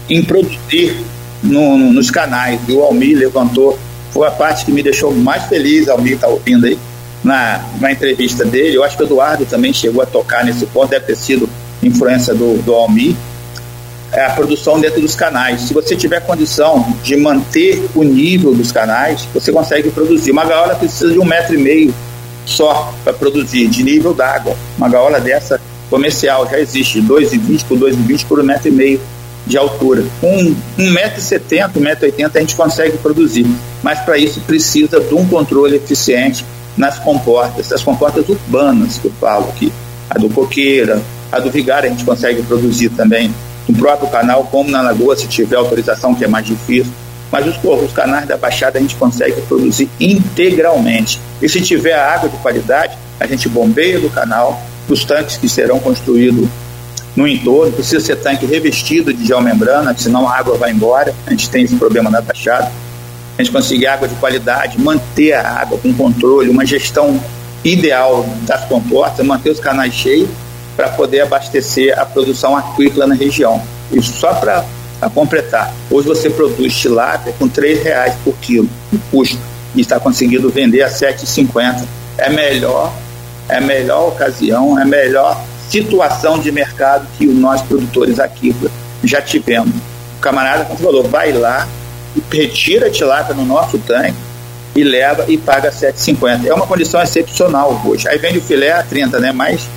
em 0.09 0.23
produzir 0.23 0.97
no, 1.43 1.77
no, 1.77 1.93
nos 1.93 2.09
canais. 2.09 2.59
E 2.67 2.71
o 2.71 2.81
Almir 2.81 3.17
levantou, 3.17 3.77
foi 4.11 4.27
a 4.27 4.31
parte 4.31 4.65
que 4.65 4.71
me 4.71 4.81
deixou 4.81 5.13
mais 5.13 5.43
feliz, 5.45 5.87
Almir 5.89 6.13
está 6.13 6.27
ouvindo 6.27 6.65
aí, 6.65 6.79
na, 7.23 7.63
na 7.79 7.91
entrevista 7.91 8.45
dele. 8.45 8.77
Eu 8.77 8.83
acho 8.83 8.95
que 8.95 9.03
o 9.03 9.05
Eduardo 9.05 9.45
também 9.45 9.73
chegou 9.73 10.01
a 10.01 10.05
tocar 10.05 10.43
nesse 10.45 10.65
ponto, 10.65 10.89
deve 10.89 11.05
ter 11.05 11.15
sido 11.15 11.49
influência 11.81 12.33
do, 12.33 12.61
do 12.63 12.73
Almir. 12.73 13.15
É 14.11 14.25
a 14.25 14.29
produção 14.29 14.79
dentro 14.79 15.01
dos 15.01 15.15
canais. 15.15 15.61
Se 15.61 15.73
você 15.73 15.95
tiver 15.95 16.19
condição 16.19 16.95
de 17.03 17.17
manter 17.17 17.83
o 17.95 18.03
nível 18.03 18.53
dos 18.53 18.71
canais, 18.71 19.27
você 19.33 19.51
consegue 19.51 19.89
produzir. 19.89 20.31
Uma 20.31 20.45
gaiola 20.45 20.75
precisa 20.75 21.11
de 21.11 21.19
um 21.19 21.25
metro 21.25 21.55
e 21.55 21.57
meio 21.57 21.93
só 22.45 22.93
para 23.03 23.13
produzir, 23.13 23.67
de 23.67 23.81
nível 23.81 24.13
d'água. 24.13 24.55
Uma 24.77 24.87
gaiola 24.87 25.19
dessa 25.19 25.59
comercial 25.89 26.47
já 26.49 26.59
existe, 26.59 27.01
2,20 27.01 27.65
por 27.67 27.77
2,20 27.77 28.25
por 28.27 28.39
um 28.39 28.43
metro 28.43 28.67
e 28.67 28.71
meio 28.71 29.01
de 29.45 29.57
altura. 29.57 30.03
Com 30.21 30.55
1,70m, 30.77 31.71
1,80m 31.73 32.31
a 32.35 32.39
gente 32.39 32.55
consegue 32.55 32.97
produzir, 32.97 33.45
mas 33.81 33.99
para 33.99 34.17
isso 34.17 34.39
precisa 34.41 34.99
de 34.99 35.13
um 35.13 35.25
controle 35.27 35.75
eficiente 35.75 36.45
nas 36.77 36.97
comportas, 36.99 37.71
as 37.71 37.83
comportas 37.83 38.27
urbanas 38.27 38.97
que 38.97 39.05
eu 39.05 39.11
falo 39.19 39.49
aqui, 39.49 39.71
a 40.09 40.17
do 40.17 40.29
Coqueira, 40.29 41.01
a 41.31 41.39
do 41.39 41.51
Vigário 41.51 41.89
a 41.89 41.91
gente 41.91 42.05
consegue 42.05 42.41
produzir 42.43 42.89
também 42.89 43.33
no 43.67 43.77
próprio 43.77 44.09
canal, 44.09 44.43
como 44.45 44.69
na 44.69 44.81
Lagoa, 44.81 45.15
se 45.15 45.27
tiver 45.27 45.55
autorização, 45.55 46.13
que 46.13 46.23
é 46.23 46.27
mais 46.27 46.45
difícil. 46.45 46.91
Mas 47.31 47.47
os, 47.47 47.55
os 47.63 47.91
canais 47.91 48.27
da 48.27 48.37
Baixada 48.37 48.77
a 48.77 48.81
gente 48.81 48.95
consegue 48.95 49.41
produzir 49.43 49.89
integralmente. 49.99 51.19
E 51.41 51.49
se 51.49 51.61
tiver 51.61 51.93
água 51.93 52.29
de 52.29 52.37
qualidade, 52.37 52.95
a 53.19 53.25
gente 53.25 53.49
bombeia 53.49 53.99
do 53.99 54.09
canal, 54.09 54.61
dos 54.87 55.03
tanques 55.03 55.37
que 55.37 55.49
serão 55.49 55.79
construídos 55.79 56.47
no 57.15 57.27
entorno, 57.27 57.71
precisa 57.71 57.99
ser 57.99 58.15
tanque 58.17 58.45
revestido 58.45 59.13
de 59.13 59.25
geomembrana, 59.25 59.95
senão 59.97 60.27
a 60.27 60.37
água 60.37 60.57
vai 60.57 60.71
embora. 60.71 61.13
A 61.25 61.29
gente 61.29 61.49
tem 61.49 61.63
esse 61.63 61.75
problema 61.75 62.09
na 62.09 62.21
taxada. 62.21 62.71
A 63.37 63.41
gente 63.41 63.51
conseguir 63.51 63.87
água 63.87 64.07
de 64.07 64.15
qualidade, 64.15 64.79
manter 64.79 65.33
a 65.33 65.47
água 65.47 65.77
com 65.77 65.93
controle, 65.93 66.49
uma 66.49 66.65
gestão 66.65 67.19
ideal 67.63 68.25
das 68.43 68.65
comportas, 68.65 69.25
manter 69.25 69.51
os 69.51 69.59
canais 69.59 69.93
cheios 69.93 70.29
para 70.75 70.89
poder 70.89 71.21
abastecer 71.21 71.97
a 71.97 72.05
produção 72.05 72.57
aquícola 72.57 73.07
na 73.07 73.15
região. 73.15 73.61
Isso 73.91 74.13
só 74.13 74.33
para 74.33 74.65
completar. 75.13 75.73
Hoje 75.91 76.07
você 76.07 76.29
produz 76.29 76.75
tilápia 76.75 77.33
com 77.37 77.45
R$ 77.45 77.75
reais 77.75 78.15
por 78.23 78.33
quilo, 78.37 78.69
o 78.91 78.99
custo, 79.11 79.37
e 79.75 79.81
está 79.81 79.99
conseguindo 79.99 80.49
vender 80.49 80.81
a 80.81 80.87
R$ 80.87 80.93
7,50. 80.93 81.85
É 82.17 82.29
melhor 82.29 82.91
é 83.49 83.59
melhor 83.59 84.09
ocasião, 84.09 84.79
é 84.79 84.85
melhor 84.85 85.39
situação 85.81 86.39
de 86.39 86.51
mercado 86.51 87.07
que 87.17 87.25
nós 87.25 87.61
produtores 87.61 88.19
aqui 88.19 88.55
já 89.03 89.21
tivemos. 89.21 89.73
O 90.17 90.21
camarada, 90.21 90.65
como 90.65 90.79
falou, 90.79 91.03
vai 91.03 91.31
lá 91.31 91.67
retira 92.31 92.87
a 92.87 92.91
tilápia 92.91 93.33
no 93.33 93.43
nosso 93.43 93.79
tanque, 93.79 94.13
e 94.75 94.83
leva 94.83 95.25
e 95.27 95.37
paga 95.37 95.71
7,50. 95.71 96.45
É 96.45 96.53
uma 96.53 96.65
condição 96.65 97.01
excepcional 97.01 97.79
hoje. 97.85 98.07
Aí 98.07 98.17
vende 98.17 98.39
o 98.39 98.41
filé 98.41 98.71
a 98.71 98.83
30, 98.83 99.19
né? 99.19 99.31
Mas 99.31 99.67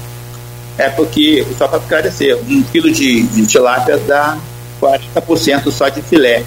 é 0.79 0.89
porque, 0.89 1.47
só 1.59 1.69
para 1.69 1.79
esclarecer, 1.79 2.37
um 2.49 2.63
quilo 2.63 2.91
de, 2.91 3.23
de 3.23 3.47
tilápia 3.47 3.99
dá 3.99 4.39
40% 4.81 5.71
só 5.71 5.89
de 5.89 6.01
filé. 6.03 6.43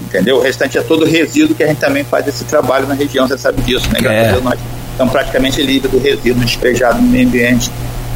Entendeu? 0.00 0.36
O 0.36 0.42
restante 0.42 0.78
é 0.78 0.82
todo 0.82 1.04
resíduo 1.04 1.54
que 1.54 1.62
a 1.62 1.66
gente 1.66 1.78
também 1.78 2.04
faz 2.04 2.26
esse 2.26 2.44
trabalho 2.44 2.86
na 2.86 2.94
região, 2.94 3.26
você 3.26 3.38
sabe 3.38 3.60
disso, 3.62 3.88
né? 3.92 3.98
Graças 4.00 4.24
É. 4.24 4.28
a 4.28 4.32
Deus 4.32 4.44
nós 4.44 4.58
estamos 4.92 5.12
praticamente 5.12 5.62
livres 5.62 5.90
do 5.90 5.98
resíduo 5.98 6.44
despejado 6.44 7.00
no 7.00 7.08
meio 7.08 7.26
ambiente. 7.26 7.70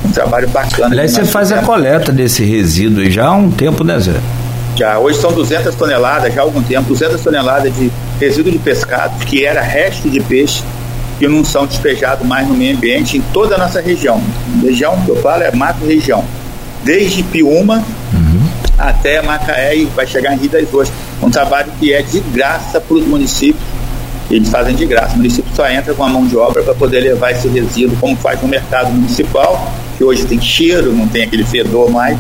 Um 0.05 0.11
trabalho 0.11 0.48
bacana. 0.48 0.92
Aliás, 0.92 1.12
você 1.12 1.24
faz 1.24 1.53
a 1.53 1.62
coleta 1.62 2.11
desse 2.11 2.44
resíduo 2.44 3.09
já 3.11 3.26
há 3.26 3.32
um 3.32 3.51
tempo, 3.51 3.84
né, 3.84 3.98
Zé? 3.98 4.14
Já, 4.76 4.98
hoje 4.98 5.20
são 5.20 5.32
200 5.32 5.74
toneladas, 5.74 6.32
já 6.32 6.40
há 6.40 6.44
algum 6.44 6.62
tempo, 6.62 6.88
200 6.88 7.20
toneladas 7.20 7.74
de 7.74 7.90
resíduo 8.18 8.51
de 8.51 8.59
pescado, 8.59 9.24
que 9.24 9.44
era 9.44 9.61
resto 9.61 10.09
de 10.09 10.20
peixe, 10.20 10.62
que 11.18 11.28
não 11.28 11.44
são 11.44 11.66
despejados 11.66 12.26
mais 12.26 12.48
no 12.48 12.55
meio 12.55 12.76
ambiente 12.76 13.18
em 13.18 13.20
toda 13.32 13.57
a 13.57 13.59
nossa 13.59 13.80
região. 13.80 14.22
Região 14.62 14.98
que 15.05 15.11
eu 15.11 15.16
falo 15.16 15.42
é 15.42 15.55
macro 15.55 15.86
região. 15.86 16.24
Desde 16.82 17.22
Piúma 17.22 17.84
até 18.80 19.20
Macaé 19.20 19.76
e 19.76 19.84
vai 19.84 20.07
chegar 20.07 20.32
em 20.32 20.38
Rio 20.38 20.51
das 20.51 20.62
Ostras. 20.72 20.92
Um 21.22 21.30
trabalho 21.30 21.70
que 21.78 21.92
é 21.92 22.01
de 22.01 22.20
graça 22.20 22.80
para 22.80 22.96
os 22.96 23.07
municípios. 23.07 23.62
Eles 24.30 24.48
fazem 24.48 24.74
de 24.74 24.86
graça. 24.86 25.14
O 25.14 25.16
município 25.18 25.51
só 25.55 25.68
entra 25.68 25.92
com 25.92 26.05
a 26.05 26.09
mão 26.09 26.26
de 26.26 26.36
obra 26.36 26.62
para 26.62 26.74
poder 26.74 27.01
levar 27.01 27.32
esse 27.32 27.48
resíduo, 27.48 27.96
como 28.01 28.16
faz 28.16 28.40
no 28.40 28.48
mercado 28.48 28.90
municipal, 28.90 29.70
que 30.01 30.05
hoje 30.05 30.24
tem 30.24 30.40
cheiro, 30.40 30.94
não 30.94 31.07
tem 31.07 31.24
aquele 31.24 31.44
fedor 31.44 31.90
mais 31.90 32.18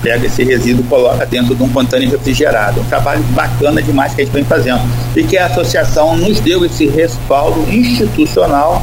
pega 0.00 0.26
esse 0.26 0.44
resíduo 0.44 0.84
e 0.84 0.88
coloca 0.88 1.26
dentro 1.26 1.56
de 1.56 1.60
um 1.60 1.68
contêiner 1.68 2.08
refrigerado. 2.08 2.80
Um 2.80 2.84
trabalho 2.84 3.20
bacana 3.30 3.82
demais 3.82 4.14
que 4.14 4.20
a 4.20 4.24
gente 4.24 4.32
vem 4.32 4.44
fazendo. 4.44 4.80
E 5.16 5.24
que 5.24 5.36
a 5.36 5.46
associação 5.46 6.16
nos 6.16 6.38
deu 6.38 6.64
esse 6.64 6.86
respaldo 6.86 7.68
institucional 7.68 8.80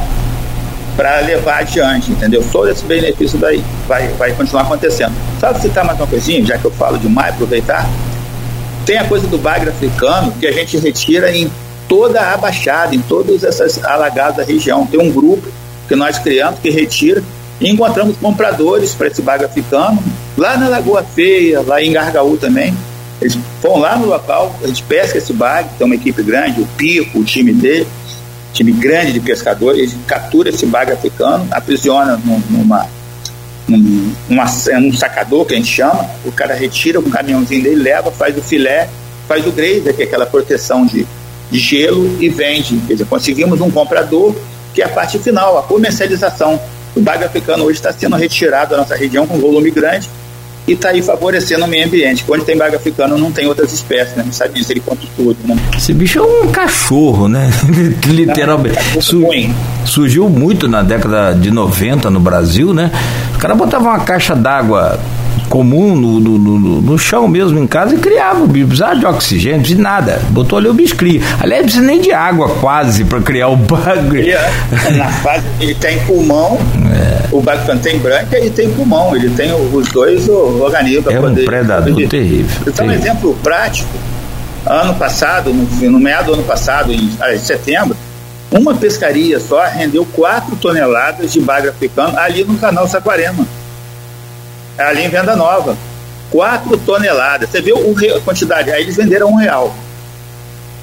para 0.94 1.20
levar 1.20 1.60
adiante, 1.60 2.12
entendeu? 2.12 2.44
Todo 2.52 2.68
esse 2.68 2.84
benefício 2.84 3.38
daí 3.38 3.64
vai, 3.88 4.08
vai 4.08 4.32
continuar 4.32 4.64
acontecendo. 4.64 5.14
Só 5.40 5.54
citar 5.54 5.82
mais 5.82 5.98
uma 5.98 6.06
coisinha, 6.06 6.44
já 6.44 6.58
que 6.58 6.66
eu 6.66 6.70
falo 6.72 6.98
demais, 6.98 7.32
aproveitar. 7.32 7.88
Tem 8.84 8.98
a 8.98 9.04
coisa 9.04 9.26
do 9.26 9.38
bagre 9.38 9.70
africano 9.70 10.32
que 10.38 10.46
a 10.46 10.52
gente 10.52 10.76
retira 10.76 11.34
em 11.34 11.50
toda 11.88 12.20
a 12.20 12.36
Baixada, 12.36 12.94
em 12.94 13.00
todas 13.00 13.42
essas 13.42 13.82
alagadas 13.82 14.36
da 14.36 14.44
região. 14.44 14.86
Tem 14.86 15.00
um 15.00 15.10
grupo 15.10 15.48
que 15.88 15.96
nós 15.96 16.18
criamos 16.18 16.60
que 16.60 16.68
retira 16.68 17.22
e 17.60 17.70
encontramos 17.70 18.16
compradores 18.16 18.94
para 18.94 19.06
esse 19.08 19.22
bagre 19.22 19.46
africano 19.46 20.02
lá 20.36 20.56
na 20.56 20.68
Lagoa 20.68 21.02
Feia, 21.02 21.60
lá 21.62 21.82
em 21.82 21.92
Gargaú 21.92 22.36
também. 22.36 22.74
Eles 23.20 23.38
vão 23.62 23.78
lá 23.78 23.96
no 23.96 24.06
local, 24.06 24.54
a 24.62 24.66
gente 24.66 24.82
pesca 24.82 25.18
esse 25.18 25.32
bagre, 25.32 25.70
tem 25.78 25.84
uma 25.86 25.94
equipe 25.94 26.22
grande, 26.22 26.60
o 26.60 26.66
Pico, 26.76 27.20
o 27.20 27.24
time 27.24 27.52
dele, 27.52 27.86
time 28.52 28.72
grande 28.72 29.12
de 29.12 29.20
pescadores, 29.20 29.78
eles 29.78 29.96
capturam 30.06 30.50
esse 30.50 30.66
bagre 30.66 30.94
africano, 30.94 31.46
aprisiona 31.50 32.20
num- 32.24 32.42
numa 32.50 32.86
num, 33.66 34.12
numa, 34.28 34.44
num 34.78 34.92
sacador 34.92 35.46
que 35.46 35.54
a 35.54 35.56
gente 35.56 35.68
chama, 35.72 36.06
o 36.24 36.30
cara 36.30 36.54
retira 36.54 37.00
com 37.00 37.08
um 37.08 37.10
caminhãozinho 37.10 37.62
dele, 37.62 37.76
leva, 37.82 38.10
faz 38.10 38.36
o 38.36 38.42
filé, 38.42 38.88
faz 39.26 39.46
o 39.46 39.50
grazer, 39.50 39.94
que 39.94 40.02
é 40.02 40.04
aquela 40.04 40.26
proteção 40.26 40.84
de, 40.84 41.06
de 41.50 41.58
gelo, 41.58 42.14
e 42.20 42.28
vende. 42.28 42.76
Quer 42.86 42.92
dizer, 42.92 43.06
conseguimos 43.06 43.60
um 43.62 43.70
comprador, 43.70 44.34
que 44.74 44.82
é 44.82 44.84
a 44.84 44.88
parte 44.88 45.18
final, 45.18 45.56
a 45.58 45.62
comercialização. 45.62 46.60
O 46.94 47.00
bagre 47.00 47.24
africano 47.24 47.64
hoje 47.64 47.78
está 47.78 47.92
sendo 47.92 48.16
retirado 48.16 48.70
da 48.70 48.76
nossa 48.78 48.94
região 48.94 49.26
com 49.26 49.38
volume 49.38 49.70
grande 49.70 50.08
e 50.66 50.72
está 50.72 50.90
aí 50.90 51.02
favorecendo 51.02 51.64
o 51.64 51.68
meio 51.68 51.86
ambiente. 51.86 52.24
Onde 52.28 52.44
tem 52.44 52.56
bagre 52.56 52.76
africano 52.76 53.18
não 53.18 53.30
tem 53.32 53.46
outras 53.46 53.72
espécies, 53.72 54.16
né? 54.16 54.22
Não 54.24 54.32
sabe 54.32 54.54
disso, 54.54 54.72
ele 54.72 54.80
conta 54.80 55.02
tudo, 55.16 55.36
né? 55.44 55.56
Esse 55.76 55.92
bicho 55.92 56.18
é 56.20 56.22
um 56.22 56.50
cachorro, 56.52 57.28
né? 57.28 57.50
Literalmente. 58.06 58.78
É 58.96 59.00
Su- 59.00 59.24
ruim. 59.24 59.54
surgiu 59.84 60.28
muito 60.28 60.66
na 60.68 60.82
década 60.82 61.32
de 61.34 61.50
90 61.50 62.08
no 62.10 62.20
Brasil, 62.20 62.72
né? 62.72 62.90
O 63.34 63.38
cara 63.38 63.54
botava 63.54 63.88
uma 63.90 64.00
caixa 64.00 64.34
d'água 64.34 64.98
comum 65.58 65.94
no, 65.94 66.18
no, 66.18 66.36
no- 66.36 66.82
no 66.82 66.98
chão 66.98 67.28
mesmo 67.28 67.56
em 67.60 67.66
casa 67.66 67.94
e 67.94 67.98
criava 67.98 68.42
o 68.42 68.46
bicho. 68.48 68.66
Precisava 68.66 68.96
de 68.96 69.06
oxigênio, 69.06 69.60
de 69.62 69.76
nada. 69.76 70.20
Botou 70.30 70.58
ali 70.58 70.66
o 70.66 70.74
bicho 70.74 70.96
cria. 70.96 71.20
Aliás, 71.38 71.60
não 71.62 71.66
precisa 71.66 71.86
nem 71.86 72.00
de 72.00 72.10
água 72.12 72.48
quase 72.60 73.04
para 73.04 73.20
criar 73.20 73.48
o. 73.50 73.58
Ele, 74.12 74.32
é, 74.32 74.50
na 74.96 75.06
fase, 75.08 75.44
ele 75.60 75.74
tem 75.76 76.00
pulmão, 76.00 76.58
É. 76.92 77.28
o 77.30 77.40
bagre 77.40 77.78
tem 77.78 78.00
branca 78.00 78.36
e 78.40 78.50
tem 78.50 78.68
pulmão. 78.70 79.14
Ele 79.14 79.30
tem 79.30 79.52
os 79.72 79.88
dois 79.92 80.28
o, 80.28 80.60
organismos. 80.60 81.06
É 81.14 81.18
um 81.20 81.22
poder- 81.22 81.44
predador 81.44 81.92
poder- 81.94 82.08
terrível, 82.08 82.62
Então, 82.66 82.86
um 82.86 82.92
exemplo 82.92 83.38
prático. 83.40 83.88
Ano 84.66 84.94
passado, 84.94 85.52
no, 85.54 85.90
no 85.90 86.00
meado 86.00 86.26
do 86.26 86.32
ano 86.34 86.42
passado, 86.42 86.90
em, 86.92 87.10
ah, 87.20 87.32
em 87.32 87.38
setembro, 87.38 87.96
uma 88.50 88.74
pescaria 88.74 89.38
só 89.38 89.62
rendeu 89.66 90.04
4 90.14 90.56
toneladas 90.56 91.32
de 91.32 91.38
bagre 91.40 91.68
africano 91.70 92.18
ali 92.18 92.42
no 92.42 92.56
canal 92.58 92.88
Saquarema. 92.88 93.46
Ali 94.78 95.02
em 95.04 95.08
Venda 95.08 95.36
Nova. 95.36 95.76
4 96.30 96.76
toneladas. 96.78 97.48
Você 97.50 97.60
re- 97.60 98.12
a 98.12 98.20
quantidade. 98.20 98.70
Aí 98.70 98.82
eles 98.82 98.96
venderam 98.96 99.28
um 99.28 99.36
real. 99.36 99.74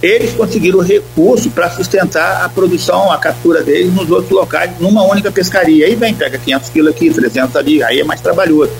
Eles 0.01 0.33
conseguiram 0.33 0.79
recurso 0.79 1.51
para 1.51 1.69
sustentar 1.69 2.43
a 2.43 2.49
produção, 2.49 3.11
a 3.11 3.17
captura 3.19 3.61
deles 3.61 3.93
nos 3.93 4.09
outros 4.09 4.31
locais, 4.31 4.71
numa 4.79 5.03
única 5.03 5.31
pescaria. 5.31 5.85
Aí 5.85 5.95
vem, 5.95 6.13
pega 6.15 6.39
500 6.39 6.69
quilos 6.69 6.91
aqui, 6.91 7.11
300 7.11 7.55
ali, 7.55 7.83
aí 7.83 7.99
é 7.99 8.03
mais 8.03 8.19
trabalhoso. 8.19 8.71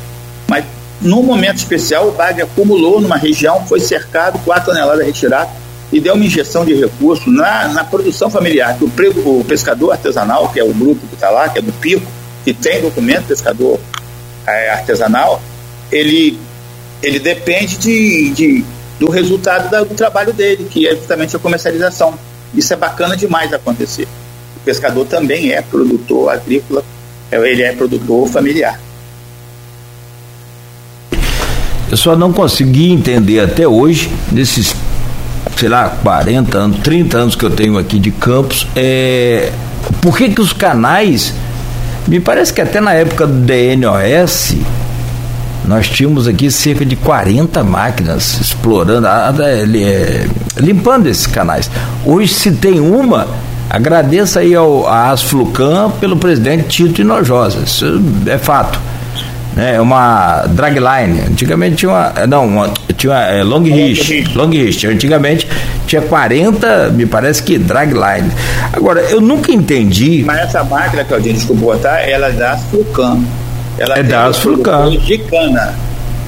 Mas 0.48 0.66
num 1.00 1.22
momento 1.22 1.58
especial, 1.58 2.08
o 2.08 2.12
bagre 2.12 2.42
acumulou 2.42 3.00
numa 3.00 3.18
região, 3.18 3.64
foi 3.68 3.80
cercado, 3.80 4.40
4 4.44 4.66
toneladas 4.72 5.06
retiradas, 5.06 5.50
e 5.92 6.00
deu 6.00 6.16
uma 6.16 6.26
injeção 6.26 6.66
de 6.66 6.74
recurso 6.74 7.30
na, 7.30 7.68
na 7.68 7.84
produção 7.84 8.28
familiar. 8.30 8.76
O, 8.82 9.40
o 9.40 9.46
pescador 9.46 9.92
artesanal, 9.92 10.50
que 10.50 10.60
é 10.60 10.64
o 10.64 10.74
grupo 10.74 11.06
que 11.08 11.14
está 11.14 11.30
lá, 11.30 11.50
que 11.50 11.60
é 11.60 11.62
do 11.62 11.72
Pico, 11.74 12.06
que 12.44 12.52
tem 12.52 12.82
documento 12.82 13.26
pescador 13.28 13.80
é, 14.48 14.70
artesanal, 14.72 15.42
ele, 15.92 16.40
ele 17.04 17.20
depende 17.20 17.78
de, 17.78 18.30
de- 18.32 18.66
do 19.00 19.10
resultado 19.10 19.70
da- 19.70 19.84
do 19.84 19.94
trabalho 19.96 20.32
dele, 20.34 20.68
que 20.70 20.88
é 20.88 20.96
justamente 20.96 21.36
a 21.36 21.40
comercialização. 21.40 22.14
Isso 22.54 22.74
é 22.74 22.76
bacana 22.76 23.16
demais 23.18 23.52
acontecer. 23.54 24.08
O 24.58 24.60
pescador 24.64 25.06
também 25.06 25.52
é 25.52 25.62
produtor 25.62 26.30
agrícola, 26.30 26.84
é, 27.32 27.38
ele 27.50 27.64
é 27.64 27.72
produtor 27.74 28.28
familiar. 28.28 28.80
Eu 31.90 31.98
só 31.98 32.16
não 32.16 32.32
consegui 32.32 32.92
entender 32.92 33.40
até 33.42 33.68
hoje, 33.68 34.10
nesses, 34.32 34.74
sei 35.58 35.68
lá, 35.68 35.90
40 36.02 36.58
anos, 36.58 36.80
30 36.80 37.18
anos 37.18 37.36
que 37.36 37.44
eu 37.44 37.50
tenho 37.50 37.78
aqui 37.78 38.00
de 38.00 38.12
Campos, 38.12 38.66
é, 38.76 39.52
por 40.02 40.16
que, 40.18 40.30
que 40.30 40.40
os 40.40 40.54
canais, 40.54 41.34
me 42.08 42.20
parece 42.20 42.54
que 42.54 42.62
até 42.62 42.80
na 42.82 42.94
época 42.94 43.26
do 43.28 43.34
DNOS, 43.46 44.56
nós 45.66 45.88
tínhamos 45.88 46.28
aqui 46.28 46.50
cerca 46.50 46.84
de 46.86 46.96
40 46.96 47.64
máquinas 47.64 48.40
explorando, 48.42 49.08
a- 49.08 49.30
a- 49.30 49.34
é, 49.50 50.26
limpando 50.58 51.08
esses 51.08 51.28
canais. 51.28 51.70
Hoje, 52.06 52.34
se 52.34 52.52
tem 52.52 52.80
uma, 52.80 53.28
agradeça 53.70 54.40
aí 54.40 54.54
ao, 54.56 54.88
à 54.88 55.12
Asflucan 55.12 55.92
pelo 56.00 56.18
presidente 56.18 56.68
Tito 56.68 57.02
Inojosa. 57.02 57.60
Isso 57.66 58.02
é 58.26 58.38
fato. 58.38 58.80
né? 59.56 59.76
É 59.76 59.82
uma 59.82 60.44
dragline. 60.50 61.22
Antigamente 61.30 61.76
tinha 61.76 61.92
uma. 61.92 62.14
não, 62.28 62.48
uma, 62.48 62.70
tinha 63.02 63.16
é, 63.16 63.44
long 63.44 63.64
reach. 63.64 64.24
Long. 64.36 64.52
Antigamente 64.92 65.48
tinha 65.88 66.02
40, 66.02 66.90
me 66.92 67.06
parece 67.06 67.42
que 67.42 67.58
dragline. 67.58 68.32
Agora, 68.72 69.02
eu 69.02 69.20
nunca 69.20 69.52
entendi. 69.52 70.24
Mas 70.26 70.40
essa 70.42 70.64
máquina, 70.64 71.04
Claudinho, 71.04 71.36
desculpa 71.36 71.62
botar, 71.62 72.00
ela 72.00 72.28
é 72.28 72.32
da 72.32 72.52
Asflucan. 72.52 73.24
Ela 73.78 73.98
É 73.98 74.04
da 74.04 74.32
produtores 74.32 75.02
De 75.04 75.18
cana. 75.18 75.74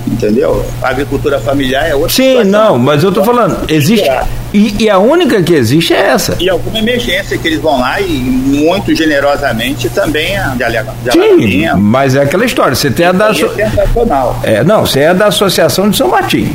Entendeu? 0.05 0.65
A 0.81 0.89
agricultura 0.89 1.39
familiar 1.39 1.87
é 1.89 1.95
outra 1.95 2.09
Sim, 2.11 2.43
não, 2.43 2.77
mas 2.77 3.03
eu 3.03 3.11
tô 3.11 3.23
falando, 3.23 3.57
existe. 3.71 4.09
E, 4.53 4.83
e 4.83 4.89
a 4.89 4.97
única 4.99 5.41
que 5.41 5.53
existe 5.53 5.93
é 5.93 6.07
essa. 6.09 6.35
E 6.39 6.49
alguma 6.49 6.77
emergência 6.77 7.37
que 7.37 7.47
eles 7.47 7.59
vão 7.61 7.79
lá 7.79 7.99
e 8.01 8.07
muito 8.13 8.93
generosamente 8.93 9.89
também 9.89 10.37
a 10.37 10.49
de 10.49 10.63
Alega- 10.63 10.93
de 11.03 11.11
Sim, 11.11 11.65
mas 11.77 12.15
é 12.15 12.21
aquela 12.21 12.45
história. 12.45 12.75
Você 12.75 12.91
tem 12.91 13.05
a 13.05 13.11
da. 13.13 13.27
Asso- 13.27 13.49
é. 13.57 14.57
É, 14.59 14.63
não, 14.63 14.85
você 14.85 14.99
é 14.99 15.13
da 15.13 15.27
Associação 15.27 15.89
de 15.89 15.95
São 15.97 16.09
Martim. 16.09 16.53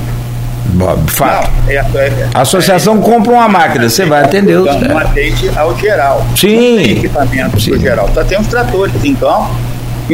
Fato. 1.07 1.51
Não, 1.67 1.73
é, 1.73 1.77
é, 1.77 2.29
A 2.35 2.43
associação 2.43 3.01
compra 3.01 3.33
uma 3.33 3.49
máquina, 3.49 3.89
você 3.89 4.05
vai 4.05 4.23
atender 4.23 4.57
os. 4.59 4.69
Então, 4.77 4.89
não 4.89 5.01
é. 5.01 5.05
atende 5.05 5.51
ao 5.57 5.77
geral. 5.79 6.25
Sim. 6.37 6.83
Equipamento 6.83 7.51
para 7.51 7.79
geral. 7.79 8.11
Só 8.13 8.23
tem 8.23 8.39
os 8.39 8.47
tratores 8.47 8.95
que 9.01 9.09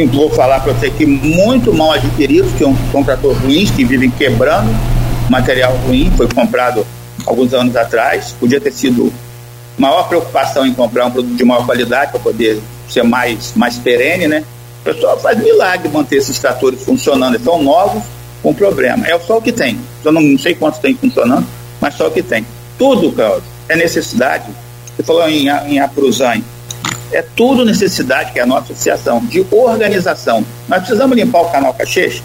Vou 0.03 0.29
falar 0.29 0.59
para 0.59 0.73
você 0.73 0.89
que 0.89 1.05
muito 1.05 1.73
mal 1.73 1.93
adquiridos, 1.93 2.51
que 2.53 2.65
são 2.91 3.03
tratores 3.03 3.37
ruins, 3.39 3.71
que 3.71 3.85
vivem 3.85 4.09
quebrando 4.09 4.69
material 5.29 5.75
ruim, 5.87 6.11
foi 6.15 6.27
comprado 6.27 6.85
alguns 7.25 7.53
anos 7.53 7.75
atrás. 7.75 8.35
Podia 8.39 8.59
ter 8.59 8.71
sido 8.71 9.11
maior 9.77 10.07
preocupação 10.07 10.65
em 10.65 10.73
comprar 10.73 11.05
um 11.05 11.11
produto 11.11 11.35
de 11.35 11.43
maior 11.43 11.65
qualidade 11.65 12.11
para 12.11 12.19
poder 12.19 12.61
ser 12.89 13.03
mais, 13.03 13.53
mais 13.55 13.77
perene, 13.77 14.27
né? 14.27 14.43
O 14.81 14.83
pessoal 14.83 15.19
faz 15.19 15.37
milagre 15.39 15.89
manter 15.89 16.17
esses 16.17 16.37
tratores 16.39 16.83
funcionando. 16.83 17.39
São 17.39 17.61
novos 17.61 18.03
com 18.41 18.53
problema. 18.53 19.07
É 19.07 19.17
só 19.19 19.37
o 19.37 19.41
que 19.41 19.51
tem. 19.51 19.79
Eu 20.03 20.11
não, 20.11 20.21
não 20.21 20.37
sei 20.37 20.53
quantos 20.53 20.79
tem 20.79 20.95
funcionando, 20.95 21.45
mas 21.81 21.95
só 21.95 22.07
o 22.07 22.11
que 22.11 22.21
tem. 22.21 22.45
Tudo, 22.77 23.11
Cláudio, 23.11 23.43
é 23.69 23.75
necessidade 23.75 24.45
Você 24.95 25.03
falou 25.03 25.27
em, 25.27 25.47
em 25.47 25.79
Apruzane. 25.79 26.43
É 27.15 27.23
tudo 27.33 27.63
necessidade 27.63 28.33
que 28.33 28.39
é 28.39 28.43
a 28.43 28.45
nossa 28.45 28.73
associação 28.73 29.21
de 29.25 29.45
organização. 29.49 30.45
Nós 30.67 30.79
precisamos 30.79 31.15
limpar 31.15 31.43
o 31.43 31.49
canal 31.49 31.73
Caxês, 31.73 32.21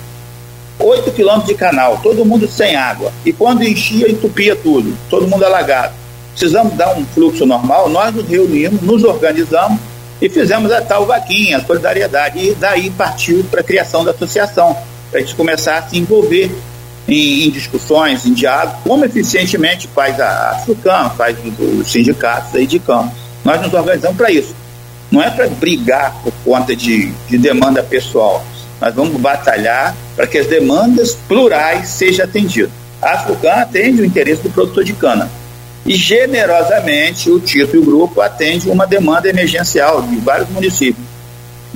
8 0.81 1.13
quilômetros 1.13 1.47
de 1.47 1.55
canal, 1.55 2.01
todo 2.03 2.25
mundo 2.25 2.49
sem 2.49 2.75
água. 2.75 3.13
E 3.25 3.33
quando 3.33 3.63
enchia, 3.63 4.11
entupia 4.11 4.57
tudo, 4.57 4.99
todo 5.09 5.29
mundo 5.29 5.45
alagado. 5.45 5.95
Precisamos 6.33 6.75
dar 6.75 6.93
um 6.99 7.05
fluxo 7.05 7.47
normal, 7.47 7.89
nós 7.89 8.13
nos 8.13 8.27
reunimos, 8.27 8.83
nos 8.83 9.05
organizamos 9.05 9.79
e 10.21 10.29
fizemos 10.29 10.73
a 10.73 10.83
tal 10.83 11.07
vaquinha, 11.07 11.59
a 11.59 11.65
solidariedade. 11.65 12.41
E 12.41 12.57
daí 12.57 12.91
partiu 12.91 13.45
para 13.49 13.61
a 13.61 13.65
criação 13.65 14.05
da 14.05 14.11
associação, 14.11 14.77
para 15.09 15.21
a 15.21 15.23
gente 15.23 15.37
começar 15.37 15.79
a 15.79 15.83
se 15.83 15.99
envolver 15.99 16.51
em, 17.07 17.47
em, 17.47 17.51
discussões, 17.51 18.27
em 18.27 18.35
diálogo, 18.35 18.77
como 18.83 19.05
eficientemente 19.05 19.87
faz 19.95 20.19
a, 20.19 20.51
a 20.51 20.55
FUCAM, 20.67 21.11
faz 21.11 21.37
os 21.61 21.93
sindicatos 21.93 22.57
aí 22.57 22.67
de 22.67 22.81
campo. 22.81 23.15
Nós 23.45 23.63
nos 23.63 23.73
organizamos 23.73 24.17
para 24.17 24.33
isso. 24.33 24.59
Não 25.11 25.23
é 25.23 25.31
para 25.31 25.49
brigar 25.49 26.15
por 26.23 26.33
conta 26.45 26.75
de, 26.75 27.07
de 27.29 27.39
demanda 27.39 27.83
pessoal. 27.83 28.45
Nós 28.81 28.95
vamos 28.95 29.21
batalhar 29.21 29.95
para 30.17 30.27
que 30.27 30.39
as 30.39 30.47
demandas 30.47 31.15
plurais 31.29 31.89
sejam 31.89 32.25
atendidas. 32.25 32.71
A 33.03 33.19
FUCAM 33.19 33.63
atende 33.63 34.03
o 34.03 34.05
interesse 34.05 34.43
do 34.43 34.51
produtor 34.51 34.85
de 34.85 34.93
cana 34.93 35.31
e 35.85 35.95
generosamente 35.95 37.31
o 37.31 37.41
Tito 37.41 37.75
e 37.75 37.79
o 37.79 37.85
grupo 37.85 38.21
atende 38.21 38.69
uma 38.69 38.87
demanda 38.87 39.29
emergencial 39.29 40.03
de 40.03 40.17
vários 40.17 40.49
municípios. 40.51 41.10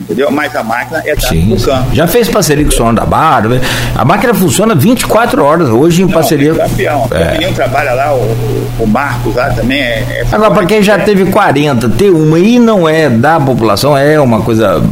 Entendeu? 0.05 0.31
Mas 0.31 0.55
a 0.55 0.63
máquina 0.63 1.03
é 1.05 1.15
da 1.15 1.29
Sim, 1.29 1.57
Já 1.93 2.07
fez 2.07 2.29
parceria 2.29 2.63
com 2.65 2.71
o 2.71 2.73
Sono 2.73 2.93
da 2.93 3.07
Barra? 3.07 3.49
Né? 3.49 3.61
A 3.97 4.05
máquina 4.05 4.35
funciona 4.35 4.75
24 4.75 5.43
horas 5.43 5.69
hoje 5.71 6.03
em 6.03 6.05
Não, 6.05 6.13
parceria. 6.13 6.53
É 6.53 6.55
campeão. 6.55 7.09
É. 7.11 7.29
O 7.29 7.33
menino 7.33 7.55
trabalha 7.55 7.95
lá, 7.95 8.15
o, 8.15 8.67
o 8.81 8.87
Marcos 8.87 9.35
lá 9.35 9.49
também 9.51 9.81
é. 9.81 10.05
é 10.11 10.27
Agora, 10.31 10.51
para 10.51 10.67
quem 10.67 10.83
já 10.83 10.99
teve 10.99 11.25
40, 11.27 11.89
ter 11.91 12.11
uma 12.11 12.39
e 12.39 12.59
não 12.59 12.87
é 12.87 13.09
da 13.09 13.41
população, 13.41 13.97
é 13.97 14.21
uma 14.21 14.43
coisa 14.43 14.83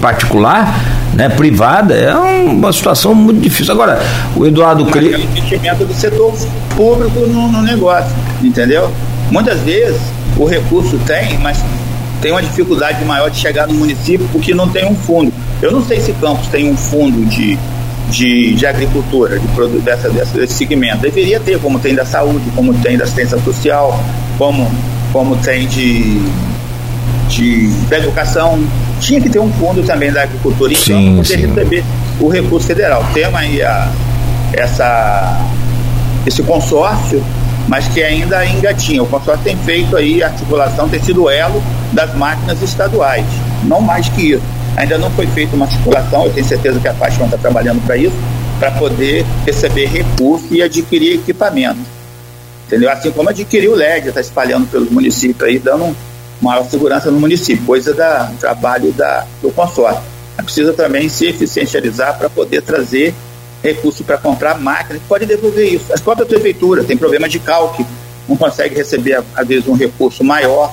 particular, 0.00 0.74
né, 1.14 1.28
privada, 1.28 1.94
é 1.94 2.14
uma 2.16 2.72
situação 2.72 3.14
muito 3.14 3.40
difícil. 3.40 3.72
Agora, 3.72 4.00
o 4.34 4.44
Eduardo 4.44 4.86
Cri... 4.86 5.12
É 5.12 5.16
o 5.16 5.20
investimento 5.20 5.84
do 5.84 5.94
setor 5.94 6.34
público 6.76 7.20
no, 7.20 7.48
no 7.48 7.62
negócio, 7.62 8.10
entendeu? 8.42 8.90
Muitas 9.30 9.60
vezes 9.60 10.00
o 10.36 10.44
recurso 10.46 10.98
tem, 11.06 11.38
mas 11.38 11.62
tem 12.24 12.32
uma 12.32 12.40
dificuldade 12.40 13.04
maior 13.04 13.30
de 13.30 13.36
chegar 13.36 13.68
no 13.68 13.74
município 13.74 14.26
porque 14.32 14.54
não 14.54 14.66
tem 14.66 14.86
um 14.86 14.94
fundo. 14.94 15.30
Eu 15.60 15.70
não 15.70 15.84
sei 15.84 16.00
se 16.00 16.10
Campos 16.14 16.46
tem 16.46 16.70
um 16.70 16.74
fundo 16.74 17.22
de, 17.26 17.58
de, 18.08 18.54
de 18.54 18.66
agricultura, 18.66 19.38
de 19.38 19.46
dessa, 19.82 20.08
dessa, 20.08 20.38
desse 20.38 20.54
segmento. 20.54 21.02
Deveria 21.02 21.38
ter, 21.38 21.58
como 21.58 21.78
tem 21.78 21.94
da 21.94 22.06
saúde, 22.06 22.50
como 22.56 22.72
tem 22.78 22.96
da 22.96 23.04
assistência 23.04 23.38
social, 23.40 24.02
como, 24.38 24.66
como 25.12 25.36
tem 25.36 25.68
de, 25.68 26.18
de, 27.28 27.68
da 27.90 27.98
educação 27.98 28.58
tinha 29.00 29.20
que 29.20 29.28
ter 29.28 29.38
um 29.38 29.52
fundo 29.52 29.82
também 29.82 30.10
da 30.10 30.22
agricultura 30.22 30.72
então 30.72 30.82
sim, 30.82 31.16
poder 31.16 31.24
sim. 31.26 31.46
receber 31.48 31.84
o 32.18 32.28
recurso 32.28 32.66
federal. 32.66 33.04
Temos 33.12 33.38
aí 33.38 33.62
a, 33.62 33.92
essa, 34.54 35.46
esse 36.26 36.42
consórcio, 36.42 37.22
mas 37.68 37.86
que 37.88 38.02
ainda 38.02 38.44
engatinha. 38.44 39.02
O 39.02 39.06
consórcio 39.06 39.44
tem 39.44 39.56
feito 39.58 39.96
aí 39.96 40.22
articulação, 40.22 40.88
tem 40.88 41.02
sido 41.02 41.28
elo 41.28 41.62
das 41.92 42.14
máquinas 42.14 42.60
estaduais, 42.62 43.26
não 43.64 43.80
mais 43.80 44.08
que 44.08 44.32
isso. 44.32 44.42
Ainda 44.76 44.98
não 44.98 45.10
foi 45.10 45.26
feita 45.28 45.54
uma 45.54 45.66
articulação, 45.66 46.24
eu 46.26 46.32
tenho 46.32 46.46
certeza 46.46 46.80
que 46.80 46.88
a 46.88 46.94
Paixão 46.94 47.26
está 47.26 47.38
trabalhando 47.38 47.84
para 47.86 47.96
isso, 47.96 48.16
para 48.58 48.70
poder 48.72 49.24
receber 49.46 49.86
recurso 49.86 50.46
e 50.52 50.62
adquirir 50.62 51.14
equipamento. 51.14 51.80
Entendeu? 52.66 52.90
Assim 52.90 53.10
como 53.10 53.28
adquirir 53.28 53.68
o 53.68 53.74
LED, 53.74 54.08
está 54.08 54.20
espalhando 54.20 54.66
pelos 54.66 54.90
municípios 54.90 55.48
aí, 55.48 55.58
dando 55.58 55.94
maior 56.40 56.64
segurança 56.64 57.10
no 57.10 57.20
município, 57.20 57.64
coisa 57.64 57.94
da, 57.94 58.30
trabalho 58.40 58.92
da, 58.92 59.26
do 59.40 59.50
consórcio. 59.50 60.02
Precisa 60.36 60.72
também 60.72 61.08
se 61.08 61.26
eficientizar 61.26 62.18
para 62.18 62.28
poder 62.28 62.62
trazer 62.62 63.14
recurso 63.64 64.04
para 64.04 64.18
comprar 64.18 64.60
máquinas, 64.60 65.00
pode 65.08 65.24
devolver 65.24 65.72
isso. 65.72 65.92
As 65.92 66.00
próprias 66.00 66.28
prefeituras 66.28 66.86
têm 66.86 66.96
problema 66.98 67.26
de 67.26 67.38
cálculo, 67.38 67.88
não 68.28 68.36
consegue 68.36 68.74
receber, 68.74 69.24
às 69.34 69.48
vezes, 69.48 69.66
um 69.66 69.74
recurso 69.74 70.22
maior, 70.22 70.72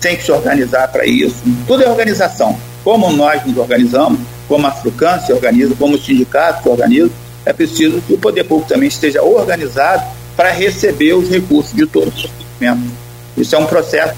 tem 0.00 0.16
que 0.16 0.24
se 0.24 0.32
organizar 0.32 0.88
para 0.88 1.06
isso. 1.06 1.36
Tudo 1.66 1.84
é 1.84 1.88
organização. 1.88 2.58
Como 2.82 3.12
nós 3.12 3.46
nos 3.46 3.56
organizamos, 3.56 4.18
como 4.48 4.66
a 4.66 4.72
Frucan 4.72 5.20
se 5.20 5.32
organiza, 5.32 5.76
como 5.78 5.94
os 5.94 6.04
sindicatos 6.04 6.64
se 6.64 6.68
organizam, 6.68 7.12
é 7.46 7.52
preciso 7.52 8.02
que 8.02 8.12
o 8.12 8.18
poder 8.18 8.42
público 8.44 8.68
também 8.68 8.88
esteja 8.88 9.22
organizado 9.22 10.02
para 10.36 10.50
receber 10.50 11.12
os 11.14 11.28
recursos 11.28 11.72
de 11.72 11.86
todos. 11.86 12.28
Isso 13.36 13.54
é 13.54 13.58
um 13.58 13.66
processo 13.66 14.14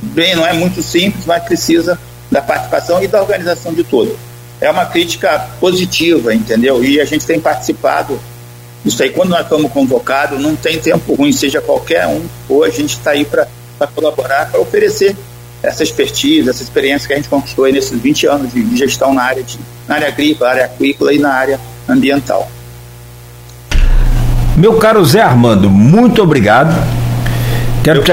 bem, 0.00 0.34
não 0.34 0.46
é 0.46 0.52
muito 0.54 0.82
simples, 0.82 1.24
mas 1.26 1.42
precisa 1.44 1.98
da 2.30 2.40
participação 2.40 3.02
e 3.02 3.06
da 3.06 3.20
organização 3.20 3.72
de 3.74 3.84
todos. 3.84 4.14
É 4.60 4.70
uma 4.70 4.86
crítica 4.86 5.48
positiva, 5.60 6.34
entendeu? 6.34 6.82
E 6.82 7.00
a 7.00 7.04
gente 7.04 7.26
tem 7.26 7.38
participado 7.38 8.18
isso 8.84 9.02
aí. 9.02 9.10
Quando 9.10 9.30
nós 9.30 9.42
estamos 9.42 9.70
convocados, 9.70 10.40
não 10.40 10.56
tem 10.56 10.78
tempo 10.78 11.14
ruim, 11.14 11.32
seja 11.32 11.60
qualquer 11.60 12.06
um, 12.06 12.22
ou 12.48 12.64
a 12.64 12.70
gente 12.70 12.90
está 12.90 13.10
aí 13.10 13.24
para 13.24 13.46
colaborar, 13.94 14.50
para 14.50 14.60
oferecer 14.60 15.14
essa 15.62 15.82
expertise, 15.82 16.48
essa 16.48 16.62
experiência 16.62 17.06
que 17.06 17.12
a 17.12 17.16
gente 17.16 17.28
conquistou 17.28 17.70
nesses 17.70 17.98
20 17.98 18.26
anos 18.26 18.52
de, 18.52 18.76
gestão 18.76 19.12
na 19.12 19.22
área, 19.22 19.42
de, 19.42 19.58
na 19.86 19.96
área 19.96 20.08
agrícola, 20.08 20.50
área 20.50 20.64
aquícola 20.66 21.12
e 21.12 21.18
na 21.18 21.32
área 21.32 21.60
ambiental. 21.88 22.50
Meu 24.56 24.78
caro 24.78 25.04
Zé 25.04 25.20
Armando, 25.20 25.68
muito 25.68 26.22
obrigado 26.22 26.74
Quero 27.86 28.02
te 28.02 28.10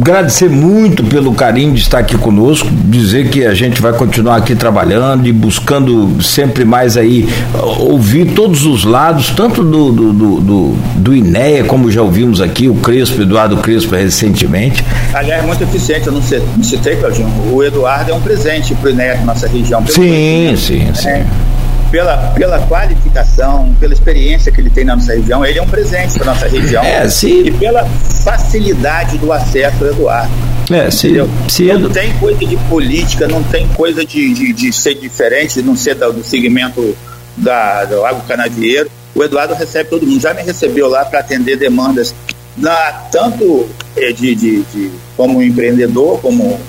agradecer 0.00 0.48
muito 0.48 1.04
pelo 1.04 1.34
carinho 1.34 1.72
de 1.72 1.80
estar 1.80 1.98
aqui 1.98 2.16
conosco, 2.16 2.68
dizer 2.70 3.28
que 3.28 3.44
a 3.44 3.54
gente 3.54 3.80
vai 3.80 3.92
continuar 3.92 4.36
aqui 4.36 4.54
trabalhando 4.54 5.26
e 5.26 5.32
buscando 5.32 6.22
sempre 6.22 6.64
mais 6.64 6.96
aí 6.96 7.28
ouvir 7.78 8.32
todos 8.34 8.66
os 8.66 8.84
lados, 8.84 9.30
tanto 9.30 9.62
do, 9.62 9.92
do, 9.92 10.12
do, 10.12 10.40
do, 10.40 10.76
do 10.96 11.14
INEA, 11.14 11.64
como 11.64 11.90
já 11.90 12.02
ouvimos 12.02 12.40
aqui, 12.40 12.68
o 12.68 12.74
Crespo, 12.74 13.22
Eduardo 13.22 13.56
Crespo 13.58 13.94
recentemente. 13.94 14.84
Aliás, 15.14 15.44
muito 15.44 15.62
eficiente, 15.62 16.06
eu 16.06 16.12
não 16.12 16.22
citei, 16.22 16.96
Claudinho, 16.96 17.28
o 17.52 17.62
Eduardo 17.62 18.10
é 18.10 18.14
um 18.14 18.20
presente 18.20 18.74
para 18.74 18.88
o 18.88 18.90
INEA 18.90 19.16
da 19.16 19.24
nossa 19.24 19.48
região. 19.48 19.84
Sim, 19.86 20.54
sim, 20.56 20.90
sim. 20.94 21.08
É 21.08 21.26
pela, 21.90 22.16
pela 22.34 22.58
qualificação, 22.66 23.74
pela 23.78 23.92
experiência 23.92 24.50
que 24.52 24.60
ele 24.60 24.70
tem 24.70 24.84
na 24.84 24.96
nossa 24.96 25.14
região, 25.14 25.44
ele 25.44 25.58
é 25.58 25.62
um 25.62 25.68
presente 25.68 26.18
para 26.18 26.26
nossa 26.26 26.48
região. 26.48 26.82
É, 26.82 27.08
se... 27.08 27.28
E 27.28 27.50
pela 27.50 27.84
facilidade 28.24 29.18
do 29.18 29.32
acesso, 29.32 29.84
Eduardo. 29.84 30.32
É, 30.70 30.88
se, 30.90 31.14
se 31.48 31.64
não 31.72 31.90
tem 31.90 32.16
coisa 32.18 32.46
de 32.46 32.56
política, 32.68 33.26
não 33.26 33.42
tem 33.42 33.66
coisa 33.68 34.04
de, 34.04 34.32
de, 34.32 34.52
de 34.52 34.72
ser 34.72 34.94
diferente, 34.94 35.54
de 35.54 35.62
não 35.62 35.74
ser 35.74 35.96
do, 35.96 36.12
do 36.12 36.24
segmento 36.24 36.96
da, 37.36 37.84
do 37.84 38.04
Água 38.04 38.22
Canavieiro. 38.26 38.88
O 39.12 39.24
Eduardo 39.24 39.54
recebe 39.54 39.90
todo 39.90 40.06
mundo. 40.06 40.20
Já 40.20 40.32
me 40.32 40.42
recebeu 40.42 40.88
lá 40.88 41.04
para 41.04 41.18
atender 41.18 41.56
demandas, 41.56 42.14
na, 42.56 42.92
tanto 43.10 43.68
é, 43.96 44.12
de, 44.12 44.34
de, 44.36 44.62
de, 44.62 44.90
como 45.16 45.42
empreendedor, 45.42 46.20
como, 46.20 46.60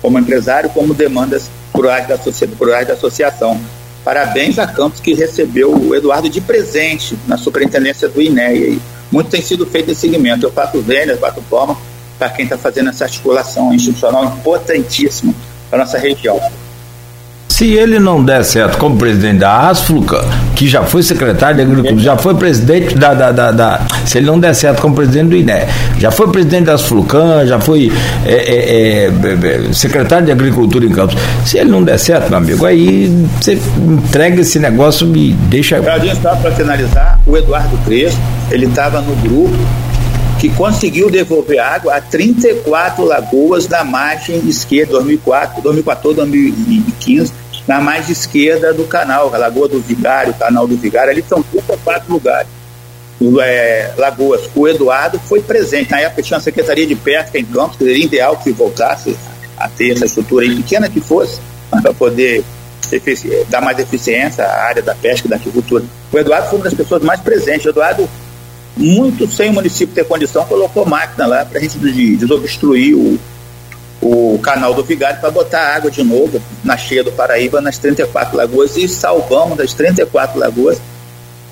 como 0.00 0.18
empresário, 0.20 0.70
como 0.70 0.94
demandas 0.94 1.50
plurais 1.72 2.06
da, 2.06 2.14
da 2.16 2.92
associação. 2.92 3.60
Parabéns 4.04 4.58
a 4.58 4.66
Campos 4.66 5.00
que 5.00 5.14
recebeu 5.14 5.72
o 5.72 5.94
Eduardo 5.94 6.28
de 6.28 6.40
presente 6.40 7.16
na 7.26 7.36
superintendência 7.36 8.08
do 8.08 8.20
INEA. 8.20 8.78
Muito 9.10 9.30
tem 9.30 9.40
sido 9.40 9.64
feito 9.66 9.90
esse 9.90 10.00
segmento. 10.00 10.46
Eu 10.46 10.52
faço 10.52 10.80
velhas, 10.80 11.18
bato 11.18 11.42
palma 11.42 11.76
para 12.18 12.30
quem 12.30 12.44
está 12.44 12.58
fazendo 12.58 12.90
essa 12.90 13.04
articulação 13.04 13.72
institucional 13.72 14.24
importantíssima 14.24 15.34
para 15.70 15.80
nossa 15.80 15.98
região. 15.98 16.40
Se 17.52 17.74
ele 17.74 17.98
não 17.98 18.24
der 18.24 18.46
certo 18.46 18.78
como 18.78 18.96
presidente 18.96 19.40
da 19.40 19.68
Asfluca, 19.68 20.24
que 20.56 20.66
já 20.66 20.84
foi 20.84 21.02
secretário 21.02 21.56
de 21.56 21.62
Agricultura, 21.62 22.00
já 22.00 22.16
foi 22.16 22.34
presidente 22.34 22.94
da, 22.94 23.12
da, 23.12 23.30
da, 23.30 23.52
da, 23.52 23.80
Se 24.06 24.16
ele 24.16 24.26
não 24.26 24.40
der 24.40 24.54
certo 24.54 24.80
como 24.80 24.94
presidente 24.94 25.28
do 25.28 25.36
INE, 25.36 25.66
já 25.98 26.10
foi 26.10 26.32
presidente 26.32 26.64
da 26.64 26.74
Asflucan, 26.74 27.46
já 27.46 27.60
foi 27.60 27.92
é, 28.24 28.32
é, 28.32 29.68
é, 29.68 29.72
secretário 29.74 30.24
de 30.24 30.32
Agricultura 30.32 30.86
em 30.86 30.88
Campos. 30.88 31.14
Se 31.44 31.58
ele 31.58 31.70
não 31.70 31.84
der 31.84 31.98
certo, 31.98 32.30
meu 32.30 32.38
amigo, 32.38 32.64
aí 32.64 33.08
você 33.38 33.52
entrega 33.52 34.40
esse 34.40 34.58
negócio 34.58 35.14
e 35.14 35.34
deixa. 35.34 35.78
Para 35.82 36.52
finalizar, 36.52 37.20
o 37.26 37.36
Eduardo 37.36 37.76
Crespo, 37.84 38.18
ele 38.50 38.64
estava 38.64 39.02
no 39.02 39.14
grupo 39.16 39.54
que 40.40 40.48
conseguiu 40.48 41.10
devolver 41.10 41.58
água 41.58 41.96
a 41.96 42.00
34 42.00 43.04
lagoas 43.04 43.66
da 43.66 43.84
margem 43.84 44.38
esquerda, 44.48 44.92
2004, 44.92 45.62
2014, 45.62 46.16
2015 46.16 47.41
na 47.66 47.80
mais 47.80 48.08
esquerda 48.08 48.72
do 48.72 48.84
canal, 48.84 49.32
a 49.34 49.38
Lagoa 49.38 49.68
do 49.68 49.80
Vigário, 49.80 50.32
o 50.32 50.36
canal 50.36 50.66
do 50.66 50.76
Vigário, 50.76 51.10
ali 51.10 51.24
são 51.28 51.42
três 51.42 51.64
ou 51.68 51.78
quatro 51.78 52.12
lugares. 52.12 52.48
É, 53.40 53.92
Lagoas, 53.96 54.50
o 54.54 54.66
Eduardo 54.66 55.18
foi 55.20 55.40
presente. 55.40 55.92
Na 55.92 56.00
época 56.00 56.22
tinha 56.22 56.36
uma 56.36 56.42
Secretaria 56.42 56.86
de 56.86 56.96
Pesca 56.96 57.38
em 57.38 57.44
Campos, 57.44 57.76
que 57.76 57.84
seria 57.84 58.04
ideal 58.04 58.36
que 58.36 58.50
voltasse 58.50 59.16
a 59.56 59.68
ter 59.68 59.92
essa 59.92 60.06
estrutura 60.06 60.44
aí, 60.44 60.56
pequena 60.56 60.88
que 60.88 61.00
fosse, 61.00 61.40
para 61.70 61.94
poder 61.94 62.44
dar 63.48 63.60
mais 63.60 63.78
eficiência 63.78 64.44
à 64.44 64.64
área 64.64 64.82
da 64.82 64.94
pesca 64.94 65.26
e 65.26 65.30
da 65.30 65.36
agricultura. 65.36 65.84
O 66.12 66.18
Eduardo 66.18 66.48
foi 66.48 66.58
uma 66.58 66.64
das 66.64 66.74
pessoas 66.74 67.02
mais 67.02 67.20
presentes. 67.20 67.64
O 67.64 67.70
Eduardo 67.70 68.08
muito 68.76 69.30
sem 69.30 69.50
o 69.50 69.52
município 69.52 69.94
ter 69.94 70.04
condição, 70.04 70.44
colocou 70.46 70.84
máquina 70.84 71.26
lá 71.26 71.44
para 71.44 71.58
a 71.58 71.62
gente 71.62 71.78
desobstruir 72.16 72.96
o, 72.96 73.18
o 74.02 74.36
canal 74.42 74.74
do 74.74 74.82
Vigário 74.82 75.20
para 75.20 75.30
botar 75.30 75.76
água 75.76 75.90
de 75.90 76.02
novo 76.02 76.42
na 76.64 76.76
cheia 76.76 77.04
do 77.04 77.12
Paraíba 77.12 77.60
nas 77.60 77.78
34 77.78 78.36
lagoas 78.36 78.76
e 78.76 78.88
salvamos 78.88 79.56
das 79.56 79.72
34 79.72 80.38
lagoas 80.38 80.78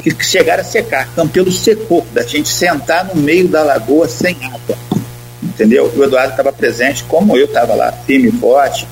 que 0.03 0.13
chegaram 0.25 0.63
a 0.63 0.65
secar. 0.65 1.09
Campelo 1.15 1.53
secou, 1.53 2.05
da 2.13 2.23
gente 2.23 2.49
sentar 2.49 3.05
no 3.05 3.15
meio 3.15 3.47
da 3.47 3.63
lagoa 3.63 4.09
sem 4.09 4.37
água. 4.45 4.77
Entendeu? 5.43 5.93
O 5.95 6.03
Eduardo 6.03 6.33
estava 6.33 6.53
presente, 6.53 7.05
como 7.05 7.37
eu 7.37 7.45
estava 7.45 7.75
lá, 7.75 7.93
firme 7.93 8.29
e 8.29 8.33
forte. 8.33 8.87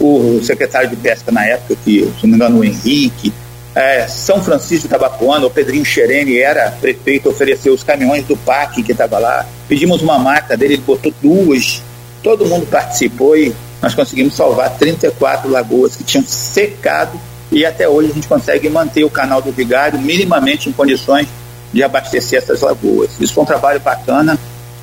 O 0.00 0.40
secretário 0.42 0.90
de 0.90 0.96
Pesca 0.96 1.30
na 1.30 1.46
época, 1.46 1.76
que, 1.84 2.00
se 2.20 2.26
não 2.26 2.30
me 2.30 2.34
engano, 2.34 2.58
o 2.58 2.64
Henrique, 2.64 3.32
é, 3.74 4.06
São 4.06 4.42
Francisco 4.42 4.86
de 4.86 4.88
Tabapuana, 4.88 5.46
o 5.46 5.50
Pedrinho 5.50 5.84
Xerene 5.84 6.38
era 6.38 6.70
prefeito, 6.72 7.28
ofereceu 7.28 7.72
os 7.72 7.82
caminhões 7.82 8.24
do 8.24 8.36
PAC 8.36 8.82
que 8.82 8.92
estava 8.92 9.18
lá. 9.18 9.46
Pedimos 9.68 10.02
uma 10.02 10.18
marca 10.18 10.56
dele, 10.56 10.74
ele 10.74 10.82
botou 10.82 11.12
duas. 11.22 11.82
Todo 12.24 12.46
mundo 12.46 12.66
participou 12.66 13.36
e 13.36 13.54
nós 13.82 13.94
conseguimos 13.94 14.34
salvar 14.34 14.70
34 14.78 15.50
lagoas 15.50 15.94
que 15.94 16.02
tinham 16.02 16.24
secado 16.24 17.20
e 17.52 17.66
até 17.66 17.86
hoje 17.86 18.10
a 18.10 18.14
gente 18.14 18.26
consegue 18.26 18.70
manter 18.70 19.04
o 19.04 19.10
canal 19.10 19.42
do 19.42 19.52
Vigário 19.52 20.00
minimamente 20.00 20.70
em 20.70 20.72
condições 20.72 21.28
de 21.70 21.82
abastecer 21.82 22.38
essas 22.38 22.62
lagoas. 22.62 23.10
Isso 23.20 23.34
foi 23.34 23.44
um 23.44 23.46
trabalho 23.46 23.78
bacana 23.78 24.38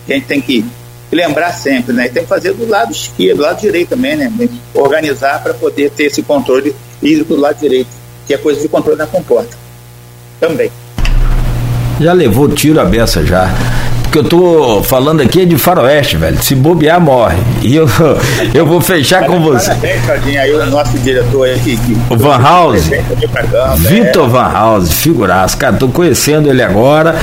que 0.06 0.14
a 0.14 0.16
gente 0.16 0.28
tem 0.28 0.40
que 0.40 0.64
lembrar 1.12 1.52
sempre, 1.54 1.94
né? 1.94 2.06
E 2.06 2.10
tem 2.10 2.22
que 2.22 2.30
fazer 2.30 2.54
do 2.54 2.70
lado 2.70 2.92
esquerdo, 2.92 3.38
do 3.38 3.44
lado 3.44 3.60
direito 3.60 3.90
também, 3.90 4.16
né? 4.16 4.32
Organizar 4.76 5.42
para 5.42 5.56
poder 5.56 5.90
ter 5.90 6.04
esse 6.06 6.22
controle 6.22 6.76
hídrico 7.02 7.34
do 7.34 7.42
lado 7.42 7.60
direito 7.60 7.90
que 8.28 8.36
é 8.36 8.38
coisa 8.38 8.62
de 8.62 8.70
controle 8.70 9.00
da 9.00 9.08
comporta. 9.08 9.58
Também. 10.40 10.72
Já 12.00 12.14
levou 12.14 12.48
tiro 12.50 12.80
a 12.80 12.86
beça 12.86 13.26
já 13.26 13.50
que 14.12 14.20
eu 14.20 14.24
tô 14.26 14.84
falando 14.84 15.22
aqui 15.22 15.42
é 15.42 15.46
de 15.46 15.58
faroeste, 15.58 16.18
velho. 16.18 16.42
Se 16.44 16.54
bobear, 16.54 17.00
morre. 17.00 17.38
E 17.62 17.76
eu, 17.76 17.88
eu 18.54 18.66
vou 18.66 18.82
fechar 18.82 19.26
com 19.26 19.40
você. 19.40 19.72
Parabéns, 20.06 20.38
Aí 20.38 20.54
o 20.54 20.66
nosso 20.66 21.00
diretor 21.00 21.50
aqui. 21.50 21.80
o 22.10 22.18
Van 22.18 22.38
House. 22.38 22.90
Vitor 23.78 24.26
é. 24.26 24.30
Van 24.30 24.52
House, 24.52 24.92
figuraço. 24.92 25.58
Cara, 25.58 25.78
tô 25.78 25.88
conhecendo 25.88 26.50
ele 26.50 26.62
agora, 26.62 27.16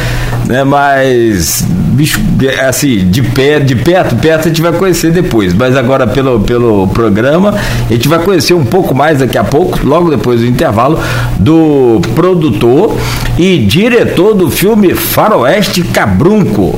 né? 0.46 0.64
Mas, 0.64 1.62
bicho, 1.68 2.20
assim, 2.66 3.06
de 3.10 3.22
pé, 3.22 3.60
de 3.60 3.76
perto, 3.76 4.16
perto 4.16 4.46
a 4.46 4.48
gente 4.48 4.62
vai 4.62 4.72
conhecer 4.72 5.12
depois. 5.12 5.52
Mas 5.52 5.76
agora 5.76 6.06
pelo, 6.06 6.40
pelo 6.40 6.88
programa, 6.88 7.54
a 7.88 7.92
gente 7.92 8.08
vai 8.08 8.20
conhecer 8.20 8.54
um 8.54 8.64
pouco 8.64 8.94
mais 8.94 9.18
daqui 9.18 9.36
a 9.36 9.44
pouco, 9.44 9.78
logo 9.84 10.08
depois 10.08 10.40
do 10.40 10.46
intervalo, 10.46 10.98
do 11.38 12.00
produtor 12.14 12.96
e 13.36 13.58
diretor 13.58 14.32
do 14.34 14.50
filme 14.50 14.94
Faroeste 14.94 15.82
Cabrunco 15.82 16.77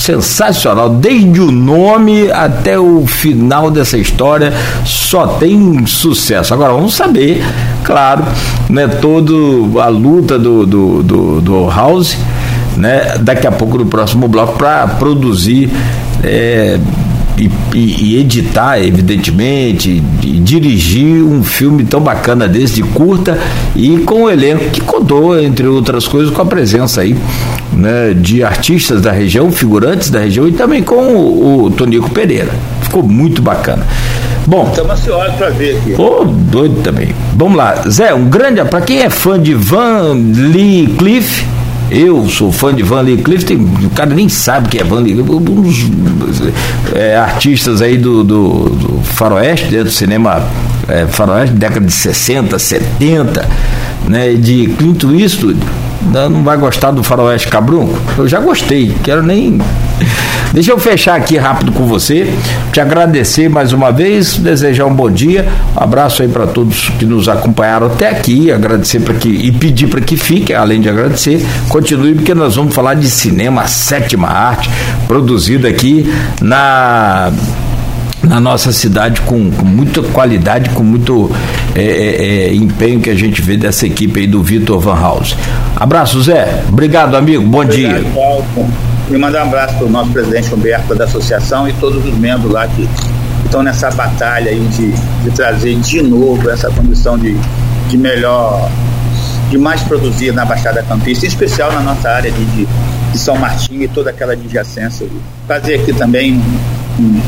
sensacional, 0.00 0.90
desde 0.90 1.40
o 1.40 1.50
nome 1.50 2.30
até 2.30 2.78
o 2.78 3.06
final 3.06 3.70
dessa 3.70 3.98
história, 3.98 4.52
só 4.84 5.26
tem 5.26 5.86
sucesso. 5.86 6.52
Agora 6.54 6.72
vamos 6.72 6.94
saber, 6.94 7.42
claro, 7.84 8.24
né, 8.68 8.88
todo 8.88 9.78
a 9.80 9.88
luta 9.88 10.38
do, 10.38 10.66
do, 10.66 11.02
do, 11.02 11.40
do 11.40 11.68
House, 11.68 12.16
né, 12.76 13.18
daqui 13.20 13.46
a 13.46 13.52
pouco 13.52 13.78
no 13.78 13.86
próximo 13.86 14.26
bloco 14.26 14.56
para 14.56 14.86
produzir 14.86 15.70
é, 16.22 16.78
e, 17.40 17.78
e, 17.78 18.18
editar, 18.18 18.78
evidentemente, 18.78 20.02
e 20.22 20.38
dirigir 20.40 21.22
um 21.24 21.42
filme 21.42 21.84
tão 21.84 22.00
bacana 22.00 22.46
desse, 22.46 22.74
de 22.74 22.82
curta, 22.82 23.38
e 23.74 23.98
com 23.98 24.24
o 24.24 24.30
elenco 24.30 24.70
que 24.70 24.80
contou, 24.80 25.38
entre 25.38 25.66
outras 25.66 26.06
coisas, 26.06 26.32
com 26.32 26.42
a 26.42 26.46
presença 26.46 27.00
aí 27.00 27.16
né, 27.72 28.14
de 28.14 28.44
artistas 28.44 29.00
da 29.00 29.10
região, 29.10 29.50
figurantes 29.50 30.10
da 30.10 30.20
região, 30.20 30.46
e 30.46 30.52
também 30.52 30.82
com 30.82 31.14
o, 31.14 31.64
o 31.64 31.70
Tonico 31.70 32.10
Pereira. 32.10 32.50
Ficou 32.82 33.02
muito 33.02 33.40
bacana. 33.40 33.86
Bom. 34.46 34.68
Estamos 34.68 34.92
ansiosos 34.92 35.34
para 35.36 35.50
ver 35.50 35.76
aqui. 35.76 35.92
Pô, 35.92 36.24
doido 36.24 36.82
também. 36.82 37.14
Vamos 37.36 37.56
lá. 37.56 37.74
Zé, 37.88 38.12
um 38.12 38.28
grande. 38.28 38.64
Para 38.64 38.80
quem 38.80 39.00
é 39.00 39.10
fã 39.10 39.40
de 39.40 39.54
Van 39.54 40.14
Lee 40.14 40.88
Cliff, 40.98 41.44
eu 41.90 42.28
sou 42.28 42.52
fã 42.52 42.72
de 42.74 42.82
Van 42.82 43.00
Lee 43.00 43.18
Clifton, 43.18 43.54
o 43.84 43.90
cara 43.90 44.14
nem 44.14 44.28
sabe 44.28 44.68
que 44.68 44.78
é 44.78 44.84
Van 44.84 45.00
Lee 45.00 45.20
uns 45.20 45.90
é, 46.94 47.16
artistas 47.16 47.82
aí 47.82 47.98
do, 47.98 48.22
do, 48.22 48.68
do 48.68 49.00
faroeste, 49.02 49.66
dentro 49.66 49.86
do 49.86 49.90
cinema 49.90 50.42
é, 50.88 51.06
faroeste, 51.06 51.54
década 51.56 51.84
de 51.84 51.92
60, 51.92 52.58
70, 52.58 53.48
né, 54.08 54.34
de 54.34 54.68
Clint 54.78 55.02
Eastwood, 55.02 55.58
não 56.12 56.42
vai 56.42 56.56
gostar 56.56 56.92
do 56.92 57.02
faroeste 57.02 57.48
cabrunco? 57.48 57.98
Eu 58.16 58.28
já 58.28 58.40
gostei, 58.40 58.94
quero 59.02 59.22
nem 59.22 59.60
Deixa 60.52 60.72
eu 60.72 60.78
fechar 60.78 61.16
aqui 61.16 61.36
rápido 61.36 61.70
com 61.72 61.86
você, 61.86 62.32
te 62.72 62.80
agradecer 62.80 63.48
mais 63.48 63.72
uma 63.72 63.92
vez, 63.92 64.36
desejar 64.36 64.86
um 64.86 64.94
bom 64.94 65.10
dia, 65.10 65.46
um 65.76 65.82
abraço 65.82 66.22
aí 66.22 66.28
para 66.28 66.46
todos 66.46 66.88
que 66.98 67.04
nos 67.04 67.28
acompanharam 67.28 67.86
até 67.86 68.08
aqui, 68.08 68.50
agradecer 68.50 69.00
para 69.00 69.14
que 69.14 69.28
e 69.28 69.52
pedir 69.52 69.86
para 69.86 70.00
que 70.00 70.16
fique, 70.16 70.52
além 70.52 70.80
de 70.80 70.88
agradecer, 70.88 71.46
continue 71.68 72.14
porque 72.14 72.34
nós 72.34 72.56
vamos 72.56 72.74
falar 72.74 72.94
de 72.94 73.08
cinema, 73.08 73.66
sétima 73.68 74.28
arte, 74.28 74.68
produzido 75.06 75.66
aqui 75.66 76.12
na 76.40 77.32
na 78.22 78.38
nossa 78.38 78.70
cidade 78.70 79.20
com, 79.22 79.50
com, 79.50 79.64
muita 79.64 80.02
qualidade, 80.02 80.70
com 80.70 80.82
muito 80.82 81.30
é, 81.74 81.82
é, 81.82 82.48
é, 82.48 82.54
empenho 82.54 83.00
que 83.00 83.08
a 83.08 83.14
gente 83.14 83.40
vê 83.40 83.56
dessa 83.56 83.86
equipe 83.86 84.20
aí 84.20 84.26
do 84.26 84.42
Vitor 84.42 84.78
Van 84.78 85.00
House. 85.00 85.34
Abraço, 85.74 86.20
Zé. 86.22 86.62
Obrigado, 86.68 87.16
amigo. 87.16 87.42
Bom 87.42 87.62
Obrigado, 87.62 88.02
dia. 88.02 88.12
Paulo. 88.14 88.44
E 89.10 89.18
mandar 89.18 89.44
um 89.44 89.48
abraço 89.48 89.74
para 89.74 89.86
o 89.86 89.90
nosso 89.90 90.12
presidente 90.12 90.54
Humberto 90.54 90.94
da 90.94 91.04
associação 91.04 91.68
e 91.68 91.72
todos 91.74 92.04
os 92.04 92.14
membros 92.16 92.52
lá 92.52 92.68
que 92.68 92.88
estão 93.44 93.60
nessa 93.60 93.90
batalha 93.90 94.52
aí 94.52 94.60
de, 94.68 94.92
de 95.24 95.30
trazer 95.34 95.74
de 95.80 96.00
novo 96.00 96.48
essa 96.48 96.70
condição 96.70 97.18
de, 97.18 97.36
de 97.88 97.98
melhor, 97.98 98.70
de 99.50 99.58
mais 99.58 99.82
produzir 99.82 100.32
na 100.32 100.44
Baixada 100.44 100.80
Campista, 100.84 101.26
em 101.26 101.28
especial 101.28 101.72
na 101.72 101.80
nossa 101.80 102.08
área 102.08 102.30
de, 102.30 102.44
de, 102.44 102.68
de 103.10 103.18
São 103.18 103.34
Martinho 103.36 103.82
e 103.82 103.88
toda 103.88 104.10
aquela 104.10 104.34
adjacência. 104.34 105.08
Fazer 105.48 105.80
aqui 105.80 105.92
também 105.92 106.40
um, 106.96 107.20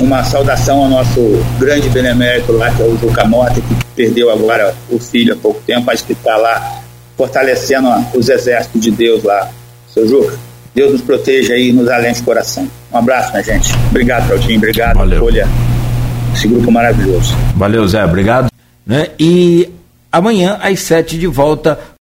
uma 0.00 0.22
saudação 0.22 0.84
ao 0.84 0.88
nosso 0.88 1.44
grande 1.58 1.88
benemérito 1.88 2.52
lá, 2.52 2.70
que 2.70 2.80
é 2.80 2.84
o 2.84 2.96
Juca 2.96 3.24
Mota, 3.24 3.60
que 3.60 3.84
perdeu 3.96 4.30
agora 4.30 4.72
o 4.88 5.00
filho 5.00 5.34
há 5.34 5.36
pouco 5.36 5.60
tempo, 5.66 5.82
mas 5.84 6.00
que 6.00 6.12
está 6.12 6.36
lá 6.36 6.80
fortalecendo 7.16 7.88
os 8.14 8.28
exércitos 8.28 8.80
de 8.80 8.92
Deus 8.92 9.24
lá 9.24 9.50
seu 9.98 10.08
Juca. 10.08 10.38
Deus 10.74 10.92
nos 10.92 11.00
proteja 11.00 11.54
aí 11.54 11.70
e 11.70 11.72
nos 11.72 11.88
alente 11.88 12.20
o 12.20 12.24
coração. 12.24 12.68
Um 12.92 12.98
abraço, 12.98 13.32
minha 13.32 13.42
gente. 13.42 13.72
Obrigado, 13.90 14.28
Claudinho. 14.28 14.58
Obrigado, 14.58 14.96
Valeu. 14.96 15.20
Folha. 15.20 15.48
Esse 16.34 16.46
grupo 16.46 16.70
maravilhoso. 16.70 17.34
Valeu, 17.56 17.86
Zé. 17.88 18.04
Obrigado. 18.04 18.48
Né? 18.86 19.08
E 19.18 19.68
amanhã, 20.12 20.58
às 20.62 20.80
sete, 20.80 21.18
de 21.18 21.26
volta 21.26 21.78